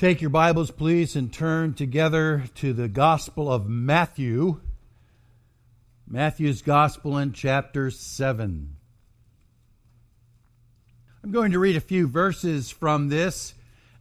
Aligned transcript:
Take 0.00 0.22
your 0.22 0.30
Bibles, 0.30 0.70
please, 0.70 1.14
and 1.14 1.30
turn 1.30 1.74
together 1.74 2.44
to 2.54 2.72
the 2.72 2.88
Gospel 2.88 3.52
of 3.52 3.68
Matthew. 3.68 4.58
Matthew's 6.08 6.62
Gospel 6.62 7.18
in 7.18 7.34
chapter 7.34 7.90
7. 7.90 8.76
I'm 11.22 11.30
going 11.30 11.52
to 11.52 11.58
read 11.58 11.76
a 11.76 11.82
few 11.82 12.08
verses 12.08 12.70
from 12.70 13.10
this 13.10 13.52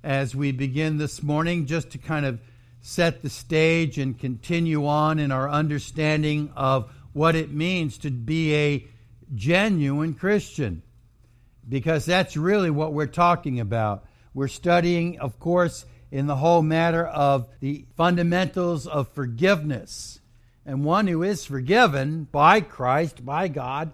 as 0.02 0.34
we 0.34 0.54
begin 0.54 1.00
this 1.00 1.22
morning, 1.22 1.66
just 1.66 1.90
to 1.90 1.98
kind 1.98 2.26
of 2.26 2.40
set 2.80 3.22
the 3.22 3.30
stage 3.30 3.98
and 3.98 4.18
continue 4.18 4.88
on 4.88 5.20
in 5.20 5.34
our 5.34 5.50
understanding 5.50 6.50
of 6.56 6.90
what 7.12 7.36
it 7.36 7.52
means 7.52 7.98
to 7.98 8.10
be 8.10 8.56
a 8.56 8.88
genuine 9.36 10.14
Christian. 10.14 10.82
Because 11.68 12.06
that's 12.06 12.38
really 12.38 12.70
what 12.70 12.94
we're 12.94 13.06
talking 13.06 13.60
about. 13.60 14.06
We're 14.34 14.48
studying, 14.48 15.20
of 15.20 15.40
course, 15.40 15.86
in 16.12 16.28
the 16.28 16.36
whole 16.36 16.62
matter 16.62 17.06
of 17.06 17.48
the 17.60 17.86
fundamentals 17.96 18.88
of 18.88 19.10
forgiveness. 19.10 20.20
And 20.66 20.84
one 20.84 21.08
who 21.08 21.24
is 21.24 21.46
forgiven 21.46 22.26
by 22.32 22.62
Christ, 22.62 23.26
by 23.26 23.48
God, 23.48 23.92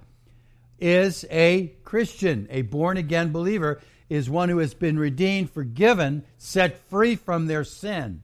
is 0.80 1.26
a 1.32 1.74
Christian. 1.84 2.48
A 2.50 2.63
born 2.63 2.98
again 2.98 3.32
believer 3.32 3.82
is 4.10 4.30
one 4.30 4.50
who 4.50 4.60
has 4.60 4.74
been 4.74 5.00
redeemed, 5.00 5.52
forgiven, 5.52 6.24
set 6.38 6.77
free 6.90 7.16
from 7.16 7.48
their 7.48 7.63
sin. 7.63 8.22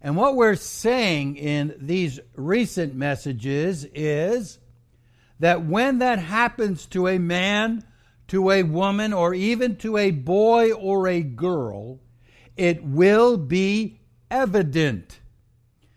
And 0.00 0.16
what 0.16 0.36
we're 0.36 0.54
saying 0.54 1.36
in 1.36 1.74
these 1.78 2.20
recent 2.36 2.94
messages 2.94 3.84
is 3.84 4.58
that 5.40 5.64
when 5.64 5.98
that 5.98 6.18
happens 6.18 6.86
to 6.86 7.08
a 7.08 7.18
man, 7.18 7.84
to 8.28 8.50
a 8.50 8.62
woman, 8.62 9.12
or 9.12 9.34
even 9.34 9.76
to 9.76 9.96
a 9.96 10.10
boy 10.10 10.72
or 10.72 11.08
a 11.08 11.22
girl, 11.22 11.98
it 12.56 12.82
will 12.84 13.36
be 13.36 14.00
evident. 14.30 15.20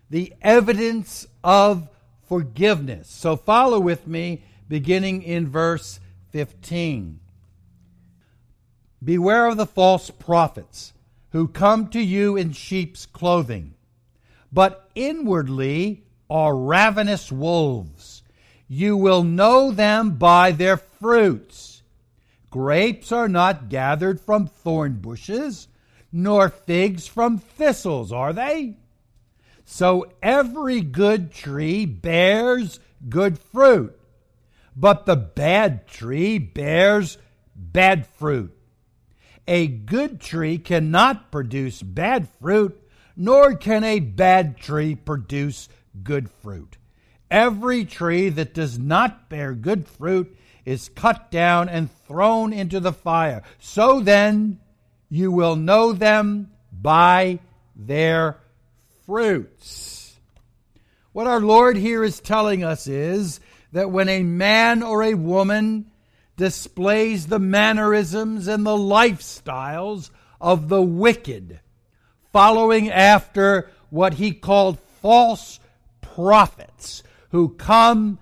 The 0.09 0.33
evidence 0.41 1.27
of 1.43 1.89
forgiveness. 2.27 3.09
So 3.09 3.35
follow 3.35 3.79
with 3.79 4.07
me, 4.07 4.43
beginning 4.67 5.23
in 5.23 5.47
verse 5.47 5.99
15. 6.31 7.19
Beware 9.03 9.47
of 9.47 9.57
the 9.57 9.65
false 9.65 10.09
prophets 10.09 10.93
who 11.31 11.47
come 11.47 11.87
to 11.89 11.99
you 11.99 12.37
in 12.37 12.51
sheep's 12.51 13.05
clothing, 13.05 13.73
but 14.51 14.89
inwardly 14.95 16.03
are 16.29 16.55
ravenous 16.55 17.31
wolves. 17.31 18.23
You 18.67 18.95
will 18.95 19.23
know 19.23 19.71
them 19.71 20.11
by 20.11 20.51
their 20.51 20.77
fruits. 20.77 21.70
Grapes 22.51 23.11
are 23.11 23.29
not 23.29 23.69
gathered 23.69 24.21
from 24.21 24.45
thorn 24.45 24.99
bushes 24.99 25.67
nor 26.11 26.49
figs 26.49 27.07
from 27.07 27.37
thistles, 27.37 28.11
are 28.11 28.33
they? 28.33 28.75
So 29.63 30.11
every 30.21 30.81
good 30.81 31.31
tree 31.31 31.85
bears 31.85 32.79
good 33.07 33.39
fruit, 33.39 33.97
but 34.75 35.05
the 35.05 35.15
bad 35.15 35.87
tree 35.87 36.37
bears 36.37 37.17
bad 37.55 38.05
fruit. 38.05 38.55
A 39.47 39.67
good 39.67 40.19
tree 40.19 40.57
cannot 40.57 41.31
produce 41.31 41.81
bad 41.81 42.27
fruit, 42.41 42.77
nor 43.15 43.55
can 43.55 43.83
a 43.83 43.99
bad 43.99 44.57
tree 44.57 44.95
produce 44.95 45.69
good 46.03 46.29
fruit. 46.29 46.77
Every 47.29 47.85
tree 47.85 48.29
that 48.29 48.53
does 48.53 48.77
not 48.77 49.29
bear 49.29 49.53
good 49.53 49.87
fruit 49.87 50.35
is 50.65 50.89
cut 50.89 51.31
down 51.31 51.69
and 51.69 51.89
thrown 52.07 52.53
into 52.53 52.79
the 52.79 52.93
fire. 52.93 53.43
So 53.59 53.99
then, 53.99 54.59
you 55.09 55.31
will 55.31 55.55
know 55.55 55.93
them 55.93 56.51
by 56.71 57.39
their 57.75 58.37
fruits. 59.05 60.17
What 61.11 61.27
our 61.27 61.41
Lord 61.41 61.75
here 61.75 62.03
is 62.03 62.19
telling 62.19 62.63
us 62.63 62.87
is 62.87 63.39
that 63.73 63.91
when 63.91 64.07
a 64.07 64.23
man 64.23 64.83
or 64.83 65.03
a 65.03 65.13
woman 65.13 65.91
displays 66.37 67.27
the 67.27 67.39
mannerisms 67.39 68.47
and 68.47 68.65
the 68.65 68.71
lifestyles 68.71 70.09
of 70.39 70.69
the 70.69 70.81
wicked, 70.81 71.59
following 72.31 72.89
after 72.89 73.69
what 73.89 74.13
he 74.13 74.31
called 74.31 74.79
false 75.01 75.59
prophets 75.99 77.03
who 77.31 77.49
come 77.49 78.19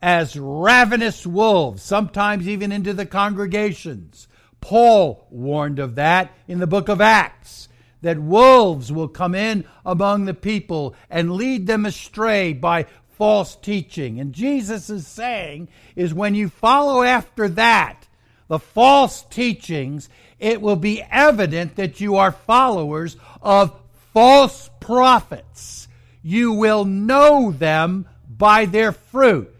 as 0.00 0.36
ravenous 0.36 1.26
wolves, 1.26 1.82
sometimes 1.82 2.48
even 2.48 2.72
into 2.72 2.92
the 2.92 3.06
congregations, 3.06 4.28
Paul 4.60 5.26
warned 5.30 5.78
of 5.78 5.96
that 5.96 6.32
in 6.46 6.58
the 6.58 6.66
book 6.66 6.88
of 6.88 7.00
Acts, 7.00 7.68
that 8.00 8.18
wolves 8.18 8.92
will 8.92 9.08
come 9.08 9.34
in 9.34 9.64
among 9.84 10.24
the 10.24 10.34
people 10.34 10.94
and 11.10 11.32
lead 11.32 11.66
them 11.66 11.84
astray 11.84 12.52
by 12.52 12.86
false 13.16 13.56
teaching. 13.56 14.20
And 14.20 14.32
Jesus 14.32 14.88
is 14.88 15.06
saying 15.06 15.68
is 15.96 16.14
when 16.14 16.36
you 16.36 16.48
follow 16.48 17.02
after 17.02 17.48
that, 17.48 18.06
the 18.46 18.60
false 18.60 19.22
teachings, 19.22 20.08
it 20.38 20.62
will 20.62 20.76
be 20.76 21.02
evident 21.10 21.76
that 21.76 22.00
you 22.00 22.16
are 22.16 22.30
followers 22.30 23.16
of 23.42 23.78
false 24.14 24.70
prophets. 24.80 25.88
You 26.22 26.52
will 26.52 26.84
know 26.84 27.50
them 27.50 28.06
by 28.28 28.66
their 28.66 28.92
fruit. 28.92 29.54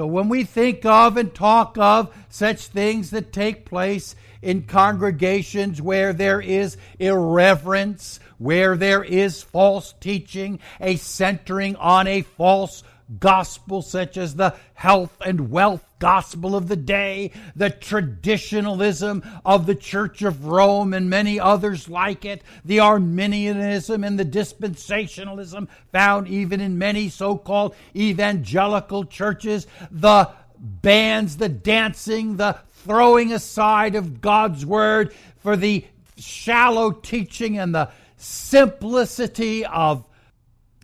So 0.00 0.06
when 0.06 0.30
we 0.30 0.44
think 0.44 0.86
of 0.86 1.18
and 1.18 1.34
talk 1.34 1.76
of 1.76 2.10
such 2.30 2.68
things 2.68 3.10
that 3.10 3.34
take 3.34 3.66
place 3.66 4.16
in 4.40 4.62
congregations 4.62 5.82
where 5.82 6.14
there 6.14 6.40
is 6.40 6.78
irreverence, 6.98 8.18
where 8.38 8.78
there 8.78 9.04
is 9.04 9.42
false 9.42 9.92
teaching, 10.00 10.58
a 10.80 10.96
centering 10.96 11.76
on 11.76 12.06
a 12.06 12.22
false 12.22 12.82
gospel 13.18 13.82
such 13.82 14.16
as 14.16 14.36
the 14.36 14.54
health 14.74 15.16
and 15.24 15.50
wealth 15.50 15.84
gospel 15.98 16.56
of 16.56 16.68
the 16.68 16.76
day, 16.76 17.30
the 17.56 17.70
traditionalism 17.70 19.22
of 19.44 19.66
the 19.66 19.74
Church 19.74 20.22
of 20.22 20.46
Rome 20.46 20.94
and 20.94 21.10
many 21.10 21.38
others 21.38 21.88
like 21.88 22.24
it, 22.24 22.42
the 22.64 22.80
Arminianism 22.80 24.04
and 24.04 24.18
the 24.18 24.24
dispensationalism 24.24 25.68
found 25.92 26.28
even 26.28 26.60
in 26.60 26.78
many 26.78 27.08
so 27.08 27.36
called 27.36 27.74
evangelical 27.94 29.04
churches, 29.04 29.66
the 29.90 30.30
bands, 30.58 31.36
the 31.36 31.48
dancing, 31.48 32.36
the 32.36 32.58
throwing 32.84 33.32
aside 33.32 33.94
of 33.94 34.20
God's 34.20 34.64
word 34.64 35.12
for 35.38 35.56
the 35.56 35.84
shallow 36.16 36.90
teaching 36.90 37.58
and 37.58 37.74
the 37.74 37.90
simplicity 38.16 39.64
of, 39.64 40.04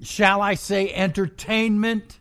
shall 0.03 0.41
I 0.41 0.55
say, 0.55 0.93
entertainment. 0.93 2.19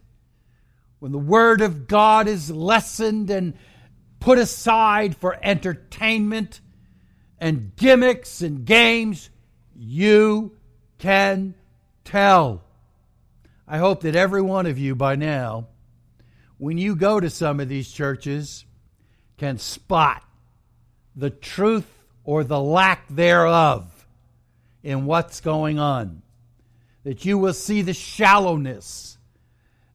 When 1.00 1.12
the 1.12 1.18
word 1.18 1.62
of 1.62 1.88
God 1.88 2.28
is 2.28 2.50
lessened 2.50 3.30
and 3.30 3.54
put 4.20 4.38
aside 4.38 5.16
for 5.16 5.38
entertainment 5.44 6.62
and 7.40 7.76
gimmicks 7.76 8.42
and 8.42 8.66
games, 8.66 9.30
you 9.76 10.58
can 10.98 11.54
tell. 12.04 12.64
I 13.68 13.78
hope 13.78 14.02
that 14.02 14.16
every 14.16 14.42
one 14.42 14.66
of 14.66 14.80
you 14.80 14.96
by 14.96 15.16
now, 15.16 15.68
when 16.58 16.78
you 16.78 16.96
go 16.96 17.20
to 17.20 17.30
some 17.30 17.60
of 17.60 17.68
these 17.68 17.92
churches, 17.92 18.66
can 19.38 19.58
spot 19.58 20.24
the 21.16 21.30
truth 21.30 21.88
or 22.24 22.44
the 22.44 22.60
lack 22.60 23.08
thereof 23.10 24.08
in 24.82 25.06
what's 25.06 25.42
going 25.42 25.80
on. 25.80 26.22
That 27.06 27.24
you 27.24 27.38
will 27.38 27.54
see 27.54 27.82
the 27.82 27.94
shallowness 27.94 29.18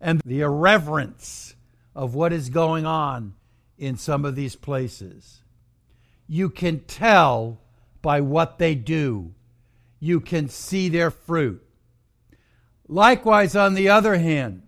and 0.01 0.23
the 0.25 0.41
irreverence 0.41 1.55
of 1.95 2.15
what 2.15 2.33
is 2.33 2.49
going 2.49 2.87
on 2.87 3.35
in 3.77 3.97
some 3.97 4.25
of 4.25 4.37
these 4.37 4.57
places. 4.57 5.43
You 6.27 6.49
can 6.49 6.81
tell 6.81 7.61
by 8.01 8.23
what 8.23 8.59
they 8.59 8.75
do, 8.75 9.35
you 9.99 10.21
can 10.21 10.49
see 10.49 10.89
their 10.89 11.11
fruit. 11.11 11.63
Likewise, 12.89 13.55
on 13.55 13.75
the 13.75 13.91
other 13.91 14.17
hand, 14.17 14.63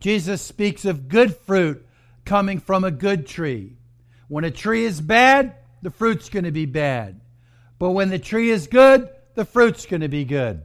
Jesus 0.00 0.40
speaks 0.40 0.84
of 0.84 1.08
good 1.08 1.36
fruit 1.36 1.86
coming 2.24 2.60
from 2.60 2.84
a 2.84 2.90
good 2.90 3.26
tree. 3.26 3.76
When 4.28 4.44
a 4.44 4.50
tree 4.50 4.84
is 4.84 5.00
bad, 5.00 5.56
the 5.82 5.90
fruit's 5.90 6.28
going 6.28 6.44
to 6.44 6.52
be 6.52 6.66
bad. 6.66 7.20
But 7.78 7.90
when 7.90 8.08
the 8.08 8.18
tree 8.18 8.50
is 8.50 8.66
good, 8.66 9.08
the 9.34 9.44
fruit's 9.44 9.86
going 9.86 10.00
to 10.00 10.08
be 10.08 10.24
good. 10.24 10.62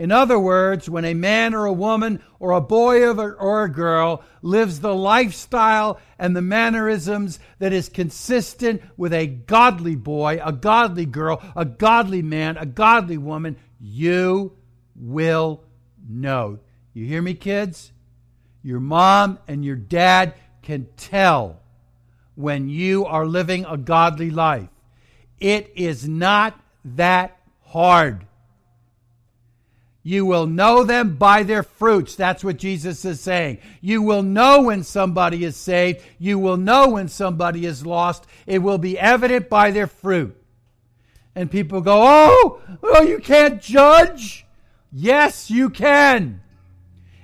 In 0.00 0.10
other 0.10 0.38
words, 0.38 0.88
when 0.88 1.04
a 1.04 1.12
man 1.12 1.52
or 1.52 1.66
a 1.66 1.72
woman 1.74 2.22
or 2.38 2.52
a 2.52 2.60
boy 2.62 3.06
or 3.06 3.64
a 3.64 3.70
girl 3.70 4.24
lives 4.40 4.80
the 4.80 4.94
lifestyle 4.94 6.00
and 6.18 6.34
the 6.34 6.40
mannerisms 6.40 7.38
that 7.58 7.74
is 7.74 7.90
consistent 7.90 8.80
with 8.96 9.12
a 9.12 9.26
godly 9.26 9.96
boy, 9.96 10.40
a 10.42 10.52
godly 10.52 11.04
girl, 11.04 11.42
a 11.54 11.66
godly 11.66 12.22
man, 12.22 12.56
a 12.56 12.64
godly 12.64 13.18
woman, 13.18 13.58
you 13.78 14.56
will 14.96 15.62
know. 16.08 16.60
You 16.94 17.04
hear 17.04 17.20
me, 17.20 17.34
kids? 17.34 17.92
Your 18.62 18.80
mom 18.80 19.38
and 19.46 19.62
your 19.62 19.76
dad 19.76 20.32
can 20.62 20.88
tell 20.96 21.60
when 22.36 22.70
you 22.70 23.04
are 23.04 23.26
living 23.26 23.66
a 23.66 23.76
godly 23.76 24.30
life. 24.30 24.70
It 25.38 25.70
is 25.76 26.08
not 26.08 26.58
that 26.86 27.38
hard. 27.66 28.24
You 30.02 30.24
will 30.24 30.46
know 30.46 30.82
them 30.84 31.16
by 31.16 31.42
their 31.42 31.62
fruits. 31.62 32.16
That's 32.16 32.42
what 32.42 32.56
Jesus 32.56 33.04
is 33.04 33.20
saying. 33.20 33.58
You 33.82 34.00
will 34.00 34.22
know 34.22 34.62
when 34.62 34.82
somebody 34.82 35.44
is 35.44 35.56
saved. 35.56 36.02
You 36.18 36.38
will 36.38 36.56
know 36.56 36.90
when 36.90 37.08
somebody 37.08 37.66
is 37.66 37.84
lost. 37.84 38.26
It 38.46 38.60
will 38.60 38.78
be 38.78 38.98
evident 38.98 39.50
by 39.50 39.70
their 39.70 39.86
fruit. 39.86 40.36
And 41.34 41.50
people 41.50 41.82
go, 41.82 42.02
Oh, 42.02 42.62
oh, 42.82 43.02
you 43.02 43.18
can't 43.18 43.60
judge. 43.60 44.46
Yes, 44.90 45.50
you 45.50 45.70
can. 45.70 46.40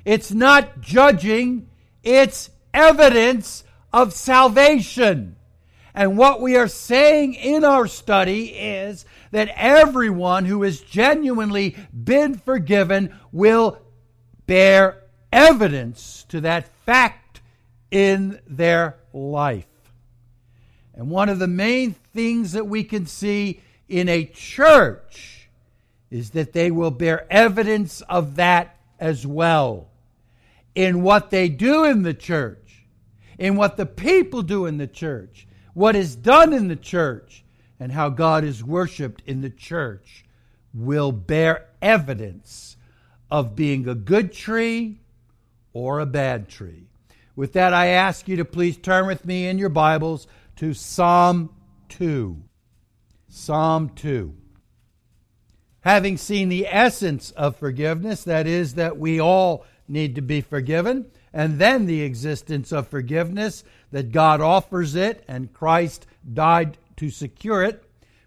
It's 0.05 0.31
not 0.31 0.81
judging, 0.81 1.69
it's 2.05 2.51
evidence 2.73 3.65
of 3.93 4.13
salvation. 4.13 5.37
And 5.95 6.19
what 6.19 6.41
we 6.43 6.57
are 6.57 6.69
saying 6.69 7.35
in 7.35 7.65
our 7.65 7.87
study 7.87 8.49
is 8.51 9.07
that 9.31 9.51
everyone 9.55 10.45
who 10.45 10.63
has 10.63 10.81
genuinely 10.81 11.77
been 11.93 12.35
forgiven 12.35 13.15
will 13.33 13.79
bear 14.47 15.03
evidence 15.33 16.25
to 16.29 16.41
that 16.43 16.69
fact 16.85 17.41
in 17.91 18.41
their 18.47 18.97
life. 19.13 19.67
And 20.95 21.11
one 21.11 21.29
of 21.29 21.39
the 21.39 21.49
main 21.49 21.93
things 21.93 22.53
that 22.53 22.67
we 22.67 22.85
can 22.85 23.07
see 23.07 23.61
in 23.89 24.09
a 24.09 24.25
church 24.25 25.49
is 26.11 26.31
that 26.31 26.53
they 26.53 26.71
will 26.71 26.91
bear 26.91 27.27
evidence 27.31 28.01
of 28.03 28.37
that 28.37 28.77
as 28.99 29.27
well 29.27 29.89
in 30.75 31.03
what 31.03 31.31
they 31.31 31.49
do 31.49 31.85
in 31.85 32.03
the 32.03 32.15
church, 32.15 32.85
in 33.39 33.57
what 33.57 33.77
the 33.77 33.87
people 33.87 34.43
do 34.43 34.67
in 34.67 34.79
the 34.79 34.87
church, 34.87 35.47
what 35.75 35.97
is 35.97 36.15
done 36.15 36.53
in 36.53 36.69
the 36.69 36.77
church, 36.77 37.45
and 37.79 37.93
how 37.93 38.09
God 38.09 38.45
is 38.45 38.65
worshiped 38.65 39.23
in 39.27 39.41
the 39.41 39.51
church 39.51 40.25
will 40.73 41.13
bear 41.13 41.67
evidence 41.81 42.77
of 43.31 43.57
being 43.57 43.89
a 43.89 43.95
good 43.95 44.33
tree 44.33 45.01
or 45.73 46.01
a 46.01 46.07
bad 46.07 46.49
tree. 46.49 46.87
With 47.35 47.53
that, 47.53 47.75
I 47.75 47.89
ask 47.89 48.29
you 48.29 48.37
to 48.37 48.45
please 48.45 48.77
turn 48.77 49.07
with 49.07 49.25
me 49.25 49.47
in 49.47 49.59
your 49.59 49.69
Bibles 49.69 50.27
to 50.57 50.73
Psalm 50.73 51.51
2. 51.91 52.43
Psalm 53.29 53.91
2. 53.91 54.35
Having 55.81 56.17
seen 56.17 56.49
the 56.49 56.67
essence 56.67 57.31
of 57.33 57.57
forgiveness, 57.57 58.25
that 58.25 58.47
is, 58.47 58.75
that 58.75 58.99
we 58.99 59.21
all 59.21 59.65
need 59.87 60.15
to 60.15 60.23
be 60.23 60.41
forgiven, 60.41 61.07
and 61.33 61.59
then 61.59 61.87
the 61.87 62.03
existence 62.03 62.73
of 62.73 62.89
forgiveness, 62.89 63.63
that 63.93 64.11
God 64.13 64.41
offers 64.41 64.95
it 64.95 65.23
and 65.29 65.53
Christ 65.53 66.07
died 66.33 66.79
to 66.97 67.11
secure 67.11 67.63
it, 67.63 67.83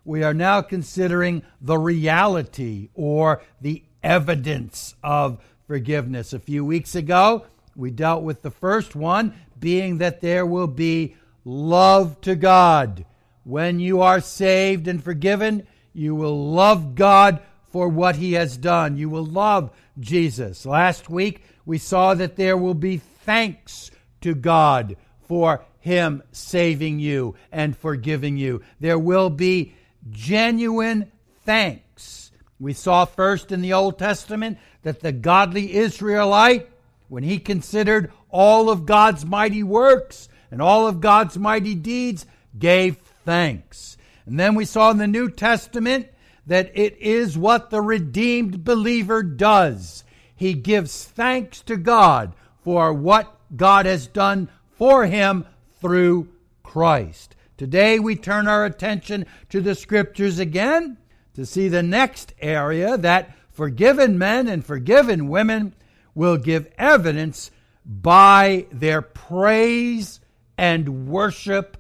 we 0.06 0.24
are 0.24 0.34
now 0.34 0.62
considering 0.62 1.44
the 1.62 1.78
reality 1.78 2.90
or 2.94 3.42
the 3.62 3.84
evidence 4.02 4.96
of 5.04 5.40
forgiveness. 5.68 6.34
A 6.34 6.40
few 6.40 6.66
weeks 6.66 6.96
ago, 6.96 7.46
we 7.76 7.92
dealt 7.92 8.24
with 8.24 8.42
the 8.42 8.52
first 8.52 8.96
one, 8.96 9.34
being 9.60 10.00
that 10.00 10.22
there 10.22 10.46
will 10.46 10.68
be 10.68 11.16
love 11.46 12.20
to 12.22 12.36
God. 12.36 13.06
When 13.44 13.80
you 13.80 14.02
are 14.02 14.22
saved 14.22 14.88
and 14.88 15.04
forgiven, 15.04 15.68
you 15.94 16.16
will 16.16 16.52
love 16.52 16.96
God 16.96 17.42
for 17.68 17.88
what 17.88 18.16
he 18.16 18.34
has 18.34 18.58
done. 18.58 18.98
You 18.98 19.10
will 19.10 19.26
love 19.26 19.72
Jesus. 20.00 20.66
Last 20.66 21.10
week, 21.10 21.44
we 21.66 21.78
saw 21.78 22.14
that 22.16 22.36
there 22.36 22.58
will 22.58 22.74
be 22.74 22.98
thanks 22.98 23.92
to 24.22 24.34
God 24.34 24.96
for 25.28 25.64
him 25.90 26.22
saving 26.32 27.00
you 27.00 27.36
and 27.52 27.76
forgiving 27.76 28.38
you. 28.38 28.62
There 28.80 29.00
will 29.00 29.30
be 29.30 29.74
genuine 30.12 31.12
thanks. 31.46 32.32
We 32.60 32.74
saw 32.74 33.06
first 33.06 33.52
in 33.52 33.62
the 33.62 33.74
Old 33.74 33.98
Testament 33.98 34.60
that 34.84 35.00
the 35.00 35.12
godly 35.12 35.74
Israelite, 35.74 36.70
when 37.08 37.24
he 37.24 37.40
considered 37.40 38.12
all 38.30 38.70
of 38.70 38.86
God's 38.86 39.26
mighty 39.26 39.64
works 39.64 40.30
and 40.52 40.62
all 40.62 40.88
of 40.88 41.02
God's 41.02 41.38
mighty 41.38 41.74
deeds, 41.74 42.26
gave 42.58 42.98
thanks. 43.26 43.98
And 44.28 44.40
then 44.40 44.54
we 44.54 44.66
saw 44.66 44.92
in 44.92 44.98
the 44.98 45.08
New 45.08 45.32
Testament 45.32 46.08
that 46.46 46.72
it 46.76 46.98
is 46.98 47.36
what 47.38 47.72
the 47.72 47.82
redeemed 47.82 48.64
believer 48.64 49.24
does. 49.24 50.04
He 50.36 50.54
gives 50.54 51.04
thanks 51.04 51.62
to 51.64 51.78
God 51.78 52.34
for 52.64 52.94
what 52.94 53.36
God 53.56 53.88
has 53.88 54.06
done 54.06 54.50
for 54.78 55.06
him 55.06 55.46
through 55.82 56.30
Christ. 56.64 57.36
Today 57.58 58.00
we 58.00 58.16
turn 58.16 58.48
our 58.48 58.66
attention 58.66 59.26
to 59.50 59.62
the 59.62 59.76
scriptures 59.76 60.40
again 60.40 60.98
to 61.34 61.46
see 61.46 61.68
the 61.68 61.84
next 61.84 62.34
area 62.40 62.98
that 62.98 63.36
forgiven 63.52 64.18
men 64.18 64.48
and 64.48 64.66
forgiven 64.66 65.28
women 65.28 65.74
will 66.16 66.38
give 66.38 66.72
evidence 66.78 67.52
by 67.86 68.66
their 68.72 69.02
praise 69.02 70.20
and 70.58 71.08
worship 71.08 71.78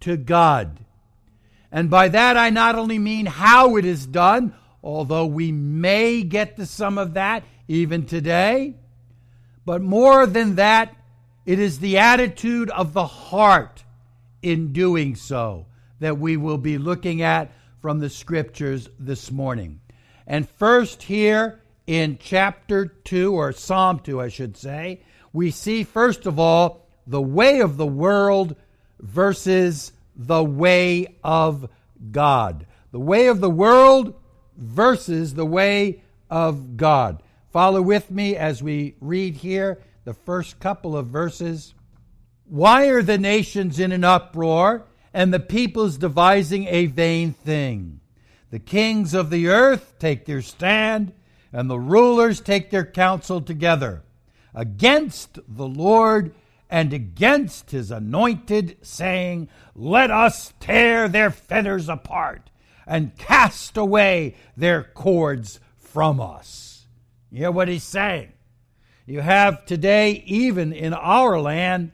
to 0.00 0.16
God. 0.16 0.78
And 1.70 1.90
by 1.90 2.08
that, 2.08 2.36
I 2.36 2.50
not 2.50 2.76
only 2.76 2.98
mean 2.98 3.26
how 3.26 3.76
it 3.76 3.84
is 3.84 4.06
done, 4.06 4.54
although 4.82 5.26
we 5.26 5.52
may 5.52 6.22
get 6.22 6.56
to 6.56 6.66
some 6.66 6.98
of 6.98 7.14
that 7.14 7.44
even 7.66 8.06
today, 8.06 8.74
but 9.66 9.82
more 9.82 10.26
than 10.26 10.54
that, 10.54 10.96
it 11.48 11.58
is 11.58 11.78
the 11.78 11.96
attitude 11.96 12.68
of 12.68 12.92
the 12.92 13.06
heart 13.06 13.82
in 14.42 14.70
doing 14.74 15.14
so 15.14 15.64
that 15.98 16.18
we 16.18 16.36
will 16.36 16.58
be 16.58 16.76
looking 16.76 17.22
at 17.22 17.50
from 17.80 18.00
the 18.00 18.10
scriptures 18.10 18.90
this 18.98 19.30
morning. 19.30 19.80
And 20.26 20.46
first, 20.46 21.04
here 21.04 21.62
in 21.86 22.18
chapter 22.20 22.84
2, 22.84 23.32
or 23.32 23.52
Psalm 23.52 24.00
2, 24.00 24.20
I 24.20 24.28
should 24.28 24.58
say, 24.58 25.00
we 25.32 25.50
see 25.50 25.84
first 25.84 26.26
of 26.26 26.38
all 26.38 26.86
the 27.06 27.22
way 27.22 27.60
of 27.60 27.78
the 27.78 27.86
world 27.86 28.54
versus 29.00 29.92
the 30.14 30.44
way 30.44 31.16
of 31.24 31.70
God. 32.10 32.66
The 32.92 33.00
way 33.00 33.28
of 33.28 33.40
the 33.40 33.48
world 33.48 34.12
versus 34.54 35.32
the 35.32 35.46
way 35.46 36.02
of 36.28 36.76
God. 36.76 37.22
Follow 37.50 37.80
with 37.80 38.10
me 38.10 38.36
as 38.36 38.62
we 38.62 38.96
read 39.00 39.36
here 39.36 39.78
the 40.08 40.14
first 40.14 40.58
couple 40.58 40.96
of 40.96 41.08
verses. 41.08 41.74
Why 42.46 42.86
are 42.86 43.02
the 43.02 43.18
nations 43.18 43.78
in 43.78 43.92
an 43.92 44.04
uproar 44.04 44.86
and 45.12 45.34
the 45.34 45.38
peoples 45.38 45.98
devising 45.98 46.66
a 46.66 46.86
vain 46.86 47.34
thing? 47.34 48.00
The 48.48 48.58
kings 48.58 49.12
of 49.12 49.28
the 49.28 49.48
earth 49.48 49.96
take 49.98 50.24
their 50.24 50.40
stand, 50.40 51.12
and 51.52 51.68
the 51.68 51.78
rulers 51.78 52.40
take 52.40 52.70
their 52.70 52.86
counsel 52.86 53.42
together 53.42 54.02
against 54.54 55.40
the 55.46 55.68
Lord 55.68 56.34
and 56.70 56.94
against 56.94 57.72
his 57.72 57.90
anointed, 57.90 58.78
saying, 58.80 59.50
Let 59.74 60.10
us 60.10 60.54
tear 60.58 61.10
their 61.10 61.30
fetters 61.30 61.90
apart 61.90 62.48
and 62.86 63.14
cast 63.18 63.76
away 63.76 64.36
their 64.56 64.84
cords 64.84 65.60
from 65.76 66.18
us. 66.18 66.86
You 67.30 67.40
hear 67.40 67.50
what 67.50 67.68
he's 67.68 67.84
saying? 67.84 68.32
You 69.08 69.22
have 69.22 69.64
today, 69.64 70.22
even 70.26 70.74
in 70.74 70.92
our 70.92 71.40
land, 71.40 71.92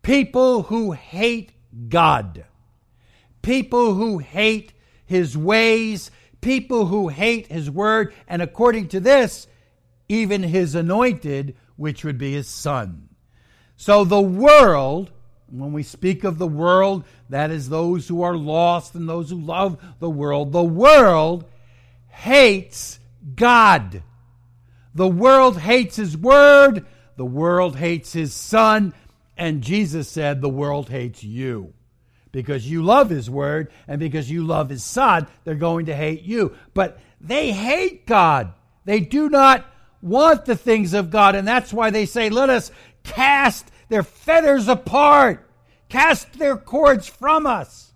people 0.00 0.62
who 0.62 0.92
hate 0.92 1.52
God, 1.90 2.46
people 3.42 3.92
who 3.92 4.20
hate 4.20 4.72
his 5.04 5.36
ways, 5.36 6.10
people 6.40 6.86
who 6.86 7.08
hate 7.08 7.48
his 7.48 7.70
word, 7.70 8.14
and 8.26 8.40
according 8.40 8.88
to 8.88 9.00
this, 9.00 9.46
even 10.08 10.42
his 10.42 10.74
anointed, 10.74 11.56
which 11.76 12.04
would 12.04 12.16
be 12.16 12.32
his 12.32 12.48
son. 12.48 13.10
So 13.76 14.04
the 14.04 14.22
world, 14.22 15.10
when 15.50 15.74
we 15.74 15.82
speak 15.82 16.24
of 16.24 16.38
the 16.38 16.48
world, 16.48 17.04
that 17.28 17.50
is 17.50 17.68
those 17.68 18.08
who 18.08 18.22
are 18.22 18.36
lost 18.36 18.94
and 18.94 19.06
those 19.06 19.28
who 19.28 19.42
love 19.42 19.78
the 19.98 20.08
world. 20.08 20.52
The 20.52 20.64
world 20.64 21.44
hates 22.08 22.98
God. 23.36 24.02
The 24.94 25.08
world 25.08 25.58
hates 25.58 25.96
his 25.96 26.16
word. 26.16 26.86
The 27.16 27.24
world 27.24 27.76
hates 27.76 28.12
his 28.12 28.32
son. 28.32 28.94
And 29.36 29.62
Jesus 29.62 30.08
said, 30.08 30.40
The 30.40 30.48
world 30.48 30.88
hates 30.88 31.24
you. 31.24 31.72
Because 32.32 32.68
you 32.68 32.82
love 32.82 33.10
his 33.10 33.30
word 33.30 33.70
and 33.86 34.00
because 34.00 34.28
you 34.30 34.44
love 34.44 34.68
his 34.68 34.82
son, 34.82 35.28
they're 35.44 35.54
going 35.54 35.86
to 35.86 35.94
hate 35.94 36.22
you. 36.22 36.56
But 36.74 36.98
they 37.20 37.52
hate 37.52 38.06
God. 38.06 38.52
They 38.84 39.00
do 39.00 39.28
not 39.28 39.64
want 40.02 40.44
the 40.44 40.56
things 40.56 40.94
of 40.94 41.10
God. 41.10 41.36
And 41.36 41.46
that's 41.46 41.72
why 41.72 41.90
they 41.90 42.06
say, 42.06 42.30
Let 42.30 42.50
us 42.50 42.70
cast 43.02 43.70
their 43.88 44.02
feathers 44.02 44.68
apart, 44.68 45.48
cast 45.88 46.32
their 46.38 46.56
cords 46.56 47.08
from 47.08 47.46
us. 47.46 47.92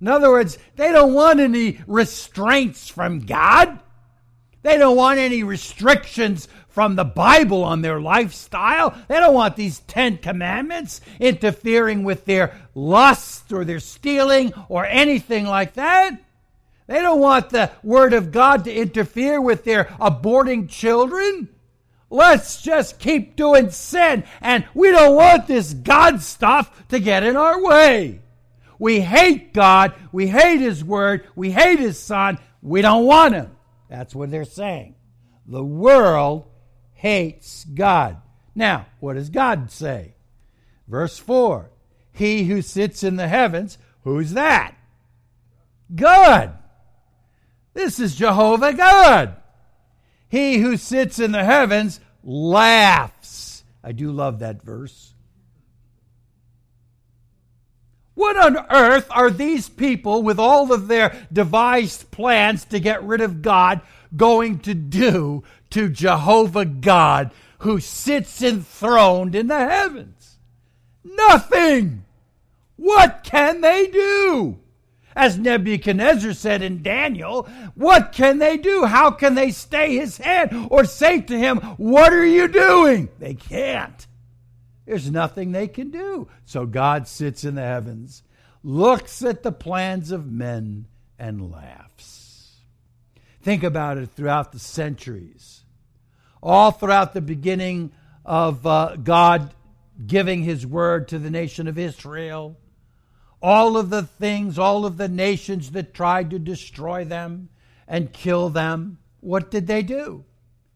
In 0.00 0.08
other 0.08 0.30
words, 0.30 0.58
they 0.76 0.92
don't 0.92 1.14
want 1.14 1.40
any 1.40 1.80
restraints 1.86 2.88
from 2.88 3.20
God. 3.20 3.80
They 4.66 4.78
don't 4.78 4.96
want 4.96 5.20
any 5.20 5.44
restrictions 5.44 6.48
from 6.70 6.96
the 6.96 7.04
Bible 7.04 7.62
on 7.62 7.82
their 7.82 8.00
lifestyle. 8.00 9.00
They 9.06 9.14
don't 9.14 9.32
want 9.32 9.54
these 9.54 9.78
Ten 9.78 10.18
Commandments 10.18 11.00
interfering 11.20 12.02
with 12.02 12.24
their 12.24 12.52
lust 12.74 13.52
or 13.52 13.64
their 13.64 13.78
stealing 13.78 14.52
or 14.68 14.84
anything 14.84 15.46
like 15.46 15.74
that. 15.74 16.20
They 16.88 17.00
don't 17.00 17.20
want 17.20 17.50
the 17.50 17.70
Word 17.84 18.12
of 18.12 18.32
God 18.32 18.64
to 18.64 18.74
interfere 18.74 19.40
with 19.40 19.62
their 19.62 19.84
aborting 20.00 20.68
children. 20.68 21.48
Let's 22.10 22.60
just 22.60 22.98
keep 22.98 23.36
doing 23.36 23.70
sin, 23.70 24.24
and 24.40 24.64
we 24.74 24.90
don't 24.90 25.14
want 25.14 25.46
this 25.46 25.74
God 25.74 26.20
stuff 26.22 26.88
to 26.88 26.98
get 26.98 27.22
in 27.22 27.36
our 27.36 27.62
way. 27.62 28.20
We 28.80 28.98
hate 28.98 29.54
God, 29.54 29.94
we 30.10 30.26
hate 30.26 30.58
His 30.58 30.82
Word, 30.82 31.24
we 31.36 31.52
hate 31.52 31.78
His 31.78 32.00
Son, 32.00 32.40
we 32.62 32.82
don't 32.82 33.06
want 33.06 33.34
Him. 33.34 33.55
That's 33.88 34.14
what 34.14 34.30
they're 34.30 34.44
saying. 34.44 34.94
The 35.46 35.64
world 35.64 36.48
hates 36.94 37.64
God. 37.64 38.18
Now, 38.54 38.86
what 39.00 39.14
does 39.14 39.30
God 39.30 39.70
say? 39.70 40.14
Verse 40.88 41.18
4 41.18 41.70
He 42.12 42.44
who 42.44 42.62
sits 42.62 43.02
in 43.02 43.16
the 43.16 43.28
heavens, 43.28 43.78
who's 44.02 44.32
that? 44.32 44.74
God. 45.94 46.58
This 47.74 48.00
is 48.00 48.16
Jehovah 48.16 48.72
God. 48.72 49.36
He 50.28 50.58
who 50.58 50.76
sits 50.76 51.18
in 51.18 51.32
the 51.32 51.44
heavens 51.44 52.00
laughs. 52.24 53.62
I 53.84 53.92
do 53.92 54.10
love 54.10 54.40
that 54.40 54.62
verse. 54.62 55.14
What 58.16 58.38
on 58.38 58.64
earth 58.70 59.08
are 59.10 59.30
these 59.30 59.68
people, 59.68 60.22
with 60.22 60.38
all 60.38 60.72
of 60.72 60.88
their 60.88 61.28
devised 61.30 62.10
plans 62.10 62.64
to 62.64 62.80
get 62.80 63.04
rid 63.04 63.20
of 63.20 63.42
God, 63.42 63.82
going 64.16 64.60
to 64.60 64.72
do 64.72 65.44
to 65.70 65.90
Jehovah 65.90 66.64
God, 66.64 67.30
who 67.58 67.78
sits 67.78 68.40
enthroned 68.40 69.34
in 69.34 69.48
the 69.48 69.58
heavens? 69.58 70.38
Nothing! 71.04 72.06
What 72.76 73.20
can 73.22 73.60
they 73.60 73.86
do? 73.86 74.60
As 75.14 75.36
Nebuchadnezzar 75.36 76.32
said 76.32 76.62
in 76.62 76.82
Daniel, 76.82 77.44
what 77.74 78.12
can 78.12 78.38
they 78.38 78.56
do? 78.56 78.86
How 78.86 79.10
can 79.10 79.34
they 79.34 79.50
stay 79.50 79.94
his 79.94 80.16
hand 80.16 80.68
or 80.70 80.86
say 80.86 81.20
to 81.20 81.38
him, 81.38 81.58
What 81.76 82.14
are 82.14 82.24
you 82.24 82.48
doing? 82.48 83.10
They 83.18 83.34
can't. 83.34 84.06
There's 84.86 85.10
nothing 85.10 85.52
they 85.52 85.68
can 85.68 85.90
do. 85.90 86.28
So 86.44 86.64
God 86.64 87.08
sits 87.08 87.44
in 87.44 87.56
the 87.56 87.62
heavens, 87.62 88.22
looks 88.62 89.22
at 89.22 89.42
the 89.42 89.52
plans 89.52 90.12
of 90.12 90.30
men, 90.30 90.86
and 91.18 91.50
laughs. 91.50 92.52
Think 93.42 93.62
about 93.62 93.98
it 93.98 94.10
throughout 94.10 94.52
the 94.52 94.58
centuries. 94.58 95.62
All 96.42 96.70
throughout 96.70 97.14
the 97.14 97.20
beginning 97.20 97.92
of 98.24 98.66
uh, 98.66 98.96
God 98.96 99.52
giving 100.06 100.42
his 100.42 100.66
word 100.66 101.08
to 101.08 101.18
the 101.18 101.30
nation 101.30 101.68
of 101.68 101.78
Israel 101.78 102.56
all 103.42 103.76
of 103.76 103.90
the 103.90 104.02
things, 104.02 104.58
all 104.58 104.84
of 104.84 104.96
the 104.96 105.08
nations 105.08 105.70
that 105.70 105.94
tried 105.94 106.30
to 106.30 106.38
destroy 106.38 107.04
them 107.04 107.48
and 107.86 108.12
kill 108.12 108.48
them, 108.48 108.98
what 109.20 109.50
did 109.50 109.66
they 109.66 109.82
do? 109.82 110.24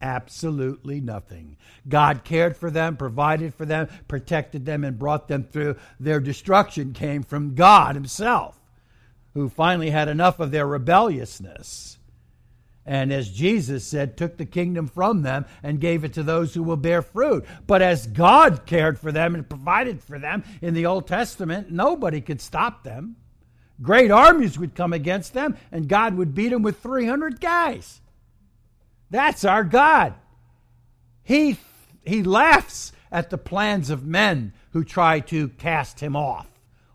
Absolutely 0.01 0.99
nothing. 0.99 1.57
God 1.87 2.23
cared 2.23 2.57
for 2.57 2.71
them, 2.71 2.97
provided 2.97 3.53
for 3.53 3.65
them, 3.65 3.87
protected 4.07 4.65
them, 4.65 4.83
and 4.83 4.97
brought 4.97 5.27
them 5.27 5.43
through. 5.43 5.75
Their 5.99 6.19
destruction 6.19 6.93
came 6.93 7.23
from 7.23 7.55
God 7.55 7.95
Himself, 7.95 8.59
who 9.33 9.49
finally 9.49 9.91
had 9.91 10.07
enough 10.07 10.39
of 10.39 10.51
their 10.51 10.65
rebelliousness 10.65 11.99
and 12.85 13.13
as 13.13 13.29
Jesus 13.29 13.85
said, 13.85 14.17
took 14.17 14.37
the 14.37 14.45
kingdom 14.45 14.87
from 14.87 15.21
them 15.21 15.45
and 15.61 15.79
gave 15.79 16.03
it 16.03 16.13
to 16.13 16.23
those 16.23 16.53
who 16.53 16.63
will 16.63 16.77
bear 16.77 17.01
fruit. 17.01 17.45
But 17.67 17.81
as 17.81 18.07
God 18.07 18.65
cared 18.65 18.99
for 18.99 19.11
them 19.11 19.35
and 19.35 19.47
provided 19.47 20.01
for 20.01 20.17
them 20.17 20.43
in 20.61 20.73
the 20.73 20.87
Old 20.87 21.07
Testament, 21.07 21.71
nobody 21.71 22.21
could 22.21 22.41
stop 22.41 22.83
them. 22.83 23.17
Great 23.81 24.11
armies 24.11 24.57
would 24.57 24.75
come 24.75 24.93
against 24.93 25.33
them, 25.33 25.57
and 25.71 25.87
God 25.87 26.15
would 26.15 26.35
beat 26.35 26.49
them 26.49 26.61
with 26.63 26.79
300 26.79 27.39
guys. 27.39 28.01
That's 29.11 29.45
our 29.45 29.63
God. 29.63 30.15
He, 31.21 31.57
he 32.03 32.23
laughs 32.23 32.93
at 33.11 33.29
the 33.29 33.37
plans 33.37 33.89
of 33.89 34.05
men 34.05 34.53
who 34.71 34.83
try 34.83 35.19
to 35.19 35.49
cast 35.49 35.99
him 35.99 36.15
off 36.15 36.47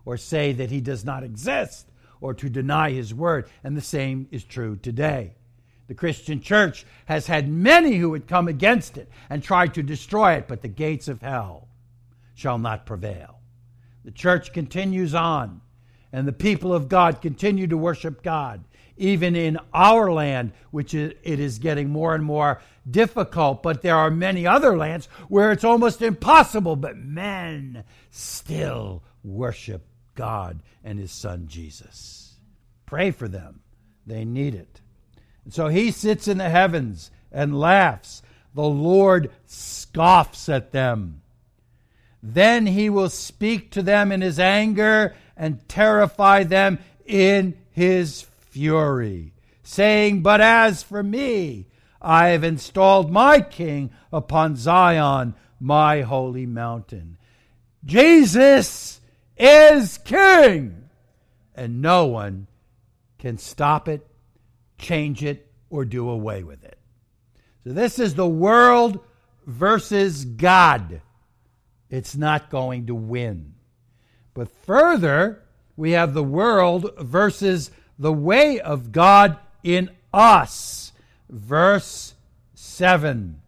or 0.03 0.17
say 0.17 0.51
that 0.53 0.71
he 0.71 0.81
does 0.81 1.05
not 1.05 1.23
exist 1.23 1.87
or 2.19 2.33
to 2.33 2.49
deny 2.49 2.91
his 2.91 3.13
word. 3.13 3.47
And 3.63 3.77
the 3.77 3.81
same 3.81 4.27
is 4.31 4.43
true 4.43 4.75
today. 4.75 5.35
The 5.87 5.93
Christian 5.93 6.41
church 6.41 6.85
has 7.05 7.27
had 7.27 7.47
many 7.47 7.95
who 7.97 8.09
would 8.09 8.27
come 8.27 8.47
against 8.47 8.97
it 8.97 9.09
and 9.29 9.41
try 9.41 9.67
to 9.67 9.83
destroy 9.83 10.33
it, 10.33 10.47
but 10.47 10.61
the 10.61 10.67
gates 10.67 11.07
of 11.07 11.21
hell 11.21 11.67
shall 12.33 12.57
not 12.57 12.85
prevail. 12.85 13.39
The 14.03 14.11
church 14.11 14.53
continues 14.53 15.13
on, 15.13 15.61
and 16.11 16.27
the 16.27 16.33
people 16.33 16.73
of 16.73 16.89
God 16.89 17.21
continue 17.21 17.67
to 17.67 17.77
worship 17.77 18.21
God, 18.23 18.63
even 18.97 19.35
in 19.35 19.57
our 19.73 20.11
land, 20.11 20.51
which 20.71 20.93
it 20.93 21.17
is 21.23 21.59
getting 21.59 21.89
more 21.89 22.15
and 22.15 22.23
more 22.23 22.61
difficult. 22.89 23.63
But 23.63 23.81
there 23.81 23.95
are 23.95 24.11
many 24.11 24.45
other 24.45 24.77
lands 24.77 25.07
where 25.27 25.51
it's 25.51 25.63
almost 25.63 26.01
impossible, 26.01 26.75
but 26.75 26.97
men 26.97 27.83
still 28.09 29.03
worship 29.23 29.85
God 30.15 30.59
and 30.83 30.99
His 30.99 31.11
Son 31.11 31.47
Jesus. 31.47 32.35
Pray 32.85 33.11
for 33.11 33.27
them, 33.27 33.61
they 34.05 34.23
need 34.25 34.55
it. 34.55 34.81
And 35.47 35.53
so 35.53 35.69
he 35.69 35.91
sits 35.91 36.27
in 36.27 36.39
the 36.39 36.49
heavens 36.49 37.09
and 37.31 37.57
laughs. 37.57 38.21
The 38.53 38.63
Lord 38.63 39.31
scoffs 39.45 40.49
at 40.49 40.73
them. 40.73 41.21
Then 42.21 42.65
he 42.65 42.89
will 42.89 43.07
speak 43.07 43.71
to 43.71 43.81
them 43.81 44.11
in 44.11 44.19
his 44.19 44.39
anger 44.39 45.15
and 45.37 45.65
terrify 45.69 46.43
them 46.43 46.79
in 47.05 47.57
his 47.71 48.26
fury, 48.57 49.33
saying, 49.61 50.23
But 50.23 50.41
as 50.41 50.81
for 50.81 51.03
me, 51.03 51.67
I 52.01 52.29
have 52.29 52.43
installed 52.43 53.11
my 53.11 53.39
king 53.39 53.91
upon 54.11 54.55
Zion, 54.55 55.35
my 55.59 56.01
holy 56.01 56.47
mountain. 56.47 57.19
Jesus 57.85 58.99
is 59.37 59.99
king, 59.99 60.89
and 61.53 61.83
no 61.83 62.07
one 62.07 62.47
can 63.19 63.37
stop 63.37 63.87
it 63.87 64.07
change 64.77 65.23
it, 65.23 65.51
or 65.69 65.85
do 65.85 66.09
away 66.09 66.43
with 66.43 66.63
it. 66.63 66.77
So 67.63 67.73
this 67.73 67.99
is 67.99 68.15
the 68.15 68.27
world 68.27 68.99
versus 69.45 70.25
God. 70.25 71.01
It's 71.89 72.15
not 72.15 72.49
going 72.49 72.87
to 72.87 72.95
win. 72.95 73.55
But 74.33 74.49
further, 74.65 75.43
we 75.75 75.91
have 75.91 76.13
the 76.13 76.23
world 76.23 76.91
versus 76.99 77.71
the 77.99 78.13
way 78.13 78.59
of 78.59 78.91
God 78.91 79.37
in 79.63 79.89
us. 80.13 80.91
Verse 81.29 82.13
7 82.55 83.41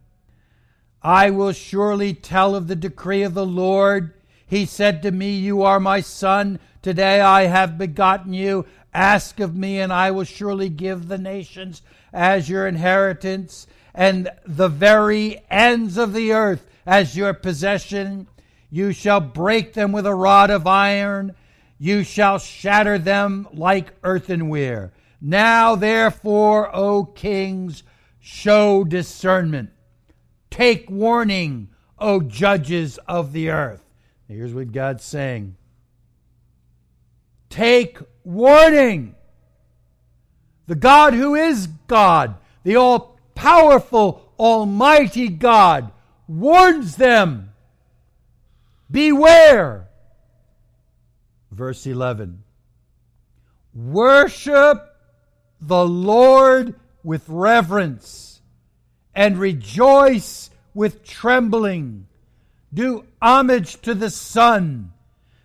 I 1.02 1.30
will 1.30 1.52
surely 1.52 2.12
tell 2.12 2.54
of 2.54 2.68
the 2.68 2.76
decree 2.76 3.22
of 3.22 3.34
the 3.34 3.46
Lord. 3.46 4.12
He 4.46 4.66
said 4.66 5.02
to 5.02 5.10
me, 5.10 5.30
You 5.32 5.62
are 5.62 5.80
my 5.80 6.00
son. 6.00 6.58
Today 6.82 7.20
I 7.20 7.46
have 7.46 7.78
begotten 7.78 8.34
you. 8.34 8.66
Ask 8.92 9.40
of 9.40 9.54
me, 9.54 9.80
and 9.80 9.92
I 9.92 10.10
will 10.10 10.24
surely 10.24 10.68
give 10.68 11.08
the 11.08 11.16
nations 11.16 11.80
as 12.12 12.48
your 12.48 12.66
inheritance, 12.66 13.66
and 13.94 14.28
the 14.44 14.68
very 14.68 15.40
ends 15.48 15.96
of 15.96 16.12
the 16.12 16.32
earth 16.32 16.66
as 16.84 17.16
your 17.16 17.32
possession. 17.32 18.26
You 18.70 18.92
shall 18.92 19.20
break 19.20 19.74
them 19.74 19.92
with 19.92 20.06
a 20.06 20.14
rod 20.14 20.50
of 20.50 20.66
iron, 20.66 21.34
you 21.82 22.04
shall 22.04 22.38
shatter 22.38 22.98
them 22.98 23.48
like 23.54 23.94
earthenware. 24.04 24.92
Now, 25.18 25.76
therefore, 25.76 26.68
O 26.76 27.04
kings, 27.04 27.82
show 28.20 28.84
discernment. 28.84 29.70
Take 30.50 30.90
warning, 30.90 31.70
O 31.98 32.20
judges 32.20 32.98
of 33.08 33.32
the 33.32 33.48
earth. 33.48 33.82
Here's 34.28 34.52
what 34.52 34.72
God's 34.72 35.02
saying 35.02 35.56
Take 37.48 37.98
warning. 38.24 39.14
The 40.66 40.74
God 40.76 41.14
who 41.14 41.34
is 41.34 41.66
God, 41.66 42.36
the 42.62 42.76
all 42.76 43.18
powerful, 43.34 44.32
almighty 44.38 45.28
God, 45.28 45.90
warns 46.28 46.96
them 46.96 47.52
Beware. 48.90 49.89
Verse 51.60 51.86
11 51.86 52.42
Worship 53.74 54.96
the 55.60 55.86
Lord 55.86 56.74
with 57.04 57.28
reverence 57.28 58.40
and 59.14 59.36
rejoice 59.36 60.48
with 60.72 61.04
trembling. 61.04 62.06
Do 62.72 63.04
homage 63.20 63.78
to 63.82 63.94
the 63.94 64.08
Son 64.08 64.94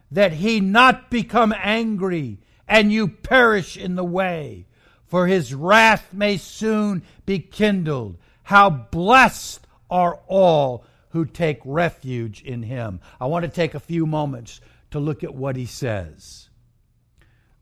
that 0.09 0.31
he 0.31 0.61
not 0.61 1.09
become 1.09 1.53
angry 1.53 2.37
and 2.65 2.93
you 2.93 3.09
perish 3.09 3.75
in 3.75 3.95
the 3.95 4.05
way, 4.05 4.67
for 5.07 5.27
his 5.27 5.53
wrath 5.53 6.13
may 6.13 6.37
soon 6.37 7.03
be 7.25 7.39
kindled. 7.39 8.15
How 8.43 8.69
blessed 8.69 9.67
are 9.89 10.21
all 10.27 10.85
who 11.09 11.25
take 11.25 11.59
refuge 11.65 12.41
in 12.41 12.63
him. 12.63 13.01
I 13.19 13.25
want 13.25 13.43
to 13.43 13.51
take 13.51 13.73
a 13.73 13.81
few 13.81 14.05
moments 14.05 14.61
to 14.95 14.99
look 14.99 15.23
at 15.23 15.35
what 15.35 15.55
he 15.55 15.65
says. 15.65 16.49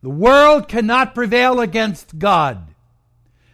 The 0.01 0.09
world 0.09 0.67
cannot 0.67 1.15
prevail 1.15 1.59
against 1.59 2.17
God. 2.17 2.73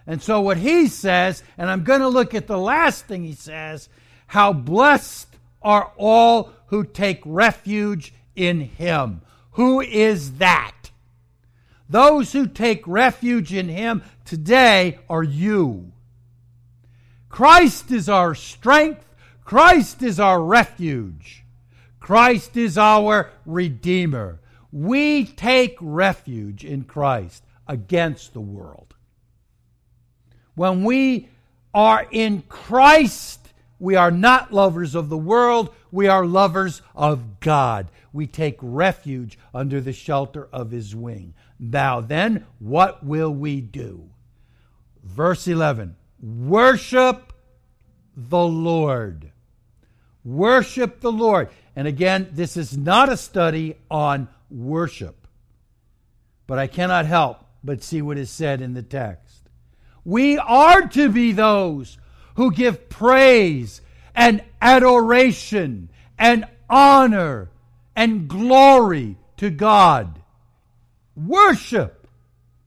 And 0.05 0.21
so, 0.21 0.41
what 0.41 0.57
he 0.57 0.87
says, 0.87 1.43
and 1.57 1.69
I'm 1.69 1.83
going 1.83 1.99
to 2.01 2.07
look 2.07 2.33
at 2.33 2.47
the 2.47 2.57
last 2.57 3.05
thing 3.05 3.23
he 3.23 3.33
says 3.33 3.89
how 4.27 4.53
blessed 4.53 5.27
are 5.61 5.91
all 5.97 6.51
who 6.67 6.83
take 6.83 7.21
refuge 7.25 8.13
in 8.35 8.61
him. 8.61 9.21
Who 9.51 9.81
is 9.81 10.33
that? 10.37 10.91
Those 11.89 12.31
who 12.31 12.47
take 12.47 12.87
refuge 12.87 13.53
in 13.53 13.67
him 13.67 14.03
today 14.25 14.99
are 15.09 15.23
you. 15.23 15.91
Christ 17.29 17.91
is 17.91 18.07
our 18.07 18.35
strength. 18.35 19.05
Christ 19.43 20.03
is 20.03 20.19
our 20.19 20.41
refuge. 20.41 21.43
Christ 22.09 22.57
is 22.57 22.75
our 22.75 23.29
Redeemer. 23.45 24.39
We 24.71 25.25
take 25.25 25.77
refuge 25.79 26.65
in 26.65 26.85
Christ 26.85 27.43
against 27.67 28.33
the 28.33 28.41
world. 28.41 28.95
When 30.55 30.85
we 30.85 31.29
are 31.71 32.07
in 32.09 32.41
Christ, 32.49 33.53
we 33.77 33.95
are 33.95 34.09
not 34.09 34.51
lovers 34.51 34.95
of 34.95 35.09
the 35.09 35.19
world, 35.19 35.69
we 35.91 36.07
are 36.07 36.25
lovers 36.25 36.81
of 36.95 37.39
God. 37.41 37.89
We 38.11 38.25
take 38.25 38.57
refuge 38.59 39.37
under 39.53 39.79
the 39.79 39.93
shelter 39.93 40.49
of 40.51 40.71
his 40.71 40.95
wing. 40.95 41.35
Now 41.59 42.01
then, 42.01 42.47
what 42.57 43.05
will 43.05 43.31
we 43.31 43.61
do? 43.61 44.09
Verse 45.03 45.47
11 45.47 45.95
Worship 46.19 47.33
the 48.17 48.47
Lord. 48.47 49.31
Worship 50.23 51.01
the 51.01 51.11
Lord. 51.11 51.49
And 51.75 51.87
again, 51.87 52.29
this 52.31 52.57
is 52.57 52.77
not 52.77 53.09
a 53.09 53.17
study 53.17 53.75
on 53.89 54.27
worship, 54.49 55.27
but 56.47 56.59
I 56.59 56.67
cannot 56.67 57.05
help 57.05 57.45
but 57.63 57.83
see 57.83 58.01
what 58.01 58.17
is 58.17 58.29
said 58.29 58.61
in 58.61 58.73
the 58.73 58.81
text. 58.81 59.49
We 60.05 60.37
are 60.37 60.87
to 60.89 61.09
be 61.09 61.31
those 61.31 61.97
who 62.35 62.51
give 62.51 62.89
praise 62.89 63.81
and 64.15 64.43
adoration 64.61 65.89
and 66.17 66.45
honor 66.69 67.51
and 67.95 68.27
glory 68.27 69.17
to 69.37 69.49
God. 69.49 70.21
Worship 71.15 72.07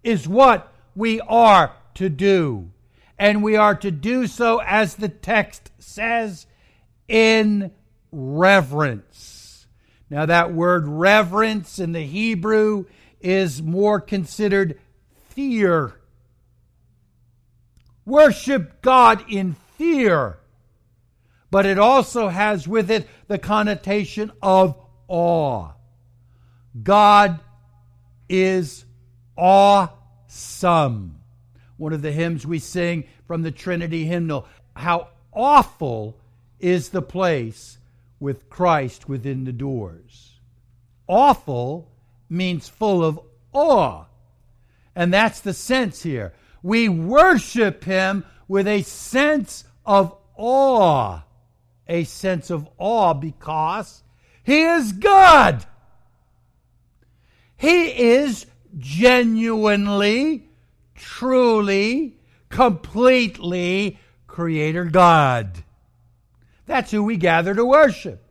is 0.03 0.29
what 0.29 0.73
we 0.95 1.21
are 1.21 1.75
to 1.95 2.09
do. 2.09 2.71
And 3.19 3.43
we 3.43 3.57
are 3.57 3.75
to 3.77 3.91
do 3.91 4.27
so, 4.27 4.61
as 4.67 4.97
the 4.97 5.09
text 5.09 5.71
says, 5.79 6.47
in 7.09 7.71
reverence. 8.13 9.67
Now, 10.11 10.27
that 10.27 10.53
word 10.53 10.87
reverence 10.87 11.79
in 11.79 11.93
the 11.93 12.05
Hebrew 12.05 12.85
is 13.21 13.63
more 13.63 14.01
considered 14.01 14.79
fear. 15.31 15.95
Worship 18.05 18.83
God 18.83 19.25
in 19.31 19.57
fear. 19.79 20.39
But 21.51 21.67
it 21.67 21.79
also 21.79 22.29
has 22.29 22.69
with 22.69 22.91
it 22.91 23.09
the 23.27 23.39
connotation 23.39 24.33
of 24.43 24.77
awe. 25.09 25.73
God 26.83 27.41
is 28.29 28.85
awesome. 29.37 31.21
One 31.77 31.93
of 31.93 32.03
the 32.03 32.13
hymns 32.13 32.47
we 32.47 32.59
sing 32.59 33.05
from 33.27 33.43
the 33.43 33.51
Trinity 33.51 34.05
hymnal. 34.05 34.47
How 34.75 35.09
awful 35.33 36.19
is 36.59 36.91
the 36.91 37.03
place 37.03 37.79
with 38.23 38.49
Christ 38.49 39.09
within 39.09 39.45
the 39.45 39.53
doors. 39.53 40.39
Awful 41.09 41.91
means 42.31 42.69
full 42.69 43.05
of 43.05 43.21
awe. 43.53 44.05
And 44.95 45.13
that's 45.13 45.41
the 45.41 45.53
sense 45.53 46.05
here. 46.05 46.33
We 46.63 46.89
worship 46.89 47.83
him 47.83 48.25
with 48.47 48.69
a 48.69 48.83
sense 48.83 49.65
of 49.85 50.17
awe. 50.37 51.23
A 51.89 52.05
sense 52.05 52.51
of 52.51 52.69
awe 52.79 53.13
because 53.13 54.05
he 54.45 54.63
is 54.63 54.93
God. 54.93 55.67
He 57.57 57.87
is 57.87 58.47
genuinely, 58.79 60.49
truly, 60.95 62.19
completely 62.49 63.99
Creator 64.29 64.85
God. 64.85 65.65
That's 66.67 66.91
who 66.91 67.03
we 67.03 67.17
gather 67.17 67.55
to 67.55 67.65
worship. 67.65 68.25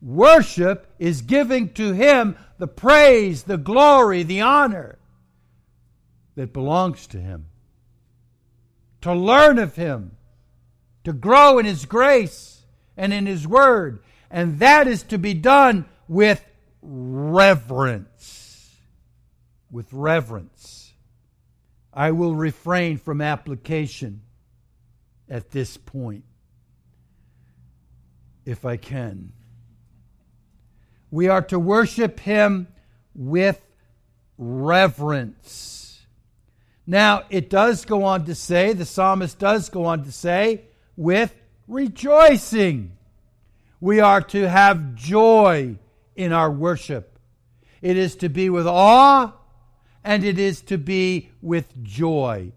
Worship 0.00 0.92
is 0.98 1.22
giving 1.22 1.74
to 1.74 1.92
Him 1.92 2.36
the 2.58 2.66
praise, 2.66 3.44
the 3.44 3.58
glory, 3.58 4.22
the 4.22 4.40
honor 4.40 4.98
that 6.34 6.52
belongs 6.52 7.06
to 7.08 7.20
Him. 7.20 7.46
To 9.02 9.14
learn 9.14 9.58
of 9.58 9.76
Him, 9.76 10.16
to 11.04 11.12
grow 11.12 11.58
in 11.58 11.66
His 11.66 11.84
grace 11.84 12.62
and 12.96 13.12
in 13.12 13.26
His 13.26 13.46
Word. 13.46 14.02
And 14.30 14.58
that 14.60 14.88
is 14.88 15.02
to 15.04 15.18
be 15.18 15.34
done 15.34 15.84
with 16.08 16.44
reverence. 16.80 18.76
With 19.70 19.92
reverence. 19.92 20.92
I 21.92 22.10
will 22.12 22.34
refrain 22.34 22.96
from 22.96 23.20
application 23.20 24.22
at 25.28 25.50
this 25.50 25.76
point, 25.76 26.24
if 28.44 28.64
I 28.64 28.76
can. 28.76 29.32
We 31.10 31.28
are 31.28 31.42
to 31.42 31.58
worship 31.58 32.20
Him 32.20 32.68
with 33.14 33.60
reverence. 34.38 36.00
Now, 36.86 37.24
it 37.30 37.48
does 37.48 37.84
go 37.84 38.04
on 38.04 38.24
to 38.24 38.34
say, 38.34 38.72
the 38.72 38.84
psalmist 38.84 39.38
does 39.38 39.68
go 39.68 39.84
on 39.84 40.04
to 40.04 40.12
say, 40.12 40.64
with 40.96 41.34
rejoicing. 41.68 42.96
We 43.80 44.00
are 44.00 44.20
to 44.22 44.48
have 44.48 44.94
joy 44.94 45.76
in 46.16 46.32
our 46.32 46.50
worship. 46.50 47.18
It 47.80 47.96
is 47.96 48.16
to 48.16 48.28
be 48.28 48.48
with 48.48 48.66
awe 48.66 49.32
and 50.04 50.24
it 50.24 50.38
is 50.38 50.62
to 50.62 50.78
be 50.78 51.30
with 51.40 51.82
joy. 51.82 52.52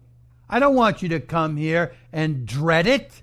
I 0.48 0.58
don't 0.58 0.74
want 0.74 1.02
you 1.02 1.08
to 1.10 1.20
come 1.20 1.56
here 1.56 1.92
and 2.12 2.46
dread 2.46 2.86
it. 2.86 3.22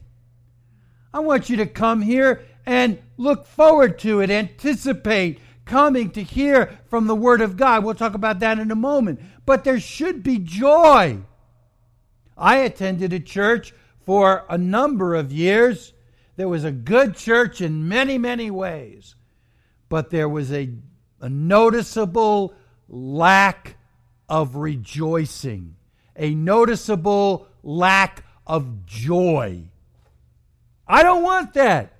I 1.13 1.19
want 1.19 1.49
you 1.49 1.57
to 1.57 1.65
come 1.65 2.01
here 2.01 2.43
and 2.65 2.99
look 3.17 3.45
forward 3.45 3.99
to 3.99 4.21
it, 4.21 4.29
anticipate 4.29 5.39
coming 5.65 6.11
to 6.11 6.23
hear 6.23 6.79
from 6.89 7.07
the 7.07 7.15
Word 7.15 7.41
of 7.41 7.57
God. 7.57 7.83
We'll 7.83 7.95
talk 7.95 8.13
about 8.13 8.39
that 8.39 8.59
in 8.59 8.71
a 8.71 8.75
moment. 8.75 9.21
But 9.45 9.63
there 9.63 9.79
should 9.79 10.23
be 10.23 10.39
joy. 10.39 11.19
I 12.37 12.57
attended 12.57 13.13
a 13.13 13.19
church 13.19 13.73
for 14.05 14.45
a 14.49 14.57
number 14.57 15.15
of 15.15 15.31
years. 15.31 15.93
There 16.35 16.49
was 16.49 16.63
a 16.63 16.71
good 16.71 17.15
church 17.15 17.61
in 17.61 17.87
many, 17.87 18.17
many 18.17 18.49
ways 18.49 19.15
but 19.93 20.09
there 20.09 20.27
was 20.27 20.51
a, 20.51 20.71
a 21.21 21.29
noticeable 21.29 22.55
lack 22.89 23.77
of 24.27 24.55
rejoicing, 24.55 25.75
a 26.15 26.33
noticeable 26.33 27.47
lack 27.61 28.25
of 28.47 28.87
joy. 28.87 29.63
I 30.87 31.03
don't 31.03 31.21
want 31.21 31.53
that. 31.53 31.93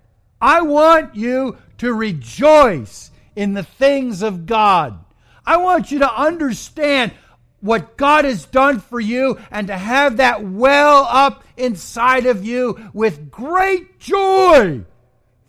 I 0.44 0.60
want 0.60 1.16
you 1.16 1.58
to 1.78 1.94
rejoice 1.94 3.12
in 3.34 3.54
the 3.54 3.64
things 3.64 4.22
of 4.22 4.46
God. 4.46 5.00
I 5.46 5.56
want 5.56 5.90
you 5.90 6.00
to 6.00 6.14
understand 6.14 7.14
what 7.62 7.96
God 7.96 8.26
has 8.26 8.44
done 8.44 8.82
for 8.82 9.00
you 9.00 9.40
and 9.50 9.68
to 9.68 9.78
have 9.78 10.18
that 10.18 10.44
well 10.44 11.08
up 11.10 11.46
inside 11.56 12.26
of 12.26 12.44
you 12.44 12.90
with 12.92 13.32
great 13.32 14.02
joy 14.02 14.84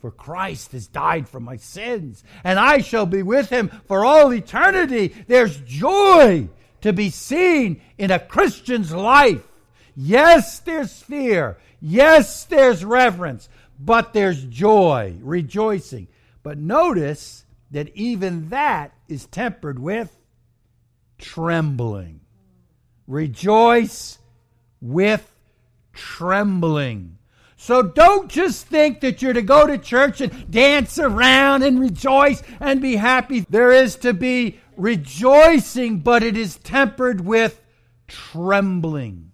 for 0.00 0.12
Christ 0.12 0.70
has 0.70 0.86
died 0.86 1.28
for 1.28 1.40
my 1.40 1.56
sins, 1.56 2.22
and 2.44 2.56
I 2.56 2.78
shall 2.78 3.06
be 3.06 3.24
with 3.24 3.50
him 3.50 3.70
for 3.86 4.04
all 4.04 4.32
eternity. 4.32 5.12
There's 5.26 5.56
joy 5.62 6.50
to 6.82 6.92
be 6.92 7.10
seen 7.10 7.80
in 7.98 8.12
a 8.12 8.20
Christian's 8.20 8.92
life. 8.92 9.42
Yes, 9.96 10.60
there's 10.60 11.02
fear. 11.02 11.58
Yes, 11.80 12.44
there's 12.44 12.84
reverence, 12.84 13.48
but 13.78 14.12
there's 14.12 14.44
joy, 14.44 15.16
rejoicing. 15.20 16.08
But 16.42 16.58
notice 16.58 17.44
that 17.70 17.94
even 17.96 18.50
that 18.50 18.92
is 19.08 19.26
tempered 19.26 19.78
with 19.78 20.16
trembling. 21.18 22.20
Rejoice 23.06 24.18
with 24.80 25.34
trembling. 25.92 27.18
So 27.56 27.82
don't 27.82 28.30
just 28.30 28.66
think 28.66 29.00
that 29.00 29.22
you're 29.22 29.32
to 29.32 29.40
go 29.40 29.66
to 29.66 29.78
church 29.78 30.20
and 30.20 30.50
dance 30.50 30.98
around 30.98 31.62
and 31.62 31.80
rejoice 31.80 32.42
and 32.60 32.82
be 32.82 32.96
happy. 32.96 33.46
There 33.48 33.72
is 33.72 33.96
to 33.96 34.12
be 34.12 34.60
rejoicing, 34.76 36.00
but 36.00 36.22
it 36.22 36.36
is 36.36 36.58
tempered 36.58 37.22
with 37.22 37.60
trembling. 38.06 39.32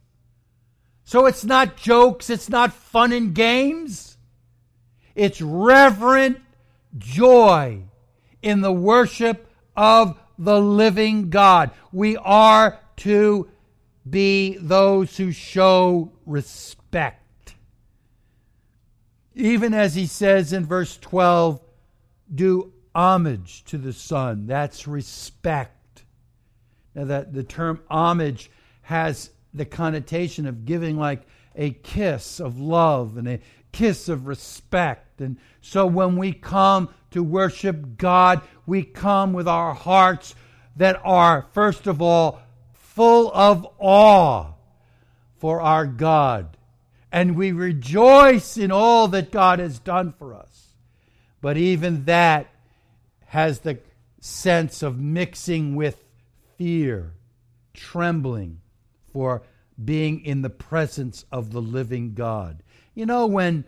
So 1.02 1.26
it's 1.26 1.44
not 1.44 1.76
jokes, 1.76 2.30
it's 2.30 2.48
not 2.48 2.72
fun 2.72 3.12
and 3.12 3.34
games. 3.34 4.09
It's 5.20 5.42
reverent 5.42 6.40
joy 6.96 7.82
in 8.40 8.62
the 8.62 8.72
worship 8.72 9.52
of 9.76 10.18
the 10.38 10.58
living 10.58 11.28
God. 11.28 11.72
We 11.92 12.16
are 12.16 12.80
to 12.96 13.50
be 14.08 14.56
those 14.58 15.18
who 15.18 15.30
show 15.30 16.10
respect. 16.24 17.54
Even 19.34 19.74
as 19.74 19.94
he 19.94 20.06
says 20.06 20.54
in 20.54 20.64
verse 20.64 20.96
12, 20.96 21.60
do 22.34 22.72
homage 22.94 23.62
to 23.64 23.76
the 23.76 23.92
Son. 23.92 24.46
That's 24.46 24.88
respect. 24.88 26.02
Now, 26.94 27.04
that 27.04 27.34
the 27.34 27.44
term 27.44 27.82
homage 27.90 28.50
has 28.80 29.28
the 29.52 29.66
connotation 29.66 30.46
of 30.46 30.64
giving 30.64 30.96
like 30.96 31.26
a 31.54 31.72
kiss 31.72 32.40
of 32.40 32.58
love 32.58 33.18
and 33.18 33.28
a 33.28 33.40
kiss 33.72 34.08
of 34.08 34.26
respect. 34.26 35.08
And 35.20 35.36
so 35.60 35.86
when 35.86 36.16
we 36.16 36.32
come 36.32 36.88
to 37.10 37.22
worship 37.22 37.96
God, 37.96 38.42
we 38.66 38.82
come 38.82 39.32
with 39.32 39.48
our 39.48 39.74
hearts 39.74 40.34
that 40.76 41.00
are, 41.04 41.46
first 41.52 41.86
of 41.86 42.00
all, 42.00 42.40
full 42.72 43.30
of 43.32 43.66
awe 43.78 44.52
for 45.38 45.60
our 45.60 45.86
God. 45.86 46.56
And 47.12 47.36
we 47.36 47.52
rejoice 47.52 48.56
in 48.56 48.70
all 48.70 49.08
that 49.08 49.32
God 49.32 49.58
has 49.58 49.78
done 49.78 50.12
for 50.12 50.34
us. 50.34 50.68
But 51.40 51.56
even 51.56 52.04
that 52.04 52.48
has 53.26 53.60
the 53.60 53.78
sense 54.20 54.82
of 54.82 54.98
mixing 54.98 55.74
with 55.74 56.04
fear, 56.56 57.14
trembling 57.72 58.60
for 59.12 59.42
being 59.82 60.24
in 60.24 60.42
the 60.42 60.50
presence 60.50 61.24
of 61.32 61.52
the 61.52 61.62
living 61.62 62.14
God. 62.14 62.62
You 62.94 63.06
know, 63.06 63.26
when 63.26 63.64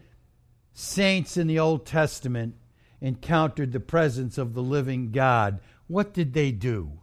saints 0.72 1.36
in 1.36 1.46
the 1.46 1.58
Old 1.58 1.86
Testament 1.86 2.54
encountered 3.00 3.72
the 3.72 3.80
presence 3.80 4.38
of 4.38 4.54
the 4.54 4.62
living 4.62 5.10
God, 5.10 5.60
what 5.88 6.14
did 6.14 6.32
they 6.32 6.52
do? 6.52 7.00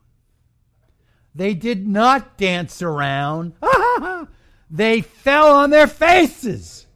They 1.36 1.53
did 1.53 1.88
not 1.88 2.38
dance 2.38 2.82
around. 2.82 3.53
they 4.69 5.01
fell 5.01 5.55
on 5.55 5.69
their 5.69 5.88
faces. 5.88 6.88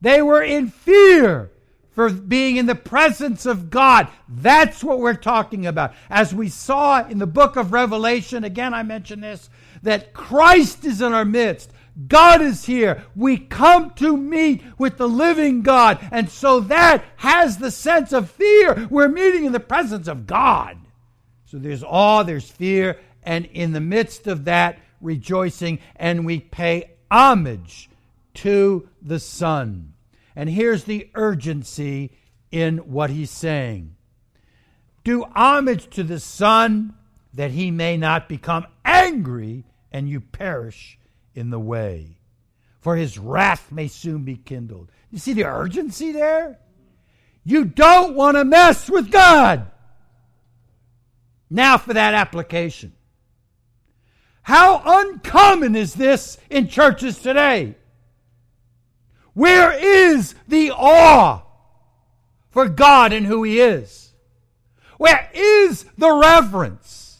They 0.00 0.22
were 0.22 0.42
in 0.42 0.68
fear 0.68 1.50
for 1.90 2.10
being 2.10 2.56
in 2.56 2.66
the 2.66 2.74
presence 2.74 3.46
of 3.46 3.70
God. 3.70 4.08
That's 4.28 4.82
what 4.82 5.00
we're 5.00 5.14
talking 5.14 5.66
about. 5.66 5.94
As 6.08 6.34
we 6.34 6.48
saw 6.48 7.06
in 7.06 7.18
the 7.18 7.26
book 7.26 7.56
of 7.56 7.72
Revelation, 7.72 8.44
again, 8.44 8.72
I 8.72 8.82
mentioned 8.82 9.22
this, 9.22 9.50
that 9.82 10.12
Christ 10.14 10.84
is 10.84 11.00
in 11.00 11.12
our 11.12 11.24
midst. 11.24 11.72
God 12.06 12.40
is 12.40 12.64
here. 12.64 13.04
We 13.14 13.36
come 13.36 13.90
to 13.94 14.16
meet 14.16 14.62
with 14.78 14.96
the 14.96 15.08
living 15.08 15.62
God. 15.62 15.98
And 16.10 16.30
so 16.30 16.60
that 16.60 17.04
has 17.16 17.58
the 17.58 17.70
sense 17.70 18.12
of 18.12 18.30
fear. 18.30 18.86
We're 18.90 19.08
meeting 19.08 19.44
in 19.44 19.52
the 19.52 19.60
presence 19.60 20.08
of 20.08 20.26
God. 20.26 20.78
So 21.44 21.58
there's 21.58 21.82
awe, 21.82 22.22
there's 22.22 22.48
fear, 22.48 22.98
and 23.22 23.46
in 23.46 23.72
the 23.72 23.80
midst 23.80 24.26
of 24.26 24.44
that, 24.44 24.78
rejoicing, 25.00 25.80
and 25.96 26.24
we 26.24 26.40
pay 26.40 26.92
homage 27.10 27.90
to 28.34 28.88
the 29.02 29.18
Son. 29.18 29.94
And 30.36 30.48
here's 30.48 30.84
the 30.84 31.10
urgency 31.14 32.12
in 32.50 32.78
what 32.78 33.10
he's 33.10 33.30
saying 33.30 33.96
Do 35.02 35.24
homage 35.34 35.90
to 35.90 36.04
the 36.04 36.20
Son 36.20 36.94
that 37.34 37.50
he 37.50 37.70
may 37.70 37.96
not 37.96 38.28
become 38.28 38.66
angry 38.84 39.64
and 39.92 40.08
you 40.08 40.20
perish 40.20 40.99
in 41.34 41.50
the 41.50 41.60
way, 41.60 42.18
for 42.80 42.96
his 42.96 43.18
wrath 43.18 43.70
may 43.70 43.88
soon 43.88 44.24
be 44.24 44.36
kindled. 44.36 44.90
You 45.10 45.18
see 45.18 45.32
the 45.32 45.44
urgency 45.44 46.12
there? 46.12 46.58
You 47.44 47.64
don't 47.64 48.14
want 48.14 48.36
to 48.36 48.44
mess 48.44 48.88
with 48.88 49.10
God. 49.10 49.70
Now 51.48 51.78
for 51.78 51.94
that 51.94 52.14
application. 52.14 52.92
How 54.42 54.82
uncommon 54.84 55.74
is 55.74 55.94
this 55.94 56.38
in 56.48 56.68
churches 56.68 57.18
today? 57.18 57.74
Where 59.34 59.72
is 59.72 60.34
the 60.48 60.72
awe 60.72 61.42
for 62.50 62.68
God 62.68 63.12
and 63.12 63.26
who 63.26 63.42
He 63.42 63.60
is? 63.60 64.12
Where 64.98 65.30
is 65.32 65.84
the 65.96 66.12
reverence? 66.12 67.18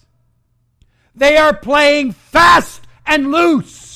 They 1.15 1.37
are 1.37 1.57
playing 1.57 2.13
fast 2.13 2.83
and 3.07 3.31
loose 3.31 3.90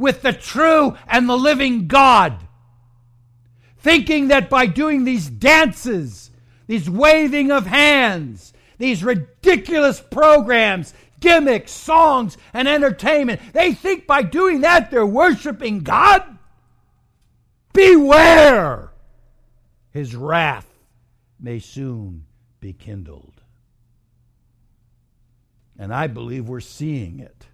with 0.00 0.22
the 0.22 0.32
true 0.32 0.96
and 1.06 1.28
the 1.28 1.36
living 1.36 1.86
God, 1.86 2.38
thinking 3.76 4.28
that 4.28 4.48
by 4.48 4.64
doing 4.66 5.04
these 5.04 5.28
dances, 5.28 6.30
these 6.66 6.88
waving 6.88 7.52
of 7.52 7.66
hands, 7.66 8.54
these 8.78 9.04
ridiculous 9.04 10.00
programs, 10.00 10.94
gimmicks, 11.20 11.70
songs, 11.70 12.38
and 12.54 12.66
entertainment, 12.66 13.42
they 13.52 13.74
think 13.74 14.06
by 14.06 14.22
doing 14.22 14.62
that 14.62 14.90
they're 14.90 15.04
worshiping 15.04 15.80
God. 15.80 16.38
Beware! 17.74 18.90
His 19.90 20.16
wrath 20.16 20.66
may 21.38 21.58
soon 21.58 22.24
be 22.58 22.72
kindled. 22.72 23.34
And 25.78 25.92
I 25.92 26.06
believe 26.06 26.48
we're 26.48 26.60
seeing 26.60 27.20
it. 27.20 27.49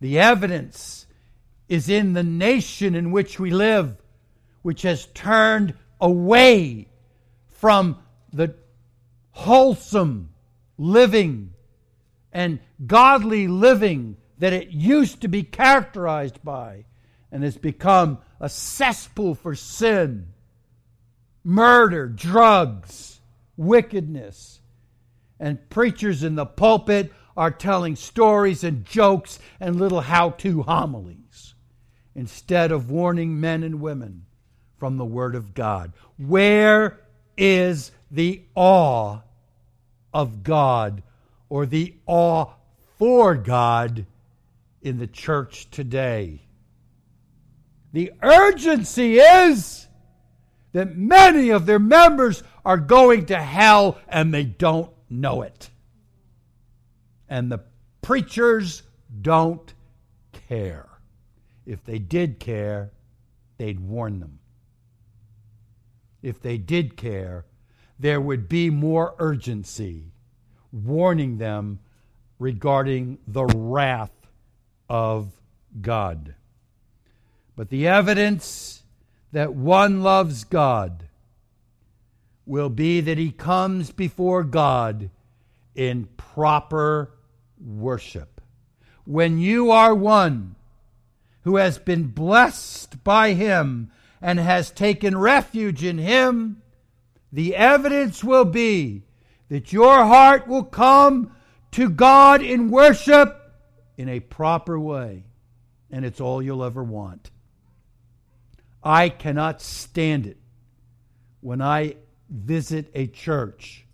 The 0.00 0.18
evidence 0.18 1.06
is 1.68 1.88
in 1.88 2.12
the 2.12 2.22
nation 2.22 2.94
in 2.94 3.10
which 3.10 3.38
we 3.38 3.50
live, 3.50 3.96
which 4.62 4.82
has 4.82 5.06
turned 5.06 5.74
away 6.00 6.88
from 7.48 7.98
the 8.32 8.54
wholesome 9.30 10.30
living 10.76 11.52
and 12.32 12.60
godly 12.86 13.48
living 13.48 14.16
that 14.38 14.52
it 14.52 14.68
used 14.68 15.22
to 15.22 15.28
be 15.28 15.42
characterized 15.42 16.42
by 16.44 16.84
and 17.32 17.42
has 17.42 17.56
become 17.56 18.18
a 18.40 18.48
cesspool 18.48 19.34
for 19.34 19.54
sin, 19.54 20.28
murder, 21.44 22.08
drugs, 22.08 23.20
wickedness. 23.56 24.60
And 25.40 25.68
preachers 25.70 26.24
in 26.24 26.34
the 26.34 26.46
pulpit 26.46 27.12
are 27.38 27.52
telling 27.52 27.94
stories 27.94 28.64
and 28.64 28.84
jokes 28.84 29.38
and 29.60 29.76
little 29.76 30.00
how 30.00 30.30
to 30.30 30.62
homilies 30.64 31.54
instead 32.16 32.72
of 32.72 32.90
warning 32.90 33.40
men 33.40 33.62
and 33.62 33.80
women 33.80 34.26
from 34.76 34.96
the 34.96 35.04
Word 35.04 35.36
of 35.36 35.54
God. 35.54 35.92
Where 36.16 36.98
is 37.36 37.92
the 38.10 38.42
awe 38.56 39.20
of 40.12 40.42
God 40.42 41.04
or 41.48 41.64
the 41.64 41.94
awe 42.06 42.46
for 42.98 43.36
God 43.36 44.04
in 44.82 44.98
the 44.98 45.06
church 45.06 45.70
today? 45.70 46.42
The 47.92 48.12
urgency 48.20 49.20
is 49.20 49.86
that 50.72 50.96
many 50.96 51.50
of 51.50 51.66
their 51.66 51.78
members 51.78 52.42
are 52.64 52.78
going 52.78 53.26
to 53.26 53.40
hell 53.40 53.96
and 54.08 54.34
they 54.34 54.44
don't 54.44 54.90
know 55.08 55.42
it 55.42 55.70
and 57.28 57.50
the 57.50 57.60
preachers 58.02 58.82
don't 59.20 59.72
care. 60.48 60.88
If 61.66 61.84
they 61.84 61.98
did 61.98 62.40
care, 62.40 62.92
they'd 63.58 63.80
warn 63.80 64.20
them. 64.20 64.38
If 66.22 66.40
they 66.40 66.58
did 66.58 66.96
care, 66.96 67.44
there 67.98 68.20
would 68.20 68.48
be 68.48 68.70
more 68.70 69.14
urgency 69.18 70.12
warning 70.72 71.38
them 71.38 71.80
regarding 72.38 73.18
the 73.26 73.44
wrath 73.44 74.12
of 74.88 75.32
God. 75.80 76.34
But 77.56 77.70
the 77.70 77.88
evidence 77.88 78.82
that 79.32 79.54
one 79.54 80.02
loves 80.02 80.44
God 80.44 81.08
will 82.46 82.70
be 82.70 83.00
that 83.00 83.18
he 83.18 83.30
comes 83.30 83.90
before 83.90 84.44
God 84.44 85.10
in 85.74 86.08
proper 86.16 87.12
worship. 87.60 88.40
When 89.04 89.38
you 89.38 89.70
are 89.70 89.94
one 89.94 90.56
who 91.42 91.56
has 91.56 91.78
been 91.78 92.08
blessed 92.08 93.02
by 93.04 93.32
Him 93.32 93.90
and 94.20 94.38
has 94.38 94.70
taken 94.70 95.16
refuge 95.16 95.82
in 95.82 95.98
Him, 95.98 96.62
the 97.32 97.56
evidence 97.56 98.22
will 98.22 98.44
be 98.44 99.04
that 99.48 99.72
your 99.72 100.04
heart 100.04 100.46
will 100.46 100.64
come 100.64 101.32
to 101.72 101.88
God 101.88 102.42
in 102.42 102.70
worship 102.70 103.34
in 103.96 104.08
a 104.08 104.20
proper 104.20 104.78
way. 104.78 105.24
And 105.90 106.04
it's 106.04 106.20
all 106.20 106.42
you'll 106.42 106.64
ever 106.64 106.84
want. 106.84 107.30
I 108.82 109.08
cannot 109.08 109.60
stand 109.60 110.26
it 110.26 110.38
when 111.40 111.60
I 111.60 111.96
visit 112.28 112.90
a 112.94 113.06
church 113.06 113.86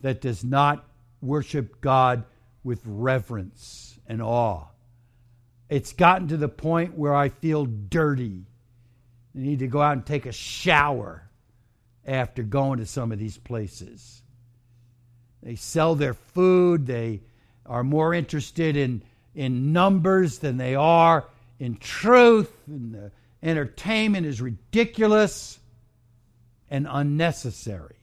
that 0.00 0.20
does 0.20 0.42
not 0.42 0.84
worship 1.20 1.80
God 1.80 2.24
with 2.64 2.80
reverence 2.84 3.98
and 4.06 4.22
awe. 4.22 4.66
It's 5.68 5.92
gotten 5.92 6.28
to 6.28 6.36
the 6.36 6.48
point 6.48 6.98
where 6.98 7.14
I 7.14 7.30
feel 7.30 7.64
dirty. 7.64 8.44
I 9.34 9.38
need 9.38 9.60
to 9.60 9.66
go 9.66 9.80
out 9.80 9.94
and 9.94 10.04
take 10.04 10.26
a 10.26 10.32
shower 10.32 11.28
after 12.06 12.42
going 12.42 12.78
to 12.78 12.86
some 12.86 13.12
of 13.12 13.18
these 13.18 13.38
places. 13.38 14.22
they 15.42 15.54
sell 15.54 15.94
their 15.94 16.14
food, 16.14 16.86
they 16.86 17.20
are 17.66 17.82
more 17.82 18.12
interested 18.12 18.76
in, 18.76 19.02
in 19.34 19.72
numbers 19.72 20.38
than 20.38 20.56
they 20.56 20.74
are 20.74 21.24
in 21.58 21.76
truth, 21.76 22.52
and 22.66 22.94
the 22.94 23.12
entertainment 23.42 24.26
is 24.26 24.40
ridiculous 24.40 25.58
and 26.70 26.86
unnecessary. 26.90 27.96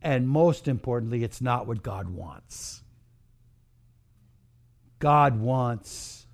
And 0.00 0.28
most 0.28 0.68
importantly, 0.68 1.22
it's 1.22 1.40
not 1.40 1.66
what 1.66 1.82
God 1.82 2.08
wants. 2.08 2.81
God 5.02 5.40
wants 5.40 6.28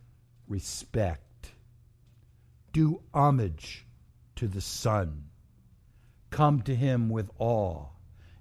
respect. 0.47 1.53
Do 2.75 3.01
homage 3.15 3.87
to 4.37 4.47
the 4.47 4.61
Son. 4.61 5.25
Come 6.29 6.61
to 6.61 6.77
him 6.77 7.09
with 7.09 7.31
awe. 7.39 7.87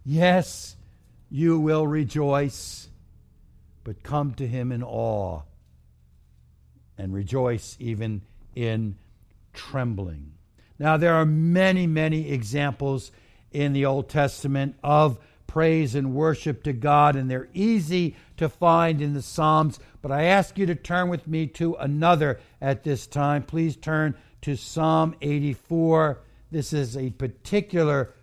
Yes, 0.04 0.76
you 1.30 1.58
will 1.62 1.88
rejoice, 1.88 2.90
but 3.86 4.04
come 4.04 4.34
to 4.34 4.46
him 4.46 4.74
in 4.74 4.84
awe 4.84 5.44
and 6.98 7.14
rejoice 7.14 7.78
even 7.80 8.22
in 8.54 8.98
trembling. 9.54 10.34
Now, 10.78 10.98
there 10.98 11.14
are 11.14 11.26
many, 11.26 11.88
many 11.88 12.32
examples 12.34 13.14
in 13.54 13.72
the 13.72 13.86
Old 13.86 14.10
Testament 14.10 14.76
of 14.84 15.20
praise 15.58 15.96
and 15.96 16.14
worship 16.14 16.62
to 16.62 16.72
God, 16.72 17.16
and 17.16 17.32
they're 17.32 17.50
easy 17.52 18.16
to 18.38 18.48
find 18.48 19.02
in 19.02 19.16
the 19.16 19.24
Psalms. 19.24 19.80
But 20.04 20.12
I 20.12 20.26
ask 20.26 20.56
you 20.56 20.68
to 20.68 20.76
turn 20.76 21.10
with 21.10 21.26
me 21.26 21.48
to 21.48 21.74
another 21.78 22.40
at 22.62 22.84
this 22.84 23.08
time. 23.08 23.42
Please 23.42 23.76
turn 23.76 24.14
to 24.42 24.56
Psalm 24.56 25.16
84. 25.20 26.22
This 26.52 26.74
is 26.74 26.96
a 26.96 27.10
particular 27.10 28.14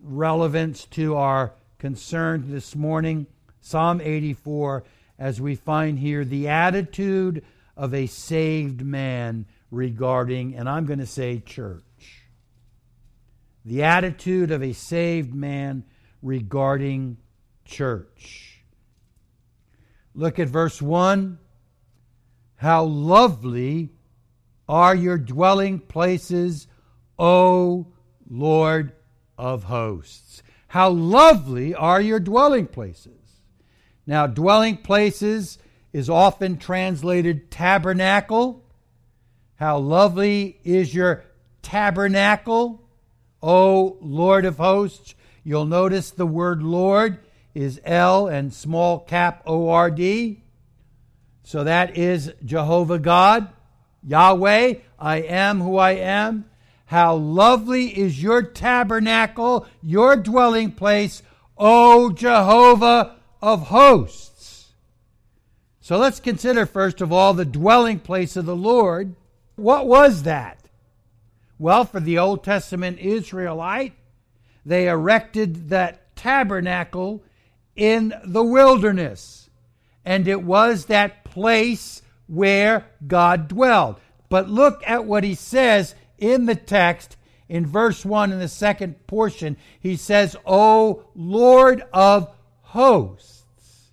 relevance 0.00 0.84
to 0.86 1.14
our 1.14 1.52
concern 1.78 2.50
this 2.50 2.74
morning. 2.74 3.28
Psalm 3.60 4.00
84, 4.00 4.82
as 5.20 5.40
we 5.40 5.54
find 5.54 6.00
here 6.00 6.24
the 6.24 6.48
attitude 6.48 7.44
of 7.76 7.94
a 7.94 8.08
saved 8.08 8.84
man 8.84 9.46
regarding, 9.70 10.56
and 10.56 10.68
I'm 10.68 10.86
going 10.86 10.98
to 10.98 11.06
say 11.06 11.38
church. 11.38 12.24
The 13.64 13.84
attitude 13.84 14.50
of 14.50 14.64
a 14.64 14.72
saved 14.72 15.32
man 15.32 15.84
regarding 16.22 17.18
church. 17.64 18.64
Look 20.14 20.38
at 20.38 20.48
verse 20.48 20.80
1. 20.80 21.38
How 22.56 22.84
lovely 22.84 23.90
are 24.68 24.94
your 24.94 25.18
dwelling 25.18 25.80
places, 25.80 26.66
O 27.18 27.88
Lord 28.30 28.92
of 29.36 29.64
hosts. 29.64 30.42
How 30.68 30.90
lovely 30.90 31.74
are 31.74 32.00
your 32.00 32.20
dwelling 32.20 32.66
places. 32.66 33.12
Now, 34.06 34.26
dwelling 34.26 34.78
places 34.78 35.58
is 35.92 36.08
often 36.08 36.56
translated 36.56 37.50
tabernacle. 37.50 38.64
How 39.56 39.78
lovely 39.78 40.58
is 40.64 40.94
your 40.94 41.24
tabernacle, 41.60 42.88
O 43.42 43.98
Lord 44.00 44.44
of 44.44 44.56
hosts. 44.56 45.14
You'll 45.44 45.66
notice 45.66 46.10
the 46.10 46.26
word 46.26 46.62
Lord 46.62 47.18
is 47.54 47.80
L 47.84 48.28
and 48.28 48.54
small 48.54 49.00
cap 49.00 49.42
O 49.46 49.68
R 49.68 49.90
D. 49.90 50.42
So 51.44 51.64
that 51.64 51.96
is 51.96 52.32
Jehovah 52.44 52.98
God, 52.98 53.48
Yahweh, 54.04 54.74
I 54.98 55.16
am 55.16 55.60
who 55.60 55.76
I 55.76 55.92
am. 55.92 56.46
How 56.86 57.14
lovely 57.14 57.86
is 57.98 58.22
your 58.22 58.42
tabernacle, 58.42 59.66
your 59.82 60.16
dwelling 60.16 60.72
place, 60.72 61.22
O 61.56 62.10
Jehovah 62.10 63.16
of 63.40 63.68
hosts. 63.68 64.72
So 65.80 65.98
let's 65.98 66.20
consider, 66.20 66.64
first 66.64 67.00
of 67.00 67.12
all, 67.12 67.34
the 67.34 67.44
dwelling 67.44 67.98
place 67.98 68.36
of 68.36 68.46
the 68.46 68.54
Lord. 68.54 69.16
What 69.56 69.86
was 69.86 70.22
that? 70.22 70.58
Well, 71.58 71.84
for 71.84 71.98
the 71.98 72.18
Old 72.18 72.44
Testament 72.44 72.98
Israelite, 72.98 73.94
they 74.64 74.88
erected 74.88 75.70
that 75.70 76.14
tabernacle 76.16 77.24
in 77.74 78.14
the 78.24 78.44
wilderness. 78.44 79.50
And 80.04 80.26
it 80.26 80.42
was 80.42 80.86
that 80.86 81.24
place 81.24 82.02
where 82.26 82.86
God 83.06 83.48
dwelled. 83.48 84.00
But 84.28 84.48
look 84.48 84.82
at 84.86 85.04
what 85.04 85.24
he 85.24 85.34
says 85.34 85.94
in 86.18 86.46
the 86.46 86.54
text 86.54 87.16
in 87.48 87.66
verse 87.66 88.04
1 88.04 88.32
in 88.32 88.38
the 88.38 88.48
second 88.48 89.06
portion. 89.06 89.56
He 89.78 89.96
says, 89.96 90.36
O 90.46 91.04
Lord 91.14 91.82
of 91.92 92.34
hosts. 92.60 93.90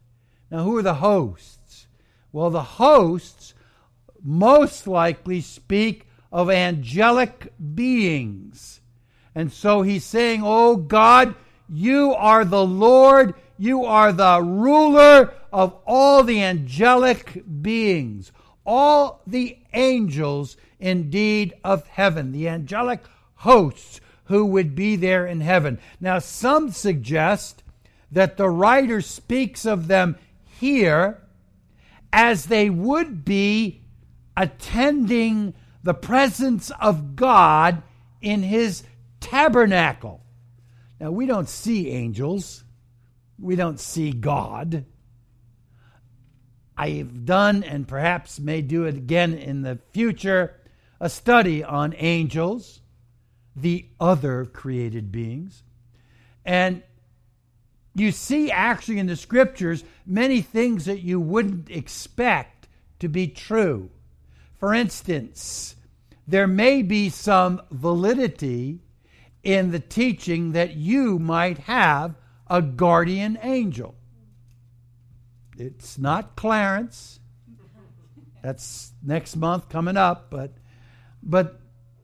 Now, 0.49 0.63
who 0.63 0.77
are 0.77 0.81
the 0.81 0.95
hosts? 0.95 1.87
Well, 2.31 2.49
the 2.49 2.63
hosts 2.63 3.53
most 4.21 4.87
likely 4.87 5.41
speak 5.41 6.07
of 6.31 6.49
angelic 6.49 7.51
beings. 7.75 8.78
And 9.35 9.51
so 9.51 9.81
he's 9.81 10.03
saying, 10.03 10.41
Oh 10.43 10.75
God, 10.75 11.35
you 11.67 12.13
are 12.13 12.45
the 12.45 12.65
Lord, 12.65 13.35
you 13.57 13.85
are 13.85 14.11
the 14.11 14.41
ruler 14.41 15.33
of 15.51 15.75
all 15.85 16.23
the 16.23 16.41
angelic 16.41 17.43
beings, 17.61 18.31
all 18.65 19.21
the 19.27 19.57
angels 19.73 20.57
indeed 20.79 21.53
of 21.63 21.85
heaven, 21.87 22.31
the 22.31 22.47
angelic 22.47 23.01
hosts 23.35 24.01
who 24.25 24.45
would 24.45 24.75
be 24.75 24.95
there 24.95 25.25
in 25.25 25.41
heaven. 25.41 25.79
Now, 25.99 26.19
some 26.19 26.71
suggest 26.71 27.63
that 28.11 28.37
the 28.37 28.49
writer 28.49 29.01
speaks 29.01 29.65
of 29.65 29.87
them 29.87 30.17
here 30.59 31.21
as 32.11 32.45
they 32.45 32.69
would 32.69 33.23
be 33.25 33.81
attending 34.35 35.53
the 35.83 35.93
presence 35.93 36.71
of 36.81 37.15
God 37.15 37.81
in 38.21 38.43
his 38.43 38.83
tabernacle. 39.29 40.21
Now, 40.99 41.11
we 41.11 41.25
don't 41.25 41.47
see 41.47 41.89
angels, 41.89 42.63
we 43.37 43.55
don't 43.55 43.79
see 43.79 44.11
God. 44.11 44.85
I've 46.75 47.25
done 47.25 47.63
and 47.63 47.87
perhaps 47.87 48.39
may 48.39 48.61
do 48.61 48.85
it 48.85 48.95
again 48.95 49.33
in 49.33 49.61
the 49.61 49.79
future 49.91 50.55
a 50.99 51.09
study 51.09 51.63
on 51.63 51.93
angels, 51.97 52.81
the 53.55 53.85
other 53.99 54.45
created 54.45 55.11
beings. 55.11 55.63
And 56.45 56.83
you 57.95 58.11
see 58.11 58.51
actually 58.51 58.99
in 58.99 59.07
the 59.07 59.15
scriptures 59.15 59.83
many 60.05 60.41
things 60.41 60.85
that 60.85 61.01
you 61.01 61.19
wouldn't 61.19 61.69
expect 61.69 62.67
to 62.99 63.07
be 63.07 63.27
true. 63.27 63.89
For 64.57 64.73
instance, 64.73 65.75
there 66.27 66.47
may 66.47 66.81
be 66.81 67.09
some 67.09 67.61
validity 67.71 68.79
in 69.43 69.71
the 69.71 69.79
teaching 69.79 70.51
that 70.51 70.75
you 70.75 71.19
might 71.19 71.59
have 71.59 72.15
a 72.47 72.61
guardian 72.61 73.37
angel. 73.41 73.95
It's 75.57 75.97
not 75.97 76.35
Clarence. 76.35 77.19
That's 78.41 78.93
next 79.03 79.35
month 79.35 79.69
coming 79.69 79.97
up, 79.97 80.29
but 80.29 80.53
but 81.21 81.59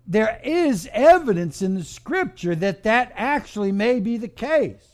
there 0.05 0.39
is 0.43 0.89
evidence 0.91 1.61
in 1.61 1.75
the 1.75 1.83
scripture 1.83 2.55
that 2.55 2.83
that 2.83 3.11
actually 3.15 3.71
may 3.71 3.99
be 3.99 4.17
the 4.17 4.27
case. 4.27 4.87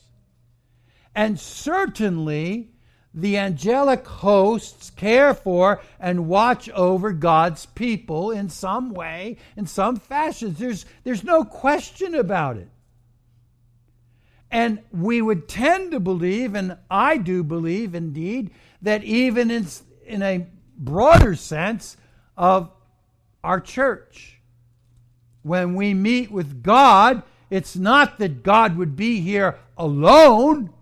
And 1.14 1.40
certainly, 1.40 2.70
the 3.14 3.38
angelic 3.38 4.08
hosts 4.08 4.90
care 4.92 5.34
for 5.34 5.82
and 6.00 6.28
watch 6.28 6.70
over 6.70 7.12
God's 7.12 7.66
people 7.66 8.32
in 8.32 8.50
some 8.50 8.92
way, 8.92 9.38
in 9.58 9.66
some 9.66 9.98
fashion. 9.98 10.56
There's, 10.58 10.86
there's 11.04 11.24
no 11.24 11.44
question 11.44 12.16
about 12.16 12.58
it. 12.58 12.70
And 14.50 14.80
we 14.92 15.22
would 15.22 15.48
tend 15.48 15.92
to 15.92 16.00
believe, 16.00 16.56
and 16.56 16.78
I 16.90 17.18
do 17.18 17.44
believe 17.44 17.96
indeed, 17.96 18.52
that 18.82 19.04
even 19.04 19.52
in, 19.52 19.66
in 20.06 20.22
a 20.22 20.48
broader 20.78 21.36
sense 21.36 21.98
of 22.38 22.72
our 23.44 23.60
church, 23.60 24.40
when 25.44 25.76
we 25.76 25.94
meet 25.94 26.32
with 26.32 26.64
God, 26.64 27.24
it's 27.50 27.76
not 27.76 28.20
that 28.20 28.44
God 28.44 28.78
would 28.78 28.96
be 28.96 29.20
here 29.20 29.58
alone 29.78 30.74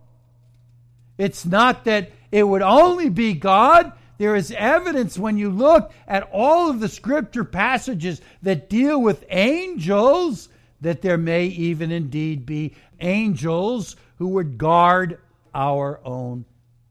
it's 1.20 1.46
not 1.46 1.84
that 1.84 2.12
it 2.32 2.44
would 2.44 2.62
only 2.62 3.10
be 3.10 3.34
God. 3.34 3.94
There 4.18 4.36
is 4.36 4.52
evidence 4.52 5.18
when 5.18 5.38
you 5.38 5.50
look 5.50 5.92
at 6.08 6.30
all 6.32 6.70
of 6.70 6.80
the 6.80 6.90
scripture 6.90 7.46
passages 7.46 8.22
that 8.42 8.70
deal 8.70 9.02
with 9.02 9.26
angels 9.30 10.50
that 10.82 11.02
there 11.02 11.18
may 11.18 11.46
even 11.46 11.92
indeed 11.92 12.46
be 12.46 12.74
angels 13.00 13.96
who 14.18 14.28
would 14.28 14.58
guard 14.58 15.20
our 15.54 16.00
own 16.04 16.46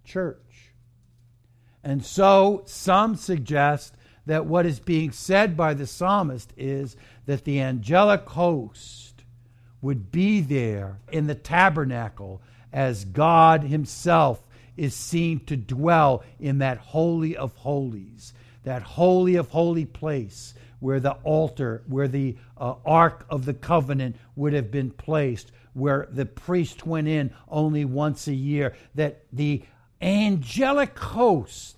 church. 0.04 0.72
And 1.84 2.04
so 2.04 2.62
some 2.66 3.16
suggest 3.16 3.94
that 4.26 4.46
what 4.46 4.66
is 4.66 4.80
being 4.80 5.10
said 5.10 5.56
by 5.56 5.74
the 5.74 5.86
psalmist 5.86 6.52
is 6.56 6.96
that 7.26 7.44
the 7.44 7.60
angelic 7.60 8.28
host 8.28 9.24
would 9.80 10.10
be 10.10 10.40
there 10.40 10.98
in 11.10 11.26
the 11.26 11.34
tabernacle 11.34 12.42
as 12.72 13.04
God 13.04 13.62
Himself 13.62 14.42
is 14.78 14.94
seen 14.94 15.40
to 15.46 15.56
dwell 15.56 16.24
in 16.38 16.58
that 16.58 16.78
Holy 16.78 17.36
of 17.36 17.54
Holies, 17.56 18.32
that 18.62 18.82
Holy 18.82 19.36
of 19.36 19.50
Holy 19.50 19.84
place 19.84 20.54
where 20.80 21.00
the 21.00 21.12
altar, 21.24 21.82
where 21.86 22.08
the 22.08 22.36
uh, 22.56 22.74
Ark 22.86 23.26
of 23.28 23.44
the 23.44 23.54
Covenant 23.54 24.16
would 24.36 24.52
have 24.52 24.70
been 24.70 24.90
placed, 24.90 25.50
where 25.72 26.08
the 26.10 26.24
priest 26.24 26.86
went 26.86 27.08
in 27.08 27.34
only 27.48 27.84
once 27.84 28.28
a 28.28 28.34
year, 28.34 28.74
that 28.94 29.24
the 29.32 29.64
angelic 30.00 30.96
host 30.98 31.76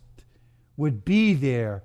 would 0.77 1.05
be 1.05 1.33
there 1.33 1.83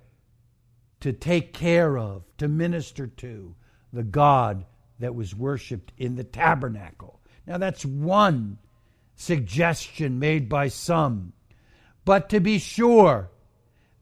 to 1.00 1.14
take 1.14 1.54
care 1.54 1.98
of, 1.98 2.24
to 2.38 2.48
minister 2.48 3.08
to 3.08 3.56
the 3.94 4.04
God 4.04 4.66
that 5.00 5.16
was 5.16 5.36
worshiped 5.36 5.94
in 5.98 6.16
the 6.16 6.24
tabernacle. 6.24 7.22
Now, 7.48 7.58
that's 7.58 7.86
one 7.86 8.58
suggestion 9.16 10.20
made 10.20 10.50
by 10.50 10.68
some. 10.68 11.34
But 12.04 12.30
to 12.30 12.40
be 12.40 12.60
sure, 12.60 13.30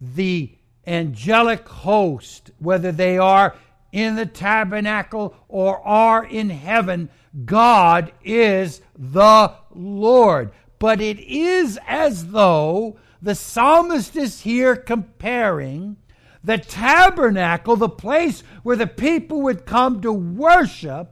the 0.02 0.58
angelic 0.86 1.67
host, 1.67 2.52
whether 2.60 2.91
they 2.91 3.17
are 3.17 3.56
in 3.91 4.15
the 4.15 4.26
tabernacle 4.26 5.36
or 5.47 5.80
are 5.88 6.26
in 6.26 6.49
heaven, 6.49 7.10
God 7.45 8.12
is 8.23 8.82
the 8.97 9.54
Lord. 9.71 10.52
But 10.80 10.99
it 10.99 11.19
is 11.19 11.80
as 11.88 12.32
though 12.32 12.97
the 13.21 13.36
psalmist 13.36 14.15
is 14.15 14.41
here 14.41 14.76
comparing 14.76 15.95
the 16.43 16.58
tabernacle, 16.58 17.78
the 17.78 17.88
place 17.88 18.43
where 18.63 18.76
the 18.76 18.88
people 18.88 19.43
would 19.43 19.65
come 19.65 20.02
to 20.02 20.12
worship, 20.12 21.10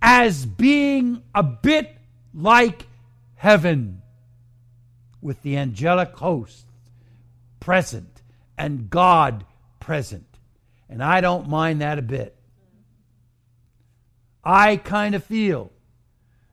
as 0.00 0.46
being 0.46 1.22
a 1.34 1.42
bit 1.42 1.96
like 2.32 2.86
heaven 3.40 4.02
with 5.22 5.40
the 5.40 5.56
angelic 5.56 6.14
host 6.14 6.66
present 7.58 8.20
and 8.58 8.90
God 8.90 9.46
present. 9.80 10.26
And 10.90 11.02
I 11.02 11.22
don't 11.22 11.48
mind 11.48 11.80
that 11.80 11.98
a 11.98 12.02
bit. 12.02 12.36
I 14.44 14.76
kind 14.76 15.14
of 15.14 15.24
feel 15.24 15.72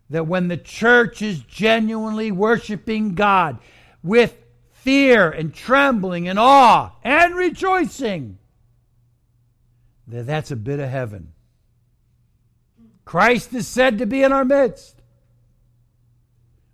that 0.09 0.27
when 0.27 0.47
the 0.47 0.55
church 0.55 1.21
is 1.21 1.39
genuinely 1.39 2.31
worshiping 2.31 3.15
God 3.15 3.59
with 4.01 4.37
fear 4.71 5.29
and 5.29 5.53
trembling 5.53 6.29
and 6.29 6.39
awe 6.39 6.91
and 7.03 7.35
rejoicing, 7.35 8.37
that 10.07 10.25
that's 10.25 10.51
a 10.51 10.55
bit 10.55 10.79
of 10.79 10.87
heaven. 10.87 11.33
Christ 13.03 13.53
is 13.53 13.67
said 13.67 13.97
to 13.97 14.05
be 14.05 14.23
in 14.23 14.31
our 14.31 14.45
midst. 14.45 14.96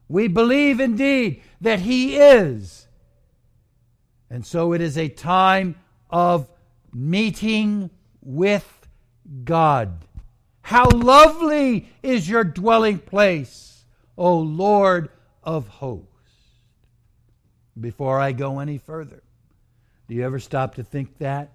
We 0.08 0.28
believe 0.28 0.80
indeed 0.80 1.42
that 1.62 1.80
He 1.80 2.18
is. 2.18 2.88
And 4.30 4.46
so 4.46 4.74
it 4.74 4.82
is 4.82 4.98
a 4.98 5.10
time 5.10 5.76
of 6.10 6.50
meeting 6.94 7.89
with 8.22 8.88
God. 9.44 10.06
How 10.62 10.89
lovely 10.89 11.89
is 12.02 12.30
your 12.30 12.44
dwelling 12.44 13.00
place, 13.00 13.86
O 14.18 14.39
Lord 14.39 15.10
of 15.44 15.68
hosts. 15.68 16.08
Before 17.80 18.20
I 18.20 18.32
go 18.32 18.60
any 18.60 18.78
further, 18.78 19.24
do 20.08 20.16
you 20.16 20.24
ever 20.24 20.39
stop 20.39 20.76
to 20.76 20.84
think 20.84 21.18
that? 21.18 21.52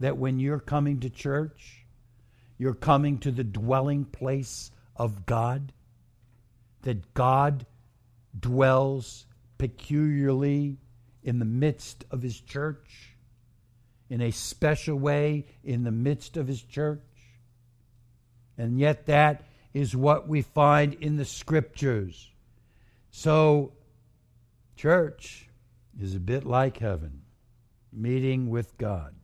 That 0.00 0.16
when 0.16 0.38
you're 0.38 0.60
coming 0.60 1.00
to 1.00 1.10
church, 1.10 1.84
you're 2.56 2.74
coming 2.74 3.18
to 3.18 3.30
the 3.30 3.44
dwelling 3.44 4.04
place 4.04 4.70
of 4.96 5.26
God? 5.26 5.72
That 6.88 7.12
God 7.12 7.66
dwells 8.40 9.26
peculiarly 9.58 10.78
in 11.22 11.38
the 11.38 11.44
midst 11.44 12.06
of 12.10 12.22
his 12.22 12.40
church, 12.40 13.14
in 14.08 14.22
a 14.22 14.30
special 14.30 14.96
way 14.96 15.44
in 15.62 15.84
the 15.84 15.90
midst 15.90 16.38
of 16.38 16.48
his 16.48 16.62
church. 16.62 17.02
And 18.56 18.80
yet, 18.80 19.04
that 19.04 19.44
is 19.74 19.94
what 19.94 20.28
we 20.28 20.40
find 20.40 20.94
in 20.94 21.16
the 21.16 21.26
scriptures. 21.26 22.30
So, 23.10 23.74
church 24.74 25.46
is 26.00 26.14
a 26.14 26.20
bit 26.20 26.46
like 26.46 26.78
heaven, 26.78 27.20
meeting 27.92 28.48
with 28.48 28.78
God. 28.78 29.14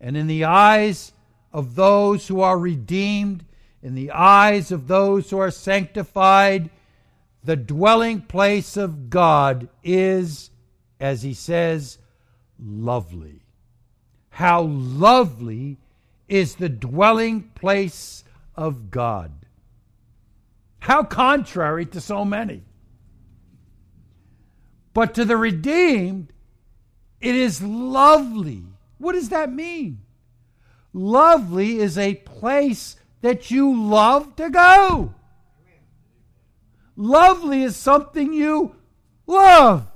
And 0.00 0.16
in 0.16 0.28
the 0.28 0.44
eyes 0.44 1.12
of 1.52 1.74
those 1.74 2.28
who 2.28 2.40
are 2.40 2.56
redeemed, 2.56 3.44
in 3.82 3.94
the 3.94 4.10
eyes 4.10 4.72
of 4.72 4.88
those 4.88 5.30
who 5.30 5.38
are 5.38 5.50
sanctified, 5.50 6.70
the 7.44 7.56
dwelling 7.56 8.20
place 8.20 8.76
of 8.76 9.10
God 9.10 9.68
is, 9.82 10.50
as 11.00 11.22
he 11.22 11.34
says, 11.34 11.98
lovely. 12.58 13.42
How 14.30 14.62
lovely 14.62 15.78
is 16.28 16.56
the 16.56 16.68
dwelling 16.68 17.42
place 17.54 18.24
of 18.54 18.90
God. 18.90 19.32
How 20.80 21.02
contrary 21.02 21.86
to 21.86 22.00
so 22.00 22.24
many. 22.24 22.62
But 24.92 25.14
to 25.14 25.24
the 25.24 25.36
redeemed, 25.36 26.32
it 27.20 27.34
is 27.34 27.62
lovely. 27.62 28.64
What 28.98 29.12
does 29.12 29.30
that 29.30 29.52
mean? 29.52 30.00
Lovely 30.92 31.78
is 31.78 31.96
a 31.96 32.14
place 32.14 32.96
that 33.20 33.50
you 33.50 33.74
love 33.74 34.36
to 34.36 34.50
go. 34.50 35.14
Lovely 36.96 37.62
is 37.62 37.76
something 37.76 38.32
you 38.32 38.74
love, 39.26 39.86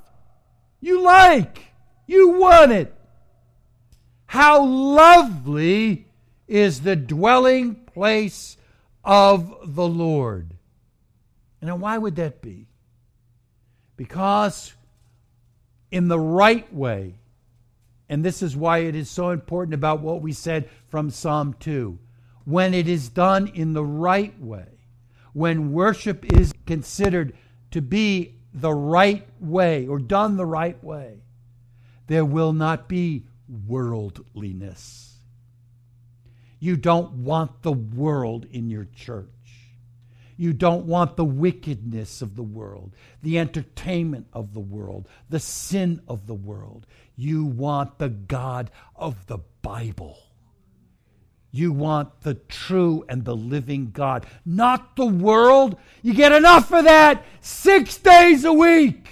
you 0.81 1.03
like, 1.03 1.67
you 2.07 2.31
want 2.31 2.73
it. 2.73 2.95
How 4.27 4.65
lovely 4.65 6.07
is 6.47 6.83
the 6.83 6.97
dwelling 6.97 7.75
place 7.75 8.57
of 9.05 9.75
the 9.75 9.87
Lord. 9.87 10.55
And 11.61 11.81
why 11.81 11.99
would 11.99 12.17
that 12.17 12.41
be? 12.41 12.67
Because 13.97 14.73
in 15.91 16.09
the 16.09 16.19
right 16.19 16.73
way, 16.73 17.15
and 18.09 18.25
this 18.25 18.43
is 18.43 18.57
why 18.57 18.79
it 18.79 18.95
is 18.95 19.11
so 19.11 19.31
important 19.31 19.75
about 19.75 20.01
what 20.01 20.23
we 20.23 20.33
said 20.33 20.69
from 20.89 21.11
Psalm 21.11 21.55
2 21.59 21.99
when 22.45 22.75
it 22.75 22.89
is 22.89 23.09
done 23.09 23.49
in 23.49 23.73
the 23.73 23.85
right 23.85 24.39
way, 24.41 24.67
when 25.33 25.73
worship 25.73 26.25
is 26.25 26.53
considered 26.67 27.37
to 27.71 27.81
be 27.81 28.35
the 28.53 28.75
right 28.75 29.27
way 29.41 29.87
or 29.87 29.99
done 29.99 30.37
the 30.37 30.47
right 30.47 30.83
way, 30.83 31.23
there 32.07 32.25
will 32.25 32.53
not 32.53 32.89
be 32.89 33.25
worldliness. 33.67 35.19
You 36.59 36.77
don't 36.77 37.25
want 37.25 37.63
the 37.63 37.73
world 37.73 38.47
in 38.51 38.71
your 38.71 38.85
church. 38.85 39.29
You 40.37 40.53
don't 40.53 40.87
want 40.87 41.17
the 41.17 41.25
wickedness 41.25 42.23
of 42.23 42.37
the 42.37 42.43
world, 42.43 42.95
the 43.23 43.39
entertainment 43.39 44.27
of 44.33 44.55
the 44.55 44.61
world, 44.61 45.09
the 45.29 45.41
sin 45.41 46.01
of 46.09 46.27
the 46.27 46.35
world. 46.35 46.87
You 47.17 47.45
want 47.45 47.99
the 47.99 48.09
God 48.09 48.71
of 48.97 49.27
the 49.27 49.39
Bible. 49.61 50.19
You 51.55 51.71
want 51.71 52.23
the 52.23 52.35
true 52.35 53.05
and 53.11 53.27
the 53.27 53.37
living 53.37 53.91
God, 53.93 54.25
not 54.47 54.97
the 54.97 55.07
world. 55.07 55.77
You 56.01 56.15
get 56.15 56.33
enough 56.33 56.73
of 56.73 56.85
that 56.85 57.25
six 57.43 57.99
days 57.99 58.47
a 58.47 58.53
week. 58.55 59.07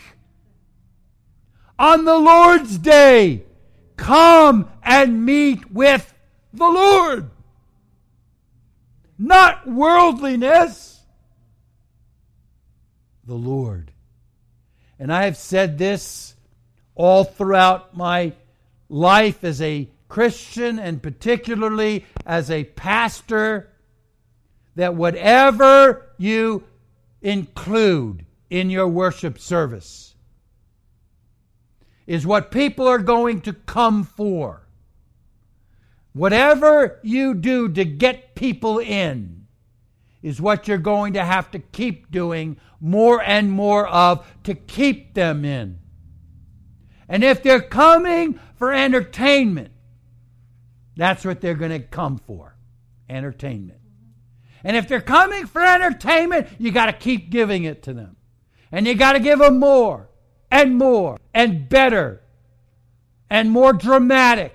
On 1.78 2.06
the 2.06 2.18
Lord's 2.18 2.78
day, 2.78 3.44
come 3.96 4.70
and 4.82 5.26
meet 5.26 5.70
with 5.70 6.14
the 6.54 6.68
Lord. 6.68 7.30
Not 9.18 9.66
worldliness, 9.68 11.02
the 13.26 13.34
Lord. 13.34 13.92
And 14.98 15.12
I 15.12 15.24
have 15.24 15.36
said 15.36 15.76
this 15.76 16.34
all 16.94 17.24
throughout 17.24 17.94
my 17.94 18.32
life 18.88 19.44
as 19.44 19.60
a 19.60 19.90
Christian 20.10 20.78
and 20.78 21.02
particularly 21.02 22.04
as 22.26 22.50
a 22.50 22.64
pastor 22.64 23.70
that 24.74 24.94
whatever 24.94 26.12
you 26.18 26.64
include 27.22 28.26
in 28.50 28.68
your 28.68 28.88
worship 28.88 29.38
service 29.38 30.14
is 32.06 32.26
what 32.26 32.50
people 32.50 32.88
are 32.88 32.98
going 32.98 33.40
to 33.40 33.52
come 33.52 34.02
for. 34.02 34.66
Whatever 36.12 36.98
you 37.02 37.34
do 37.34 37.68
to 37.68 37.84
get 37.84 38.34
people 38.34 38.80
in 38.80 39.46
is 40.22 40.40
what 40.40 40.66
you're 40.66 40.78
going 40.78 41.12
to 41.12 41.24
have 41.24 41.52
to 41.52 41.60
keep 41.60 42.10
doing 42.10 42.56
more 42.80 43.22
and 43.22 43.50
more 43.50 43.86
of 43.86 44.26
to 44.42 44.54
keep 44.54 45.14
them 45.14 45.44
in. 45.44 45.78
And 47.08 47.22
if 47.22 47.42
they're 47.42 47.62
coming 47.62 48.40
for 48.56 48.72
entertainment, 48.72 49.70
that's 51.00 51.24
what 51.24 51.40
they're 51.40 51.54
going 51.54 51.70
to 51.70 51.80
come 51.80 52.18
for 52.18 52.54
entertainment. 53.08 53.80
And 54.62 54.76
if 54.76 54.86
they're 54.86 55.00
coming 55.00 55.46
for 55.46 55.64
entertainment, 55.64 56.48
you 56.58 56.72
got 56.72 56.86
to 56.86 56.92
keep 56.92 57.30
giving 57.30 57.64
it 57.64 57.84
to 57.84 57.94
them. 57.94 58.16
And 58.70 58.86
you 58.86 58.94
got 58.94 59.14
to 59.14 59.20
give 59.20 59.38
them 59.38 59.58
more 59.58 60.10
and 60.50 60.76
more 60.76 61.18
and 61.32 61.66
better 61.70 62.20
and 63.30 63.50
more 63.50 63.72
dramatic. 63.72 64.54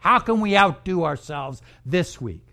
How 0.00 0.18
can 0.18 0.42
we 0.42 0.58
outdo 0.58 1.04
ourselves 1.04 1.62
this 1.86 2.20
week? 2.20 2.46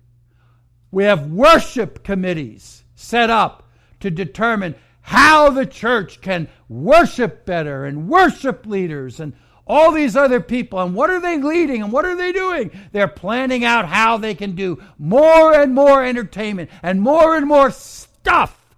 We 0.89 1.03
have 1.03 1.29
worship 1.29 2.05
committees 2.05 2.85
set 2.95 3.29
up 3.29 3.69
to 3.99 4.09
determine 4.09 4.75
how 5.01 5.49
the 5.49 5.65
church 5.65 6.21
can 6.21 6.47
worship 6.69 7.45
better 7.45 7.83
and 7.83 8.07
worship 8.07 8.65
leaders 8.65 9.19
and 9.19 9.33
all 9.67 9.91
these 9.91 10.15
other 10.15 10.39
people. 10.39 10.79
And 10.79 10.95
what 10.95 11.09
are 11.09 11.19
they 11.19 11.37
leading 11.37 11.81
and 11.81 11.91
what 11.91 12.05
are 12.05 12.15
they 12.15 12.31
doing? 12.31 12.71
They're 12.91 13.07
planning 13.07 13.63
out 13.63 13.85
how 13.85 14.17
they 14.17 14.35
can 14.35 14.55
do 14.55 14.81
more 14.97 15.53
and 15.53 15.73
more 15.73 16.03
entertainment 16.03 16.69
and 16.83 17.01
more 17.01 17.35
and 17.35 17.47
more 17.47 17.71
stuff 17.71 18.75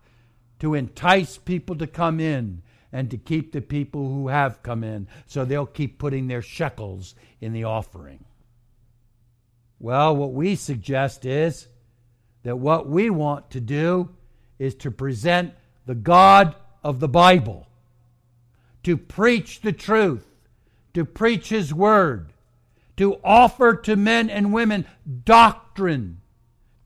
to 0.60 0.74
entice 0.74 1.38
people 1.38 1.76
to 1.78 1.88
come 1.88 2.20
in 2.20 2.62
and 2.92 3.12
to 3.12 3.18
keep 3.18 3.52
the 3.52 3.62
people 3.62 4.08
who 4.08 4.30
have 4.30 4.64
come 4.64 4.84
in 4.84 5.08
so 5.26 5.44
they'll 5.44 5.66
keep 5.66 6.00
putting 6.00 6.28
their 6.28 6.42
shekels 6.42 7.16
in 7.42 7.54
the 7.54 7.64
offering. 7.64 8.24
Well, 9.80 10.16
what 10.16 10.34
we 10.34 10.56
suggest 10.56 11.26
is 11.26 11.68
that 12.44 12.56
what 12.56 12.88
we 12.88 13.10
want 13.10 13.52
to 13.52 13.60
do 13.60 14.10
is 14.58 14.74
to 14.76 14.90
present 14.90 15.54
the 15.86 15.96
God 15.96 16.56
of 16.84 17.00
the 17.00 17.08
Bible, 17.08 17.68
to 18.84 18.98
preach 18.98 19.62
the 19.62 19.74
truth, 19.74 20.27
to 20.98 21.06
preach 21.06 21.50
His 21.50 21.72
Word, 21.72 22.34
to 22.96 23.20
offer 23.24 23.76
to 23.76 23.96
men 23.96 24.32
and 24.32 24.52
women 24.52 24.84
doctrine, 25.26 26.22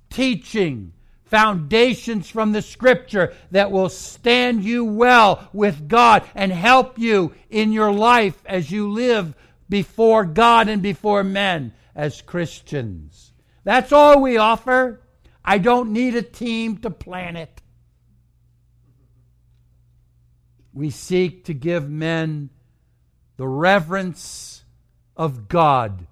teaching, 0.09 0.91
foundations 1.23 2.29
from 2.29 2.51
the 2.51 2.61
Scripture 2.61 3.33
that 3.51 3.71
will 3.71 3.87
stand 3.87 4.65
you 4.65 4.83
well 4.83 5.47
with 5.53 5.87
God 5.87 6.25
and 6.35 6.51
help 6.51 6.99
you 6.99 7.33
in 7.49 7.71
your 7.71 7.93
life 7.93 8.37
as 8.45 8.69
you 8.69 8.91
live 8.91 9.33
before 9.69 10.25
God 10.25 10.67
and 10.67 10.81
before 10.81 11.23
men 11.23 11.71
as 11.95 12.21
Christians. 12.21 13.31
That's 13.63 13.93
all 13.93 14.21
we 14.21 14.35
offer. 14.35 14.99
I 15.45 15.57
don't 15.57 15.93
need 15.93 16.17
a 16.17 16.21
team 16.21 16.79
to 16.79 16.89
plan 16.89 17.37
it. 17.37 17.61
We 20.73 20.89
seek 20.89 21.45
to 21.45 21.53
give 21.53 21.89
men 21.89 22.49
the 23.41 23.47
reverence 23.47 24.63
of 25.17 25.47
God 25.47 26.05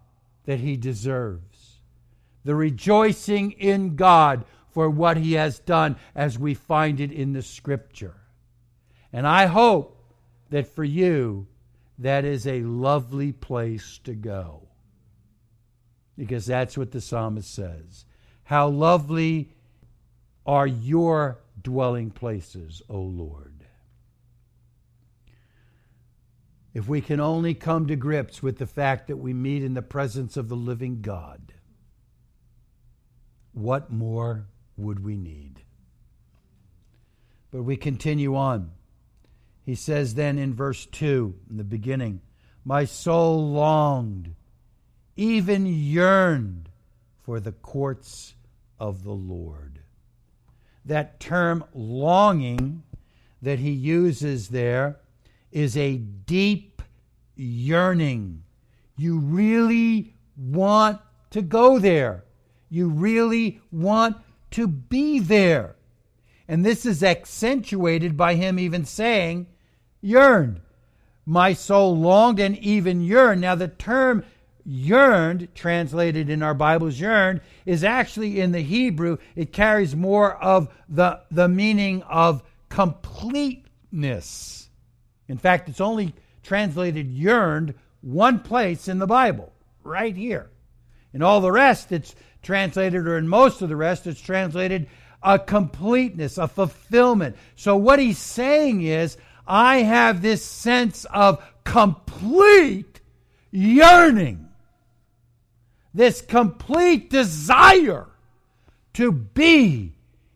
that 0.46 0.60
he 0.60 0.76
deserves, 0.76 1.78
the 2.44 2.56
rejoicing 2.56 3.52
in 3.52 3.96
God 3.96 4.46
for 4.72 4.90
what 4.90 5.16
he 5.16 5.34
has 5.34 5.60
done 5.60 5.96
as 6.16 6.40
we 6.40 6.56
find 6.56 7.00
it 7.00 7.12
in 7.12 7.34
the 7.34 7.44
scripture. 7.44 8.16
And 9.14 9.28
I 9.28 9.46
hope 9.46 10.04
that 10.50 10.66
for 10.74 10.84
you, 10.84 11.46
that 12.00 12.26
is 12.26 12.48
a 12.48 12.64
lovely 12.64 13.32
place 13.32 14.00
to 14.06 14.16
go. 14.16 14.64
Because 16.18 16.48
that's 16.48 16.76
what 16.80 16.90
the 16.90 17.00
psalmist 17.00 17.54
says. 17.54 18.06
How 18.44 18.70
lovely 18.70 19.52
are 20.48 20.66
your 20.66 21.38
dwelling 21.62 22.10
places, 22.10 22.82
O 22.90 23.00
Lord. 23.00 23.59
If 26.74 26.88
we 26.88 27.02
can 27.02 27.20
only 27.20 27.54
come 27.54 27.88
to 27.88 27.96
grips 27.96 28.44
with 28.44 28.58
the 28.58 28.68
fact 28.68 29.08
that 29.08 29.18
we 29.18 29.34
meet 29.34 29.64
in 29.64 29.74
the 29.74 29.82
presence 29.82 30.38
of 30.38 30.50
the 30.50 30.56
living 30.56 31.02
God, 31.02 31.54
what 33.54 33.92
more 33.92 34.46
would 34.78 35.04
we 35.04 35.18
need? 35.18 35.62
But 37.52 37.64
we 37.64 37.76
continue 37.76 38.36
on. 38.36 38.72
He 39.66 39.76
says 39.76 40.14
then 40.14 40.38
in 40.38 40.54
verse 40.54 40.86
2, 40.86 41.36
in 41.50 41.58
the 41.58 41.64
beginning, 41.64 42.22
My 42.64 42.86
soul 42.86 43.52
longed, 43.52 44.36
even 45.16 45.66
yearned 45.66 46.70
for 47.24 47.40
the 47.40 47.52
courts 47.52 48.36
of 48.80 49.04
the 49.04 49.12
Lord. 49.12 49.80
That 50.86 51.20
term 51.20 51.64
longing 51.74 52.84
that 53.42 53.60
he 53.60 53.72
uses 53.72 54.50
there 54.50 55.00
is 55.52 55.78
a 55.78 55.98
deep 55.98 56.82
yearning. 57.36 58.44
You 58.98 59.20
really 59.20 60.16
want 60.38 61.00
to 61.32 61.42
go 61.42 61.80
there. 61.80 62.26
You 62.70 62.90
really 62.90 63.62
want 63.72 64.18
to 64.52 64.68
be 64.68 65.20
there. 65.20 65.76
And 66.48 66.66
this 66.66 66.86
is 66.86 67.04
accentuated 67.04 68.18
by 68.18 68.36
him 68.36 68.58
even 68.58 68.86
saying, 68.86 69.48
yearned. 70.02 70.62
My 71.26 71.54
soul 71.54 71.98
longed 71.98 72.40
and 72.40 72.58
even 72.58 73.02
yearned. 73.02 73.42
Now, 73.42 73.56
the 73.56 73.68
term 73.68 74.24
yearned, 74.66 75.50
translated 75.56 76.30
in 76.30 76.42
our 76.42 76.54
Bibles, 76.54 77.00
yearned, 77.00 77.42
is 77.66 77.84
actually 77.84 78.40
in 78.40 78.52
the 78.52 78.62
Hebrew, 78.62 79.18
it 79.36 79.54
carries 79.54 79.96
more 79.96 80.36
of 80.36 80.70
the, 80.88 81.22
the 81.32 81.48
meaning 81.48 82.02
of 82.04 82.44
completeness. 82.70 84.69
In 85.30 85.38
fact, 85.38 85.70
it's 85.70 85.80
only 85.80 86.14
translated 86.44 87.08
yearned 87.08 87.76
one 88.02 88.40
place 88.40 88.88
in 88.88 89.00
the 89.00 89.08
Bible, 89.08 89.54
right 89.84 90.16
here. 90.16 90.50
In 91.14 91.22
all 91.22 91.40
the 91.40 91.52
rest, 91.52 91.92
it's 91.92 92.16
translated, 92.42 93.08
or 93.08 93.18
in 93.18 93.28
most 93.28 93.62
of 93.62 93.70
the 93.70 93.76
rest, 93.76 94.08
it's 94.08 94.20
translated 94.20 94.88
a 95.22 95.38
completeness, 95.38 96.38
a 96.38 96.48
fulfillment. 96.48 97.36
So 97.56 97.76
what 97.76 98.00
he's 98.00 98.18
saying 98.18 98.82
is, 98.82 99.18
I 99.46 99.78
have 99.78 100.22
this 100.22 100.44
sense 100.44 101.06
of 101.06 101.44
complete 101.64 103.02
yearning, 103.52 104.48
this 105.94 106.22
complete 106.22 107.10
desire 107.10 108.08
to 108.94 109.12
be 109.12 109.94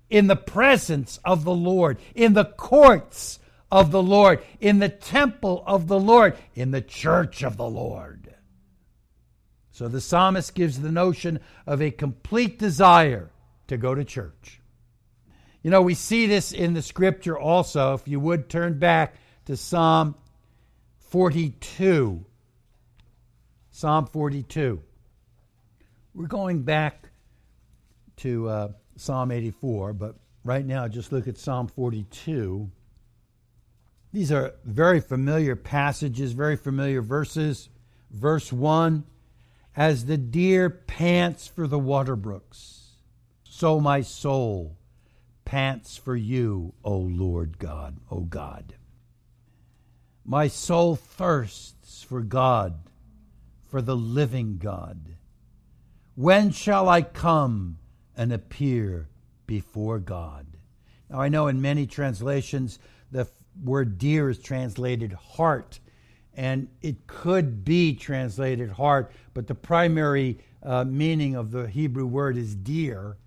in 0.09 0.27
the 0.27 0.35
presence 0.35 1.19
of 1.23 1.43
the 1.43 1.53
Lord, 1.53 1.97
in 2.13 2.33
the 2.33 2.45
courts 2.45 3.39
of 3.73 3.89
the 3.89 4.03
Lord, 4.03 4.43
in 4.59 4.77
the 4.77 4.87
temple 4.87 5.63
of 5.65 5.87
the 5.87 5.99
Lord, 5.99 6.37
in 6.53 6.69
the 6.69 6.81
church 6.81 7.41
of 7.41 7.57
the 7.57 7.67
Lord. 7.67 8.35
So 9.71 9.87
the 9.87 9.99
psalmist 9.99 10.53
gives 10.53 10.79
the 10.79 10.91
notion 10.91 11.39
of 11.65 11.81
a 11.81 11.89
complete 11.89 12.59
desire 12.59 13.31
to 13.65 13.77
go 13.77 13.95
to 13.95 14.05
church. 14.05 14.61
You 15.63 15.71
know, 15.71 15.81
we 15.81 15.95
see 15.95 16.27
this 16.27 16.51
in 16.51 16.75
the 16.75 16.83
scripture 16.83 17.35
also. 17.35 17.95
If 17.95 18.07
you 18.07 18.19
would 18.19 18.47
turn 18.47 18.77
back 18.77 19.15
to 19.45 19.57
Psalm 19.57 20.13
42. 21.09 22.23
Psalm 23.71 24.05
42. 24.05 24.83
We're 26.13 26.27
going 26.27 26.61
back 26.61 27.09
to 28.17 28.47
uh, 28.47 28.67
Psalm 28.97 29.31
84, 29.31 29.93
but 29.93 30.15
right 30.43 30.63
now 30.63 30.87
just 30.87 31.11
look 31.11 31.27
at 31.27 31.39
Psalm 31.39 31.65
42. 31.65 32.69
These 34.13 34.31
are 34.31 34.53
very 34.63 35.01
familiar 35.01 35.55
passages, 35.55 36.33
very 36.33 36.55
familiar 36.55 37.01
verses. 37.01 37.69
Verse 38.11 38.53
1 38.53 39.03
As 39.75 40.05
the 40.05 40.17
deer 40.17 40.69
pants 40.69 41.47
for 41.47 41.67
the 41.67 41.79
water 41.79 42.15
brooks, 42.15 42.91
so 43.43 43.79
my 43.79 44.01
soul 44.01 44.77
pants 45.45 45.97
for 45.97 46.15
you, 46.15 46.75
O 46.83 46.95
Lord 46.95 47.57
God, 47.57 47.97
O 48.11 48.19
God. 48.21 48.75
My 50.23 50.47
soul 50.47 50.95
thirsts 50.95 52.03
for 52.03 52.21
God, 52.21 52.75
for 53.69 53.81
the 53.81 53.95
living 53.95 54.59
God. 54.59 55.15
When 56.15 56.51
shall 56.51 56.87
I 56.87 57.01
come 57.01 57.79
and 58.15 58.31
appear 58.31 59.09
before 59.47 59.97
God? 59.97 60.45
Now, 61.09 61.19
I 61.19 61.29
know 61.29 61.47
in 61.47 61.61
many 61.61 61.87
translations 61.87 62.77
the 63.11 63.27
word 63.61 63.97
deer 63.97 64.29
is 64.29 64.39
translated 64.39 65.13
heart, 65.13 65.79
and 66.35 66.67
it 66.81 67.07
could 67.07 67.63
be 67.63 67.93
translated 67.93 68.71
heart, 68.71 69.11
but 69.33 69.47
the 69.47 69.55
primary 69.55 70.39
uh, 70.63 70.83
meaning 70.83 71.35
of 71.35 71.51
the 71.51 71.67
Hebrew 71.67 72.05
word 72.05 72.37
is 72.37 72.55
deer. 72.55 73.17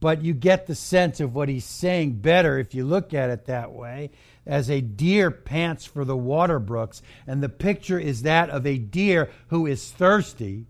But 0.00 0.22
you 0.22 0.34
get 0.34 0.66
the 0.66 0.74
sense 0.74 1.20
of 1.20 1.34
what 1.34 1.48
he's 1.48 1.64
saying 1.64 2.16
better 2.16 2.58
if 2.58 2.74
you 2.74 2.84
look 2.84 3.14
at 3.14 3.30
it 3.30 3.46
that 3.46 3.72
way, 3.72 4.10
as 4.46 4.68
a 4.68 4.82
deer 4.82 5.30
pants 5.30 5.86
for 5.86 6.04
the 6.04 6.16
water 6.16 6.58
brooks. 6.58 7.00
And 7.26 7.42
the 7.42 7.48
picture 7.48 7.98
is 7.98 8.22
that 8.22 8.50
of 8.50 8.66
a 8.66 8.76
deer 8.76 9.30
who 9.48 9.66
is 9.66 9.90
thirsty 9.90 10.66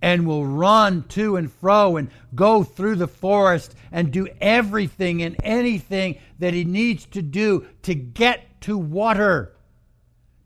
and 0.00 0.26
will 0.26 0.46
run 0.46 1.02
to 1.08 1.36
and 1.36 1.52
fro 1.52 1.96
and 1.96 2.10
go 2.34 2.62
through 2.62 2.96
the 2.96 3.08
forest 3.08 3.74
and 3.90 4.12
do 4.12 4.28
everything 4.40 5.22
and 5.22 5.36
anything 5.42 6.18
that 6.38 6.54
he 6.54 6.64
needs 6.64 7.04
to 7.06 7.22
do 7.22 7.66
to 7.82 7.94
get 7.94 8.60
to 8.62 8.78
water, 8.78 9.54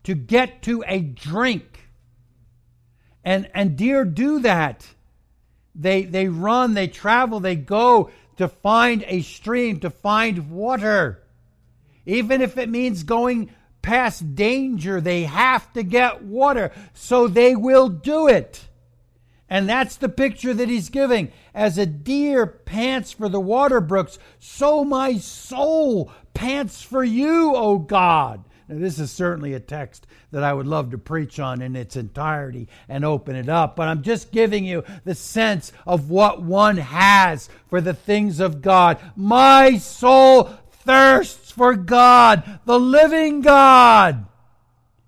to 0.04 0.14
get 0.14 0.62
to 0.62 0.82
a 0.86 1.00
drink. 1.00 1.88
And, 3.24 3.48
and 3.54 3.76
deer 3.76 4.04
do 4.04 4.40
that. 4.40 4.86
They, 5.74 6.04
they 6.04 6.28
run, 6.28 6.74
they 6.74 6.88
travel, 6.88 7.40
they 7.40 7.56
go, 7.56 8.10
to 8.36 8.48
find 8.48 9.04
a 9.06 9.22
stream, 9.22 9.80
to 9.80 9.90
find 9.90 10.50
water. 10.50 11.22
Even 12.04 12.42
if 12.42 12.58
it 12.58 12.68
means 12.68 13.04
going 13.04 13.50
past 13.80 14.34
danger, 14.34 15.00
they 15.00 15.24
have 15.24 15.70
to 15.74 15.82
get 15.82 16.22
water. 16.22 16.72
So 16.94 17.28
they 17.28 17.54
will 17.54 17.88
do 17.88 18.28
it. 18.28 18.68
And 19.52 19.68
that's 19.68 19.96
the 19.96 20.08
picture 20.08 20.54
that 20.54 20.70
he's 20.70 20.88
giving. 20.88 21.30
As 21.52 21.76
a 21.76 21.84
deer 21.84 22.46
pants 22.46 23.12
for 23.12 23.28
the 23.28 23.38
water 23.38 23.82
brooks, 23.82 24.18
so 24.38 24.82
my 24.82 25.18
soul 25.18 26.10
pants 26.32 26.80
for 26.80 27.04
you, 27.04 27.54
O 27.54 27.76
God. 27.76 28.44
Now, 28.66 28.78
this 28.78 28.98
is 28.98 29.10
certainly 29.10 29.52
a 29.52 29.60
text 29.60 30.06
that 30.30 30.42
I 30.42 30.54
would 30.54 30.66
love 30.66 30.92
to 30.92 30.98
preach 30.98 31.38
on 31.38 31.60
in 31.60 31.76
its 31.76 31.96
entirety 31.96 32.66
and 32.88 33.04
open 33.04 33.36
it 33.36 33.50
up, 33.50 33.76
but 33.76 33.88
I'm 33.88 34.00
just 34.00 34.32
giving 34.32 34.64
you 34.64 34.84
the 35.04 35.14
sense 35.14 35.70
of 35.86 36.08
what 36.08 36.40
one 36.40 36.78
has 36.78 37.50
for 37.68 37.82
the 37.82 37.92
things 37.92 38.40
of 38.40 38.62
God. 38.62 38.98
My 39.14 39.76
soul 39.76 40.44
thirsts 40.70 41.50
for 41.50 41.74
God, 41.76 42.60
the 42.64 42.80
living 42.80 43.42
God. 43.42 44.24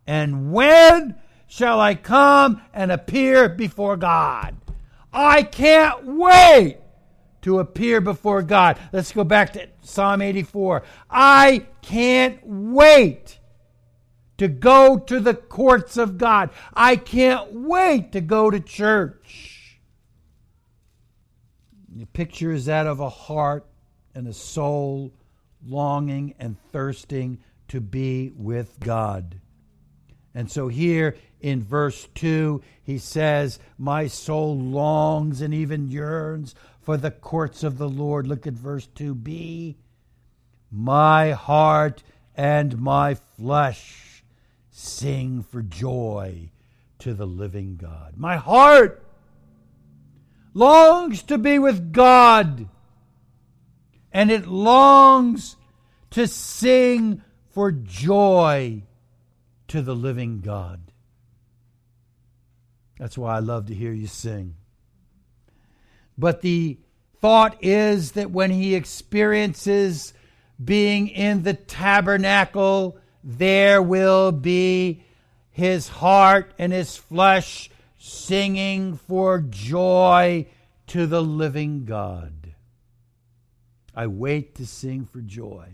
And 0.07 0.53
when 0.53 1.15
shall 1.55 1.81
I 1.81 1.95
come 1.95 2.61
and 2.73 2.91
appear 2.91 3.49
before 3.49 3.97
God? 3.97 4.57
I 5.13 5.45
can't 5.45 6.05
wait 6.05 6.79
to 7.43 7.61
appear 7.61 8.01
before 8.01 8.43
God. 8.43 8.77
Let's 8.93 9.13
go 9.13 9.23
back 9.23 9.53
to 9.53 9.69
Psalm 9.83 10.21
84. 10.21 10.83
I 11.09 11.67
can't 11.81 12.41
wait 12.45 13.39
to 14.39 14.49
go 14.49 14.99
to 14.99 15.21
the 15.21 15.35
courts 15.35 15.97
of 15.97 16.19
God. 16.19 16.51
I 16.73 16.97
can't 16.97 17.53
wait 17.53 18.11
to 18.13 18.21
go 18.21 18.51
to 18.51 18.59
church. 18.59 19.79
The 21.95 22.07
picture 22.07 22.51
is 22.51 22.65
that 22.65 22.89
of 22.89 22.99
a 22.99 23.09
heart 23.09 23.65
and 24.13 24.27
a 24.27 24.33
soul 24.33 25.15
longing 25.65 26.35
and 26.41 26.57
thirsting 26.73 27.39
to 27.69 27.81
be 27.81 28.33
with 28.35 28.81
God. 28.81 29.41
And 30.35 30.51
so 30.51 30.69
here 30.69 31.17
in 31.41 31.63
verse 31.63 32.09
2, 32.15 32.63
he 32.83 32.99
says, 32.99 33.59
My 33.79 34.09
soul 34.09 34.59
longs 34.59 35.41
and 35.41 35.55
even 35.55 35.89
yearns 35.89 36.55
for 36.83 36.97
the 36.97 37.11
courts 37.11 37.63
of 37.63 37.79
the 37.79 37.89
Lord. 37.89 38.27
Look 38.27 38.47
at 38.47 38.55
verse 38.55 38.89
2b. 38.97 39.77
My 40.71 41.31
heart 41.33 42.03
and 42.35 42.81
my 42.81 43.15
flesh 43.15 44.25
sing 44.71 45.43
for 45.43 45.63
joy 45.63 46.51
to 46.99 47.15
the 47.15 47.27
living 47.27 47.77
God. 47.77 48.15
My 48.17 48.37
heart 48.37 49.07
longs 50.53 51.23
to 51.25 51.39
be 51.39 51.59
with 51.59 51.93
God, 51.93 52.69
and 54.13 54.31
it 54.31 54.47
longs 54.47 55.57
to 56.11 56.27
sing 56.27 57.23
for 57.51 57.71
joy 57.71 58.83
to 59.69 59.83
the 59.83 59.95
living 59.95 60.41
God. 60.41 60.81
That's 62.99 63.19
why 63.19 63.37
I 63.37 63.41
love 63.41 63.67
to 63.67 63.75
hear 63.75 63.93
you 63.93 64.07
sing. 64.07 64.57
But 66.17 66.43
the 66.43 66.79
thought 67.21 67.57
is 67.63 68.13
that 68.13 68.31
when 68.31 68.51
he 68.51 68.75
experiences 68.75 70.13
being 70.63 71.09
in 71.09 71.43
the 71.43 71.55
tabernacle, 71.55 72.99
there 73.25 73.83
will 73.83 74.31
be 74.31 75.03
his 75.51 75.89
heart 75.89 76.53
and 76.59 76.73
his 76.73 76.97
flesh 76.97 77.71
singing 77.99 78.97
for 78.97 79.41
joy 79.41 80.47
to 80.89 81.07
the 81.07 81.23
living 81.23 81.85
God. 81.85 82.55
I 83.95 84.07
wait 84.09 84.57
to 84.57 84.67
sing 84.67 85.07
for 85.07 85.21
joy 85.21 85.69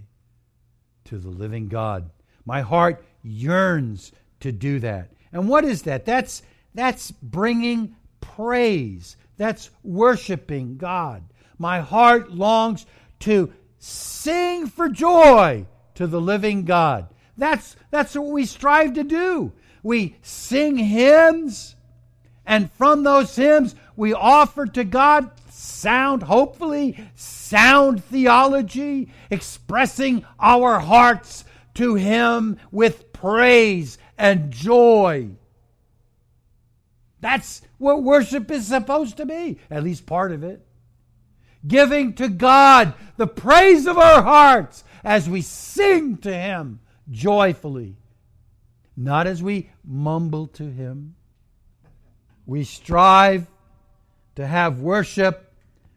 to 1.07 1.19
the 1.19 1.31
living 1.31 1.69
God. 1.69 2.11
My 2.45 2.61
heart 2.61 3.05
yearns 3.23 4.13
to 4.41 4.53
do 4.53 4.81
that. 4.81 5.11
And 5.33 5.49
what 5.49 5.65
is 5.65 5.83
that? 5.83 6.05
That's 6.05 6.43
that's 6.75 7.11
bringing 7.11 7.97
praise. 8.21 9.17
That's 9.37 9.71
worshiping 9.83 10.77
God. 10.77 11.23
My 11.59 11.81
heart 11.81 12.31
longs 12.31 12.87
to 13.21 13.53
sing 13.79 14.67
for 14.67 14.89
joy 14.89 15.67
to 15.95 16.07
the 16.07 16.21
living 16.21 16.65
God. 16.65 17.09
That's, 17.37 17.77
that's 17.91 18.15
what 18.15 18.29
we 18.29 18.45
strive 18.45 18.95
to 18.95 19.05
do. 19.05 19.53
We 19.83 20.17
sing 20.23 20.77
hymns, 20.77 21.75
and 22.45 22.71
from 22.73 23.03
those 23.03 23.35
hymns, 23.35 23.75
we 23.97 24.13
offer 24.13 24.67
to 24.67 24.85
God 24.85 25.31
sound, 25.51 26.23
hopefully, 26.23 27.09
sound 27.15 28.05
theology, 28.05 29.11
expressing 29.31 30.25
our 30.39 30.81
hearts 30.81 31.45
to 31.75 31.95
Him 31.95 32.59
with 32.71 33.13
praise 33.13 33.99
and 34.19 34.51
joy. 34.51 35.31
That's 37.21 37.63
what 37.79 38.03
worship 38.03 38.51
is 38.51 38.67
supposed 38.67 39.19
to 39.19 39.27
be, 39.27 39.59
at 39.71 39.85
least 39.85 40.07
part 40.07 40.33
of 40.33 40.43
it. 40.43 40.67
Giving 41.67 42.15
to 42.15 42.29
God 42.29 42.95
the 43.17 43.27
praise 43.27 43.87
of 43.87 43.99
our 43.99 44.23
hearts 44.23 44.85
as 45.05 45.29
we 45.29 45.43
sing 45.43 46.17
to 46.19 46.33
Him 46.33 46.81
joyfully, 47.11 47.97
not 48.97 49.27
as 49.27 49.43
we 49.43 49.71
mumble 49.85 50.47
to 50.49 50.65
Him. 50.65 51.15
We 52.47 52.65
strive 52.65 53.47
to 54.37 54.47
have 54.47 54.81
worship 54.81 55.53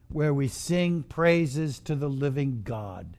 where 0.09 0.33
we 0.33 0.47
sing 0.47 1.03
praises 1.03 1.79
to 1.79 1.95
the 1.95 2.09
living 2.09 2.61
God. 2.63 3.17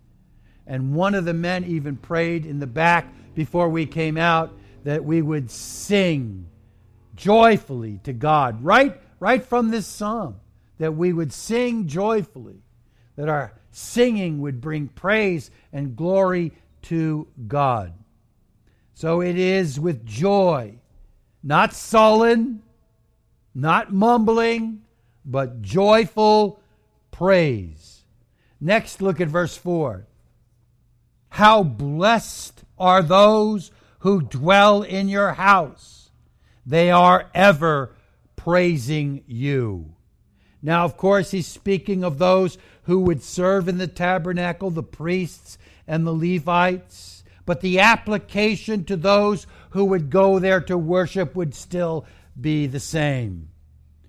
And 0.66 0.94
one 0.94 1.14
of 1.14 1.24
the 1.24 1.34
men 1.34 1.64
even 1.64 1.96
prayed 1.96 2.46
in 2.46 2.58
the 2.58 2.66
back 2.66 3.06
before 3.34 3.68
we 3.68 3.86
came 3.86 4.16
out 4.16 4.56
that 4.84 5.04
we 5.04 5.20
would 5.22 5.50
sing 5.50 6.46
joyfully 7.14 8.00
to 8.04 8.12
God, 8.12 8.62
right, 8.64 9.00
right 9.20 9.42
from 9.42 9.70
this 9.70 9.86
psalm, 9.86 10.36
that 10.78 10.94
we 10.94 11.12
would 11.12 11.32
sing 11.32 11.86
joyfully, 11.86 12.62
that 13.16 13.28
our 13.28 13.52
singing 13.70 14.40
would 14.40 14.60
bring 14.60 14.88
praise 14.88 15.50
and 15.72 15.96
glory 15.96 16.52
to 16.82 17.26
God. 17.46 17.92
So 18.94 19.20
it 19.20 19.36
is 19.36 19.80
with 19.80 20.06
joy, 20.06 20.76
not 21.42 21.72
sullen, 21.72 22.62
not 23.54 23.92
mumbling, 23.92 24.82
but 25.24 25.62
joyful 25.62 26.60
praise. 27.10 28.04
Next, 28.60 29.02
look 29.02 29.20
at 29.20 29.28
verse 29.28 29.56
4. 29.56 30.06
How 31.34 31.64
blessed 31.64 32.62
are 32.78 33.02
those 33.02 33.72
who 33.98 34.22
dwell 34.22 34.82
in 34.82 35.08
your 35.08 35.32
house. 35.32 36.10
They 36.64 36.92
are 36.92 37.28
ever 37.34 37.96
praising 38.36 39.24
you. 39.26 39.96
Now, 40.62 40.84
of 40.84 40.96
course, 40.96 41.32
he's 41.32 41.48
speaking 41.48 42.04
of 42.04 42.18
those 42.18 42.56
who 42.84 43.00
would 43.00 43.20
serve 43.20 43.68
in 43.68 43.78
the 43.78 43.88
tabernacle, 43.88 44.70
the 44.70 44.84
priests 44.84 45.58
and 45.88 46.06
the 46.06 46.12
Levites, 46.12 47.24
but 47.44 47.62
the 47.62 47.80
application 47.80 48.84
to 48.84 48.96
those 48.96 49.48
who 49.70 49.86
would 49.86 50.10
go 50.10 50.38
there 50.38 50.60
to 50.60 50.78
worship 50.78 51.34
would 51.34 51.56
still 51.56 52.06
be 52.40 52.68
the 52.68 52.78
same. 52.78 53.48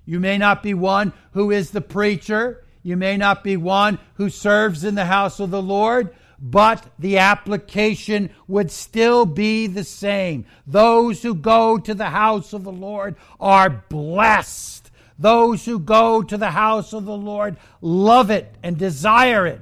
You 0.06 0.20
may 0.20 0.38
not 0.38 0.62
be 0.62 0.76
one 0.76 1.12
who 1.32 1.50
is 1.50 1.72
the 1.72 1.82
preacher, 1.82 2.64
you 2.84 2.96
may 2.96 3.18
not 3.18 3.44
be 3.44 3.58
one 3.58 3.98
who 4.14 4.30
serves 4.30 4.84
in 4.84 4.94
the 4.94 5.06
house 5.06 5.40
of 5.40 5.50
the 5.50 5.60
Lord, 5.60 6.16
but 6.40 6.86
the 7.00 7.18
application 7.18 8.30
would 8.48 8.72
still 8.72 9.26
be 9.26 9.68
the 9.68 9.84
same. 9.84 10.46
Those 10.68 11.22
who 11.22 11.36
go 11.36 11.78
to 11.78 11.94
the 11.94 12.10
house 12.10 12.54
of 12.54 12.64
the 12.64 12.72
Lord 12.72 13.16
are 13.40 13.70
blessed. 13.70 14.92
Those 15.18 15.64
who 15.66 15.80
go 15.80 16.22
to 16.22 16.38
the 16.38 16.52
house 16.52 16.94
of 16.94 17.06
the 17.06 17.18
Lord 17.18 17.58
love 17.82 18.30
it 18.30 18.54
and 18.62 18.78
desire 18.78 19.48
it, 19.48 19.62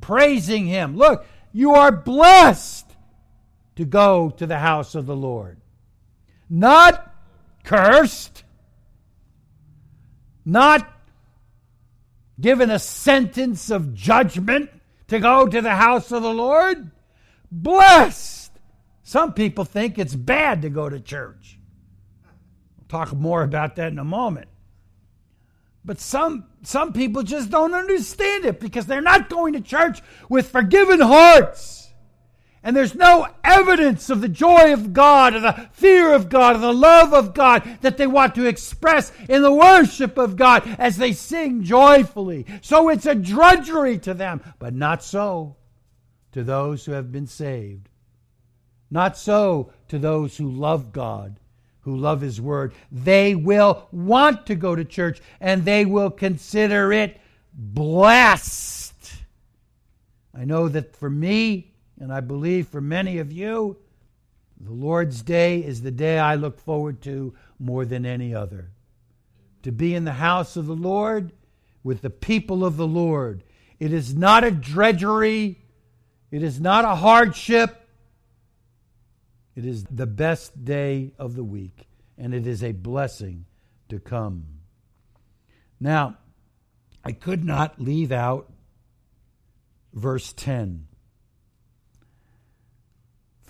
praising 0.00 0.66
Him. 0.66 0.96
Look, 0.96 1.24
you 1.52 1.72
are 1.72 1.92
blessed 1.92 2.86
to 3.76 3.84
go 3.84 4.30
to 4.30 4.46
the 4.46 4.58
house 4.58 4.94
of 4.94 5.06
the 5.06 5.16
Lord. 5.16 5.58
Not 6.50 7.14
cursed, 7.62 8.42
not 10.44 10.88
given 12.40 12.70
a 12.70 12.78
sentence 12.78 13.70
of 13.70 13.94
judgment 13.94 14.68
to 15.12 15.20
go 15.20 15.46
to 15.46 15.60
the 15.60 15.74
house 15.74 16.10
of 16.10 16.22
the 16.22 16.32
Lord. 16.32 16.90
Blessed. 17.50 18.50
Some 19.02 19.34
people 19.34 19.64
think 19.64 19.98
it's 19.98 20.14
bad 20.14 20.62
to 20.62 20.70
go 20.70 20.88
to 20.88 21.00
church. 21.00 21.58
We'll 22.78 22.86
talk 22.88 23.12
more 23.12 23.42
about 23.42 23.76
that 23.76 23.92
in 23.92 23.98
a 23.98 24.04
moment. 24.04 24.48
But 25.84 26.00
some 26.00 26.46
some 26.62 26.92
people 26.92 27.22
just 27.22 27.50
don't 27.50 27.74
understand 27.74 28.44
it 28.44 28.60
because 28.60 28.86
they're 28.86 29.02
not 29.02 29.28
going 29.28 29.54
to 29.54 29.60
church 29.60 30.00
with 30.28 30.50
forgiven 30.50 31.00
hearts 31.00 31.81
and 32.62 32.76
there's 32.76 32.94
no 32.94 33.26
evidence 33.42 34.08
of 34.08 34.20
the 34.20 34.28
joy 34.28 34.72
of 34.72 34.92
God, 34.92 35.34
or 35.34 35.40
the 35.40 35.68
fear 35.72 36.12
of 36.12 36.28
God, 36.28 36.56
or 36.56 36.60
the 36.60 36.72
love 36.72 37.12
of 37.12 37.34
God 37.34 37.78
that 37.80 37.96
they 37.96 38.06
want 38.06 38.34
to 38.36 38.46
express 38.46 39.10
in 39.28 39.42
the 39.42 39.52
worship 39.52 40.16
of 40.16 40.36
God 40.36 40.62
as 40.78 40.96
they 40.96 41.12
sing 41.12 41.64
joyfully. 41.64 42.46
So 42.60 42.88
it's 42.88 43.06
a 43.06 43.14
drudgery 43.14 43.98
to 43.98 44.14
them, 44.14 44.40
but 44.58 44.74
not 44.74 45.02
so 45.02 45.56
to 46.32 46.44
those 46.44 46.84
who 46.84 46.92
have 46.92 47.10
been 47.10 47.26
saved. 47.26 47.88
Not 48.90 49.16
so 49.16 49.72
to 49.88 49.98
those 49.98 50.36
who 50.36 50.50
love 50.50 50.92
God, 50.92 51.40
who 51.80 51.96
love 51.96 52.20
His 52.20 52.40
Word. 52.40 52.74
They 52.92 53.34
will 53.34 53.88
want 53.90 54.46
to 54.46 54.54
go 54.54 54.76
to 54.76 54.84
church 54.84 55.20
and 55.40 55.64
they 55.64 55.84
will 55.84 56.10
consider 56.10 56.92
it 56.92 57.20
blessed. 57.52 59.14
I 60.34 60.44
know 60.44 60.68
that 60.68 60.96
for 60.96 61.10
me, 61.10 61.71
and 61.98 62.12
I 62.12 62.20
believe 62.20 62.68
for 62.68 62.80
many 62.80 63.18
of 63.18 63.32
you, 63.32 63.76
the 64.60 64.72
Lord's 64.72 65.22
Day 65.22 65.58
is 65.58 65.82
the 65.82 65.90
day 65.90 66.18
I 66.18 66.34
look 66.34 66.58
forward 66.58 67.02
to 67.02 67.34
more 67.58 67.84
than 67.84 68.06
any 68.06 68.34
other. 68.34 68.70
To 69.62 69.72
be 69.72 69.94
in 69.94 70.04
the 70.04 70.12
house 70.12 70.56
of 70.56 70.66
the 70.66 70.76
Lord 70.76 71.32
with 71.82 72.02
the 72.02 72.10
people 72.10 72.64
of 72.64 72.76
the 72.76 72.86
Lord. 72.86 73.44
It 73.78 73.92
is 73.92 74.14
not 74.14 74.44
a 74.44 74.50
drudgery, 74.50 75.58
it 76.30 76.42
is 76.42 76.60
not 76.60 76.84
a 76.84 76.96
hardship. 76.96 77.78
It 79.54 79.66
is 79.66 79.84
the 79.84 80.06
best 80.06 80.64
day 80.64 81.12
of 81.18 81.34
the 81.36 81.44
week, 81.44 81.86
and 82.16 82.32
it 82.32 82.46
is 82.46 82.64
a 82.64 82.72
blessing 82.72 83.44
to 83.90 83.98
come. 83.98 84.46
Now, 85.78 86.16
I 87.04 87.12
could 87.12 87.44
not 87.44 87.78
leave 87.78 88.12
out 88.12 88.50
verse 89.92 90.32
10. 90.32 90.86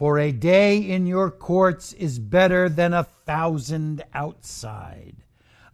For 0.03 0.19
a 0.19 0.33
day 0.33 0.79
in 0.79 1.07
your 1.07 1.31
courts 1.31 1.93
is 1.93 2.19
better 2.19 2.69
than 2.69 2.93
a 2.93 3.05
thousand 3.05 4.03
outside. 4.13 5.15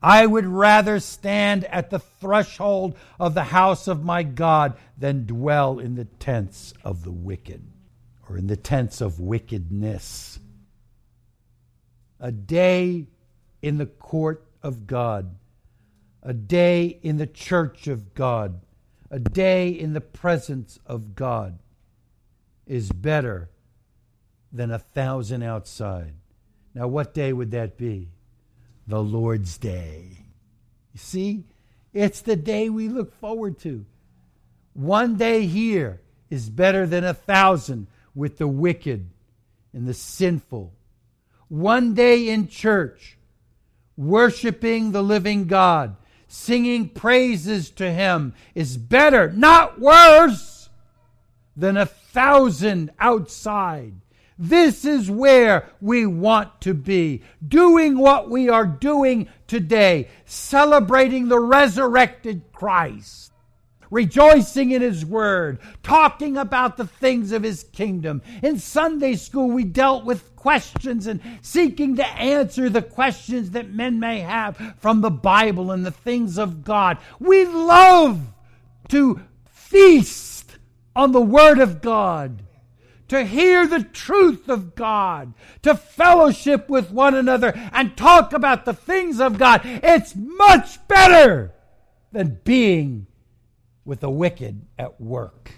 I 0.02 0.26
would 0.26 0.44
rather 0.44 1.00
stand 1.00 1.64
at 1.64 1.88
the 1.88 1.98
threshold 1.98 2.98
of 3.18 3.32
the 3.32 3.44
house 3.44 3.88
of 3.88 4.04
my 4.04 4.24
God 4.24 4.76
than 4.98 5.24
dwell 5.24 5.78
in 5.78 5.94
the 5.94 6.04
tents 6.04 6.74
of 6.84 7.04
the 7.04 7.10
wicked, 7.10 7.62
or 8.28 8.36
in 8.36 8.48
the 8.48 8.56
tents 8.58 9.00
of 9.00 9.18
wickedness. 9.18 10.38
A 12.20 12.30
day 12.30 13.06
in 13.62 13.78
the 13.78 13.86
court 13.86 14.46
of 14.62 14.86
God, 14.86 15.36
a 16.22 16.34
day 16.34 16.98
in 17.02 17.16
the 17.16 17.26
church 17.26 17.86
of 17.86 18.12
God, 18.12 18.60
a 19.10 19.20
day 19.20 19.70
in 19.70 19.94
the 19.94 20.02
presence 20.02 20.78
of 20.84 21.14
God 21.14 21.60
is 22.66 22.92
better 22.92 23.48
than 24.52 24.70
a 24.70 24.78
thousand 24.78 25.42
outside. 25.42 26.14
Now, 26.74 26.88
what 26.88 27.14
day 27.14 27.32
would 27.32 27.50
that 27.50 27.76
be? 27.76 28.08
The 28.86 29.02
Lord's 29.02 29.58
Day. 29.58 30.10
You 30.92 30.98
see, 30.98 31.44
it's 31.92 32.20
the 32.20 32.36
day 32.36 32.68
we 32.68 32.88
look 32.88 33.12
forward 33.20 33.58
to. 33.60 33.84
One 34.74 35.16
day 35.16 35.46
here 35.46 36.00
is 36.30 36.48
better 36.48 36.86
than 36.86 37.04
a 37.04 37.14
thousand 37.14 37.88
with 38.14 38.38
the 38.38 38.48
wicked 38.48 39.08
and 39.72 39.86
the 39.86 39.94
sinful. 39.94 40.72
One 41.48 41.94
day 41.94 42.28
in 42.28 42.48
church, 42.48 43.18
worshiping 43.96 44.92
the 44.92 45.02
living 45.02 45.46
God, 45.46 45.96
singing 46.26 46.88
praises 46.90 47.70
to 47.70 47.90
Him 47.90 48.34
is 48.54 48.76
better, 48.76 49.32
not 49.32 49.80
worse, 49.80 50.68
than 51.56 51.76
a 51.76 51.86
thousand 51.86 52.92
outside 53.00 53.94
this 54.38 54.84
is 54.84 55.10
where 55.10 55.68
we 55.80 56.06
want 56.06 56.60
to 56.60 56.72
be, 56.72 57.22
doing 57.46 57.98
what 57.98 58.30
we 58.30 58.48
are 58.48 58.66
doing 58.66 59.28
today, 59.48 60.08
celebrating 60.26 61.28
the 61.28 61.40
resurrected 61.40 62.52
Christ, 62.52 63.32
rejoicing 63.90 64.70
in 64.70 64.80
His 64.80 65.04
Word, 65.04 65.58
talking 65.82 66.36
about 66.36 66.76
the 66.76 66.86
things 66.86 67.32
of 67.32 67.42
His 67.42 67.64
kingdom. 67.64 68.22
In 68.42 68.60
Sunday 68.60 69.16
school, 69.16 69.50
we 69.50 69.64
dealt 69.64 70.04
with 70.04 70.36
questions 70.36 71.08
and 71.08 71.20
seeking 71.42 71.96
to 71.96 72.06
answer 72.06 72.68
the 72.68 72.82
questions 72.82 73.50
that 73.50 73.70
men 73.70 73.98
may 73.98 74.20
have 74.20 74.76
from 74.78 75.00
the 75.00 75.10
Bible 75.10 75.72
and 75.72 75.84
the 75.84 75.90
things 75.90 76.38
of 76.38 76.62
God. 76.62 76.98
We 77.18 77.44
love 77.44 78.20
to 78.90 79.20
feast 79.46 80.58
on 80.94 81.10
the 81.10 81.20
Word 81.20 81.58
of 81.58 81.80
God 81.80 82.44
to 83.08 83.24
hear 83.24 83.66
the 83.66 83.82
truth 83.82 84.48
of 84.48 84.74
God, 84.74 85.34
to 85.62 85.74
fellowship 85.74 86.68
with 86.68 86.90
one 86.90 87.14
another 87.14 87.52
and 87.72 87.96
talk 87.96 88.32
about 88.32 88.64
the 88.64 88.74
things 88.74 89.20
of 89.20 89.38
God. 89.38 89.62
It's 89.64 90.14
much 90.14 90.86
better 90.88 91.52
than 92.12 92.40
being 92.44 93.06
with 93.84 94.00
the 94.00 94.10
wicked 94.10 94.66
at 94.78 95.00
work. 95.00 95.52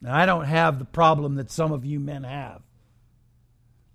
Now, 0.00 0.16
I 0.16 0.26
don't 0.26 0.46
have 0.46 0.78
the 0.78 0.84
problem 0.84 1.36
that 1.36 1.50
some 1.50 1.70
of 1.70 1.84
you 1.84 2.00
men 2.00 2.24
have. 2.24 2.62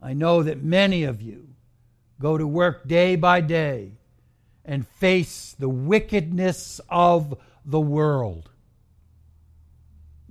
I 0.01 0.13
know 0.13 0.43
that 0.43 0.63
many 0.63 1.03
of 1.03 1.21
you 1.21 1.49
go 2.21 2.37
to 2.37 2.47
work 2.47 2.87
day 2.87 3.15
by 3.15 3.41
day 3.41 3.91
and 4.63 4.87
face 4.87 5.55
the 5.57 5.69
wickedness 5.69 6.79
of 6.89 7.37
the 7.65 7.79
world. 7.79 8.49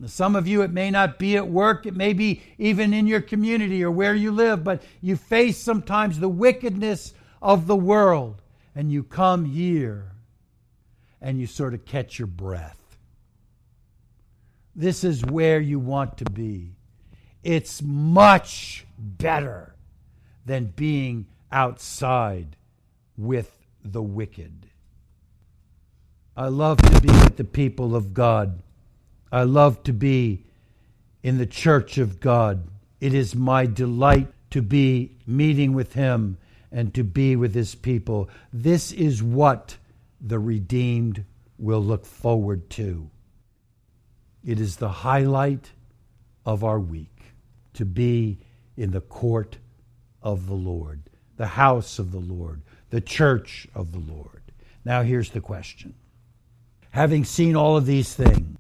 Some 0.04 0.36
of 0.36 0.46
you, 0.46 0.60
it 0.60 0.70
may 0.70 0.90
not 0.90 1.18
be 1.18 1.36
at 1.36 1.48
work, 1.48 1.86
it 1.86 1.96
may 1.96 2.12
be 2.12 2.42
even 2.58 2.92
in 2.92 3.06
your 3.06 3.22
community 3.22 3.82
or 3.82 3.90
where 3.90 4.14
you 4.14 4.30
live, 4.30 4.62
but 4.62 4.82
you 5.00 5.16
face 5.16 5.56
sometimes 5.56 6.18
the 6.18 6.28
wickedness 6.28 7.14
of 7.40 7.66
the 7.66 7.76
world, 7.76 8.42
and 8.74 8.92
you 8.92 9.02
come 9.02 9.46
here 9.46 10.12
and 11.20 11.40
you 11.40 11.46
sort 11.46 11.72
of 11.72 11.86
catch 11.86 12.18
your 12.18 12.26
breath. 12.26 12.98
This 14.74 15.02
is 15.02 15.24
where 15.24 15.60
you 15.60 15.78
want 15.78 16.18
to 16.18 16.24
be. 16.26 16.76
It's 17.42 17.80
much 17.80 18.84
better 18.98 19.74
than 20.44 20.66
being 20.66 21.26
outside 21.50 22.56
with 23.16 23.56
the 23.82 24.02
wicked. 24.02 24.66
I 26.36 26.48
love 26.48 26.76
to 26.82 27.00
be 27.00 27.08
with 27.08 27.38
the 27.38 27.44
people 27.44 27.96
of 27.96 28.12
God 28.12 28.62
I 29.30 29.42
love 29.42 29.82
to 29.84 29.92
be 29.92 30.44
in 31.22 31.38
the 31.38 31.46
church 31.46 31.98
of 31.98 32.20
God. 32.20 32.68
It 33.00 33.12
is 33.12 33.34
my 33.34 33.66
delight 33.66 34.28
to 34.50 34.62
be 34.62 35.16
meeting 35.26 35.72
with 35.72 35.94
Him 35.94 36.38
and 36.70 36.94
to 36.94 37.02
be 37.02 37.36
with 37.36 37.54
His 37.54 37.74
people. 37.74 38.30
This 38.52 38.92
is 38.92 39.22
what 39.22 39.76
the 40.20 40.38
redeemed 40.38 41.24
will 41.58 41.82
look 41.82 42.06
forward 42.06 42.70
to. 42.70 43.10
It 44.44 44.60
is 44.60 44.76
the 44.76 44.88
highlight 44.88 45.72
of 46.44 46.62
our 46.62 46.78
week 46.78 47.34
to 47.74 47.84
be 47.84 48.38
in 48.76 48.92
the 48.92 49.00
court 49.00 49.58
of 50.22 50.46
the 50.46 50.54
Lord, 50.54 51.02
the 51.36 51.46
house 51.46 51.98
of 51.98 52.12
the 52.12 52.20
Lord, 52.20 52.62
the 52.90 53.00
church 53.00 53.66
of 53.74 53.92
the 53.92 53.98
Lord. 53.98 54.42
Now, 54.84 55.02
here's 55.02 55.30
the 55.30 55.40
question. 55.40 55.94
Having 56.90 57.24
seen 57.24 57.56
all 57.56 57.76
of 57.76 57.86
these 57.86 58.14
things, 58.14 58.56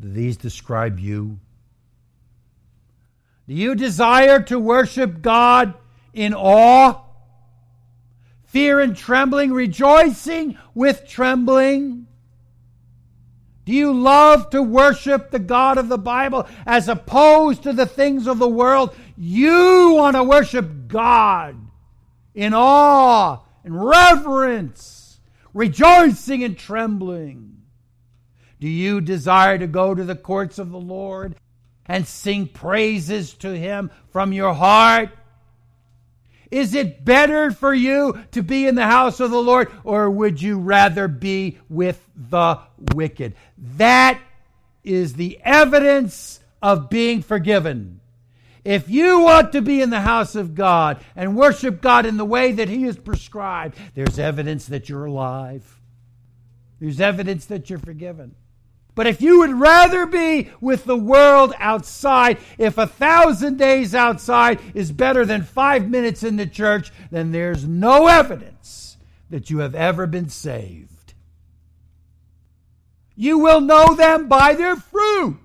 do 0.00 0.08
these 0.08 0.36
describe 0.36 0.98
you? 0.98 1.38
Do 3.46 3.54
you 3.54 3.74
desire 3.74 4.40
to 4.44 4.58
worship 4.58 5.20
God 5.20 5.74
in 6.14 6.34
awe, 6.34 7.02
fear 8.44 8.80
and 8.80 8.96
trembling, 8.96 9.52
rejoicing 9.52 10.56
with 10.74 11.06
trembling? 11.06 12.06
Do 13.66 13.72
you 13.72 13.92
love 13.92 14.50
to 14.50 14.62
worship 14.62 15.30
the 15.30 15.38
God 15.38 15.78
of 15.78 15.88
the 15.88 15.98
Bible 15.98 16.48
as 16.64 16.88
opposed 16.88 17.64
to 17.64 17.72
the 17.72 17.86
things 17.86 18.26
of 18.26 18.38
the 18.38 18.48
world? 18.48 18.96
You 19.16 19.92
want 19.96 20.16
to 20.16 20.24
worship 20.24 20.88
God 20.88 21.56
in 22.34 22.54
awe 22.54 23.40
and 23.62 23.84
reverence, 23.84 25.20
rejoicing 25.52 26.42
and 26.42 26.56
trembling. 26.56 27.59
Do 28.60 28.68
you 28.68 29.00
desire 29.00 29.58
to 29.58 29.66
go 29.66 29.94
to 29.94 30.04
the 30.04 30.14
courts 30.14 30.58
of 30.58 30.70
the 30.70 30.78
Lord 30.78 31.34
and 31.86 32.06
sing 32.06 32.46
praises 32.46 33.34
to 33.34 33.56
Him 33.56 33.90
from 34.10 34.32
your 34.32 34.52
heart? 34.52 35.10
Is 36.50 36.74
it 36.74 37.04
better 37.04 37.50
for 37.52 37.72
you 37.72 38.22
to 38.32 38.42
be 38.42 38.66
in 38.66 38.74
the 38.74 38.86
house 38.86 39.20
of 39.20 39.30
the 39.30 39.40
Lord, 39.42 39.70
or 39.84 40.10
would 40.10 40.42
you 40.42 40.58
rather 40.58 41.08
be 41.08 41.58
with 41.68 42.04
the 42.14 42.58
wicked? 42.94 43.34
That 43.76 44.20
is 44.84 45.14
the 45.14 45.38
evidence 45.42 46.40
of 46.60 46.90
being 46.90 47.22
forgiven. 47.22 48.00
If 48.64 48.90
you 48.90 49.20
want 49.20 49.52
to 49.52 49.62
be 49.62 49.80
in 49.80 49.90
the 49.90 50.00
house 50.00 50.34
of 50.34 50.54
God 50.54 51.02
and 51.16 51.36
worship 51.36 51.80
God 51.80 52.04
in 52.04 52.18
the 52.18 52.26
way 52.26 52.52
that 52.52 52.68
He 52.68 52.82
has 52.82 52.98
prescribed, 52.98 53.78
there's 53.94 54.18
evidence 54.18 54.66
that 54.66 54.88
you're 54.88 55.06
alive. 55.06 55.80
There's 56.78 57.00
evidence 57.00 57.46
that 57.46 57.70
you're 57.70 57.78
forgiven. 57.78 58.34
But 58.94 59.06
if 59.06 59.22
you 59.22 59.40
would 59.40 59.54
rather 59.54 60.06
be 60.06 60.50
with 60.60 60.84
the 60.84 60.96
world 60.96 61.54
outside, 61.58 62.38
if 62.58 62.76
a 62.76 62.86
thousand 62.86 63.56
days 63.56 63.94
outside 63.94 64.60
is 64.74 64.92
better 64.92 65.24
than 65.24 65.42
five 65.42 65.88
minutes 65.88 66.22
in 66.22 66.36
the 66.36 66.46
church, 66.46 66.92
then 67.10 67.30
there's 67.30 67.66
no 67.66 68.08
evidence 68.08 68.96
that 69.30 69.48
you 69.48 69.58
have 69.58 69.74
ever 69.74 70.06
been 70.06 70.28
saved. 70.28 71.14
You 73.14 73.38
will 73.38 73.60
know 73.60 73.94
them 73.94 74.28
by 74.28 74.54
their 74.54 74.76
fruit. 74.76 75.38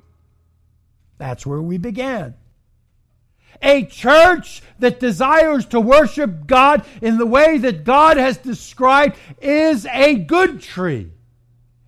That's 1.18 1.46
where 1.46 1.62
we 1.62 1.78
began. 1.78 2.36
A 3.62 3.86
church 3.86 4.62
that 4.80 5.00
desires 5.00 5.66
to 5.68 5.80
worship 5.80 6.46
God 6.48 6.86
in 7.02 7.18
the 7.18 7.26
way 7.26 7.58
that 7.60 7.84
God 7.84 8.18
has 8.18 8.38
described 8.38 9.18
is 9.42 9.86
a 9.86 10.16
good 10.16 10.62
tree 10.62 11.12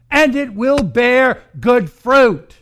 and 0.09 0.35
it 0.35 0.53
will 0.53 0.83
bear 0.83 1.43
good 1.59 1.89
fruit. 1.89 2.55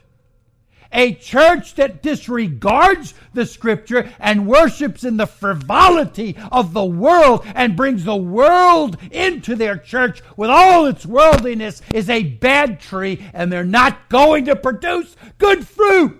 A 0.92 1.14
church 1.14 1.76
that 1.76 2.02
disregards 2.02 3.14
the 3.34 3.46
scripture 3.46 4.10
and 4.18 4.48
worships 4.48 5.04
in 5.04 5.18
the 5.18 5.28
frivolity 5.28 6.38
of 6.52 6.74
the 6.74 6.86
world 6.86 7.46
and 7.54 7.76
brings 7.76 8.06
the 8.06 8.16
world 8.16 8.98
into 9.12 9.56
their 9.56 9.78
church 9.78 10.22
with 10.38 10.50
all 10.50 10.86
its 10.86 11.06
worldliness 11.06 11.82
is 11.94 12.10
a 12.10 12.24
bad 12.24 12.80
tree 12.80 13.22
and 13.34 13.52
they're 13.52 13.66
not 13.66 14.08
going 14.08 14.46
to 14.46 14.56
produce 14.56 15.18
good 15.38 15.68
fruit. 15.68 16.18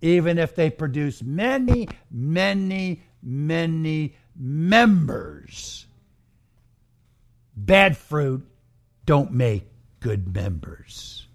Even 0.00 0.38
if 0.38 0.54
they 0.54 0.70
produce 0.70 1.20
many, 1.20 1.88
many, 2.08 3.02
many 3.20 4.14
members. 4.36 5.86
Bad 7.56 7.96
fruit 7.96 8.46
don't 9.06 9.32
make 9.32 9.64
good 10.00 10.34
members. 10.34 11.26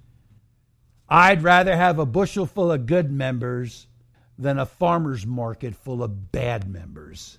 I'd 1.09 1.43
rather 1.43 1.76
have 1.76 1.99
a 1.99 2.05
bushel 2.05 2.45
full 2.45 2.72
of 2.72 2.86
good 2.86 3.11
members 3.11 3.88
than 4.38 4.57
a 4.57 4.66
farmer's 4.66 5.26
market 5.26 5.76
full 5.76 6.01
of 6.01 6.32
bad 6.32 6.68
members. 6.68 7.38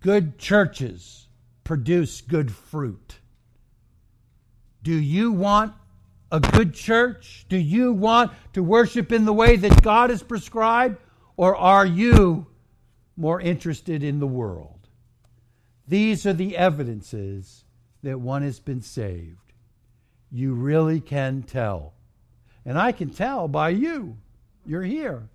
Good 0.00 0.38
churches 0.38 1.28
produce 1.64 2.20
good 2.20 2.50
fruit. 2.50 3.18
Do 4.82 4.94
you 4.94 5.32
want 5.32 5.74
a 6.30 6.40
good 6.40 6.72
church? 6.72 7.44
Do 7.48 7.56
you 7.56 7.92
want 7.92 8.32
to 8.52 8.62
worship 8.62 9.12
in 9.12 9.24
the 9.24 9.32
way 9.32 9.56
that 9.56 9.82
God 9.82 10.10
has 10.10 10.22
prescribed? 10.22 10.98
Or 11.36 11.56
are 11.56 11.84
you 11.84 12.46
more 13.16 13.40
interested 13.40 14.02
in 14.02 14.18
the 14.20 14.26
world? 14.26 14.88
These 15.88 16.24
are 16.24 16.32
the 16.32 16.56
evidences 16.56 17.64
that 18.06 18.20
one 18.20 18.42
has 18.42 18.60
been 18.60 18.80
saved. 18.82 19.52
You 20.30 20.54
really 20.54 21.00
can 21.00 21.42
tell. 21.42 21.92
And 22.64 22.78
I 22.78 22.92
can 22.92 23.10
tell 23.10 23.48
by 23.48 23.70
you. 23.70 24.16
You're 24.64 24.84
here. 24.84 25.28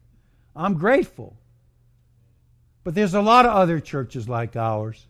I'm 0.55 0.76
grateful. 0.76 1.36
But 2.86 2.95
there's 2.95 3.13
a 3.13 3.22
lot 3.22 3.45
of 3.45 3.51
other 3.51 3.82
churches 3.82 4.30
like 4.30 4.55
ours, 4.55 5.05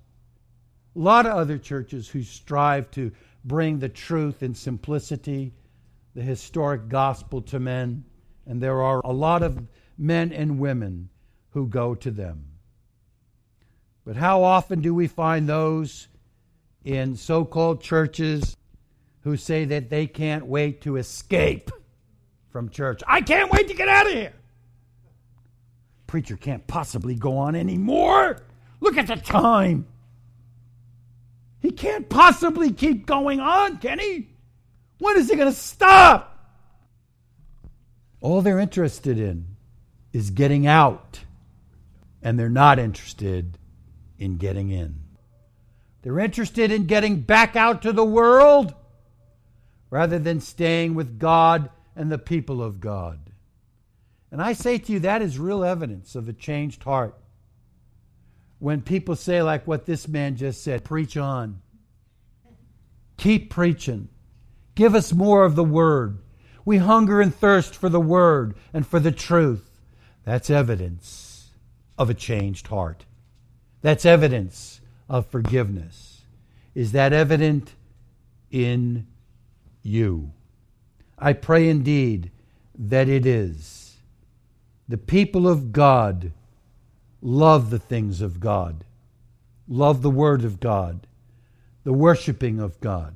a 0.95 0.99
lot 0.99 1.27
of 1.27 1.33
other 1.33 1.59
churches 1.59 2.09
who 2.09 2.23
strive 2.23 2.89
to 2.91 3.11
bring 3.45 3.77
the 3.77 3.89
truth 3.89 4.41
and 4.41 4.57
simplicity, 4.57 5.53
the 6.15 6.23
historic 6.23 6.89
gospel 6.89 7.43
to 7.43 7.59
men. 7.59 8.03
And 8.47 8.59
there 8.59 8.81
are 8.81 9.01
a 9.03 9.13
lot 9.13 9.43
of 9.43 9.67
men 9.99 10.31
and 10.31 10.59
women 10.59 11.09
who 11.51 11.67
go 11.67 11.93
to 11.93 12.09
them. 12.09 12.45
But 14.03 14.15
how 14.15 14.41
often 14.41 14.81
do 14.81 14.95
we 14.95 15.07
find 15.07 15.47
those 15.47 16.07
in 16.83 17.15
so 17.15 17.45
called 17.45 17.81
churches 17.81 18.57
who 19.21 19.37
say 19.37 19.65
that 19.65 19.89
they 19.89 20.07
can't 20.07 20.45
wait 20.45 20.81
to 20.81 20.97
escape 20.97 21.71
from 22.49 22.69
church. 22.69 23.01
I 23.07 23.21
can't 23.21 23.51
wait 23.51 23.67
to 23.67 23.73
get 23.73 23.87
out 23.87 24.07
of 24.07 24.13
here. 24.13 24.33
Preacher 26.07 26.35
can't 26.35 26.65
possibly 26.67 27.15
go 27.15 27.37
on 27.37 27.55
anymore. 27.55 28.41
Look 28.79 28.97
at 28.97 29.07
the 29.07 29.15
time. 29.15 29.87
He 31.61 31.71
can't 31.71 32.09
possibly 32.09 32.71
keep 32.71 33.05
going 33.05 33.39
on, 33.39 33.77
can 33.77 33.99
he? 33.99 34.29
When 34.97 35.17
is 35.17 35.29
he 35.29 35.35
going 35.35 35.51
to 35.51 35.57
stop? 35.57 36.27
All 38.19 38.41
they're 38.41 38.59
interested 38.59 39.19
in 39.19 39.55
is 40.11 40.31
getting 40.31 40.67
out, 40.67 41.21
and 42.21 42.37
they're 42.37 42.49
not 42.49 42.79
interested 42.79 43.57
in 44.17 44.37
getting 44.37 44.69
in. 44.69 45.00
They're 46.01 46.19
interested 46.19 46.71
in 46.71 46.85
getting 46.85 47.21
back 47.21 47.55
out 47.55 47.81
to 47.83 47.93
the 47.93 48.05
world 48.05 48.73
rather 49.89 50.17
than 50.17 50.39
staying 50.39 50.95
with 50.95 51.19
God 51.19 51.69
and 51.95 52.11
the 52.11 52.17
people 52.17 52.63
of 52.63 52.79
God. 52.79 53.19
And 54.31 54.41
I 54.41 54.53
say 54.53 54.77
to 54.77 54.93
you, 54.93 54.99
that 55.01 55.21
is 55.21 55.37
real 55.37 55.63
evidence 55.63 56.15
of 56.15 56.27
a 56.27 56.33
changed 56.33 56.83
heart. 56.83 57.15
When 58.59 58.81
people 58.81 59.15
say, 59.15 59.41
like 59.41 59.67
what 59.67 59.85
this 59.85 60.07
man 60.07 60.37
just 60.37 60.63
said, 60.63 60.83
preach 60.83 61.17
on. 61.17 61.61
Keep 63.17 63.49
preaching. 63.49 64.07
Give 64.75 64.95
us 64.95 65.13
more 65.13 65.43
of 65.43 65.55
the 65.55 65.63
word. 65.63 66.19
We 66.63 66.77
hunger 66.77 67.21
and 67.21 67.33
thirst 67.33 67.75
for 67.75 67.89
the 67.89 67.99
word 67.99 68.55
and 68.73 68.87
for 68.87 68.99
the 68.99 69.11
truth. 69.11 69.67
That's 70.23 70.49
evidence 70.49 71.49
of 71.97 72.09
a 72.09 72.13
changed 72.13 72.67
heart. 72.67 73.05
That's 73.81 74.05
evidence 74.05 74.80
of 75.11 75.27
forgiveness. 75.27 76.21
Is 76.73 76.93
that 76.93 77.11
evident 77.11 77.75
in 78.49 79.07
you? 79.83 80.31
I 81.19 81.33
pray 81.33 81.67
indeed 81.67 82.31
that 82.79 83.09
it 83.09 83.25
is. 83.25 83.97
The 84.87 84.97
people 84.97 85.49
of 85.49 85.73
God 85.73 86.31
love 87.21 87.71
the 87.71 87.77
things 87.77 88.21
of 88.21 88.39
God, 88.39 88.85
love 89.67 90.01
the 90.01 90.09
Word 90.09 90.45
of 90.45 90.61
God, 90.61 91.05
the 91.83 91.93
worshiping 91.93 92.61
of 92.61 92.79
God. 92.79 93.13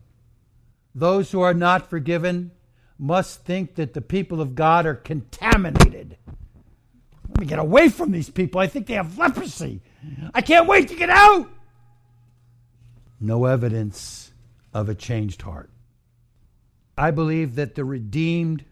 Those 0.93 1.31
who 1.31 1.39
are 1.39 1.53
not 1.53 1.89
forgiven 1.89 2.51
must 2.99 3.45
think 3.45 3.75
that 3.75 3.93
the 3.93 4.01
people 4.01 4.41
of 4.41 4.53
God 4.53 4.85
are 4.85 4.95
contaminated. 4.95 6.17
Let 7.29 7.39
me 7.39 7.45
get 7.45 7.59
away 7.59 7.87
from 7.87 8.11
these 8.11 8.29
people. 8.29 8.59
I 8.59 8.67
think 8.67 8.85
they 8.85 8.95
have 8.95 9.17
leprosy. 9.17 9.81
I 10.33 10.41
can't 10.41 10.67
wait 10.67 10.89
to 10.89 10.95
get 10.95 11.09
out 11.09 11.49
no 13.20 13.45
evidence 13.45 14.32
of 14.74 14.89
a 14.89 14.95
changed 14.95 15.41
heart. 15.41 15.70
I 16.97 17.11
believe 17.11 17.55
that 17.55 17.76
the 17.76 17.86
redeemed 17.86 18.66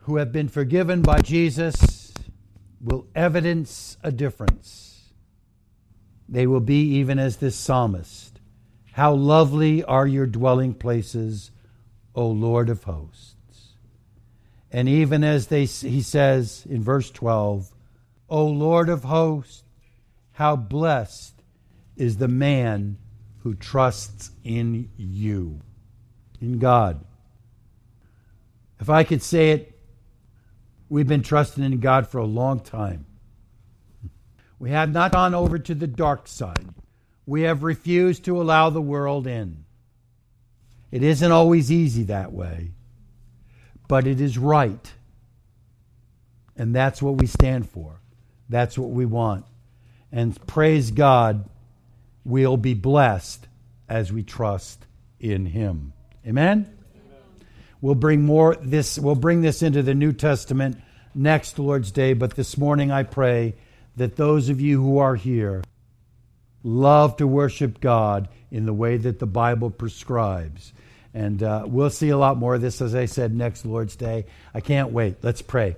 who 0.00 0.16
have 0.16 0.32
been 0.32 0.48
forgiven 0.48 1.02
by 1.02 1.20
Jesus 1.20 2.12
will 2.80 3.06
evidence 3.14 3.96
a 4.02 4.10
difference. 4.10 5.12
They 6.28 6.46
will 6.46 6.60
be 6.60 6.82
even 6.94 7.18
as 7.18 7.36
this 7.36 7.56
psalmist. 7.56 8.40
How 8.92 9.12
lovely 9.12 9.84
are 9.84 10.06
your 10.06 10.26
dwelling 10.26 10.74
places, 10.74 11.50
O 12.14 12.26
Lord 12.26 12.68
of 12.70 12.84
hosts. 12.84 13.34
And 14.70 14.88
even 14.88 15.24
as 15.24 15.48
they, 15.48 15.64
he 15.64 16.00
says 16.00 16.66
in 16.68 16.82
verse 16.82 17.10
12, 17.10 17.74
O 18.28 18.46
Lord 18.46 18.88
of 18.88 19.04
hosts, 19.04 19.64
how 20.32 20.56
blessed 20.56 21.34
is 21.96 22.16
the 22.16 22.28
man 22.28 22.96
who 23.42 23.54
trusts 23.54 24.30
in 24.44 24.90
you, 24.96 25.60
in 26.40 26.58
God. 26.58 27.04
If 28.80 28.88
I 28.88 29.04
could 29.04 29.22
say 29.22 29.50
it, 29.50 29.78
we've 30.88 31.08
been 31.08 31.22
trusting 31.22 31.64
in 31.64 31.80
God 31.80 32.06
for 32.06 32.18
a 32.18 32.26
long 32.26 32.60
time. 32.60 33.06
We 34.58 34.70
have 34.70 34.92
not 34.92 35.12
gone 35.12 35.34
over 35.34 35.58
to 35.58 35.74
the 35.74 35.86
dark 35.86 36.28
side. 36.28 36.68
We 37.24 37.42
have 37.42 37.62
refused 37.62 38.24
to 38.24 38.40
allow 38.40 38.70
the 38.70 38.80
world 38.80 39.26
in. 39.26 39.64
It 40.90 41.02
isn't 41.02 41.32
always 41.32 41.70
easy 41.70 42.04
that 42.04 42.32
way, 42.32 42.72
but 43.88 44.06
it 44.06 44.20
is 44.20 44.36
right. 44.36 44.92
And 46.56 46.74
that's 46.74 47.00
what 47.00 47.16
we 47.16 47.26
stand 47.26 47.70
for. 47.70 48.00
That's 48.48 48.76
what 48.76 48.90
we 48.90 49.06
want. 49.06 49.46
And 50.12 50.38
praise 50.46 50.90
God 50.90 51.48
we'll 52.24 52.56
be 52.56 52.74
blessed 52.74 53.46
as 53.88 54.12
we 54.12 54.22
trust 54.22 54.86
in 55.18 55.46
him. 55.46 55.92
Amen? 56.26 56.58
Amen. 56.58 57.46
We'll 57.80 57.94
bring 57.94 58.22
more 58.22 58.56
this 58.56 58.98
we'll 58.98 59.14
bring 59.14 59.42
this 59.42 59.62
into 59.62 59.82
the 59.82 59.94
New 59.94 60.12
Testament 60.12 60.78
next 61.14 61.58
Lord's 61.58 61.90
Day, 61.90 62.12
but 62.12 62.36
this 62.36 62.56
morning 62.56 62.90
I 62.90 63.02
pray 63.02 63.56
that 63.96 64.16
those 64.16 64.48
of 64.48 64.60
you 64.60 64.82
who 64.82 64.98
are 64.98 65.16
here 65.16 65.62
love 66.62 67.16
to 67.16 67.26
worship 67.26 67.80
God 67.80 68.28
in 68.50 68.66
the 68.66 68.72
way 68.72 68.96
that 68.96 69.18
the 69.18 69.26
Bible 69.26 69.70
prescribes. 69.70 70.72
And 71.12 71.42
uh, 71.42 71.64
we'll 71.66 71.90
see 71.90 72.10
a 72.10 72.18
lot 72.18 72.36
more 72.36 72.54
of 72.54 72.60
this, 72.60 72.80
as 72.80 72.94
I 72.94 73.06
said, 73.06 73.34
next 73.34 73.64
Lord's 73.64 73.96
Day. 73.96 74.26
I 74.54 74.60
can't 74.60 74.92
wait. 74.92 75.16
Let's 75.22 75.42
pray. 75.42 75.76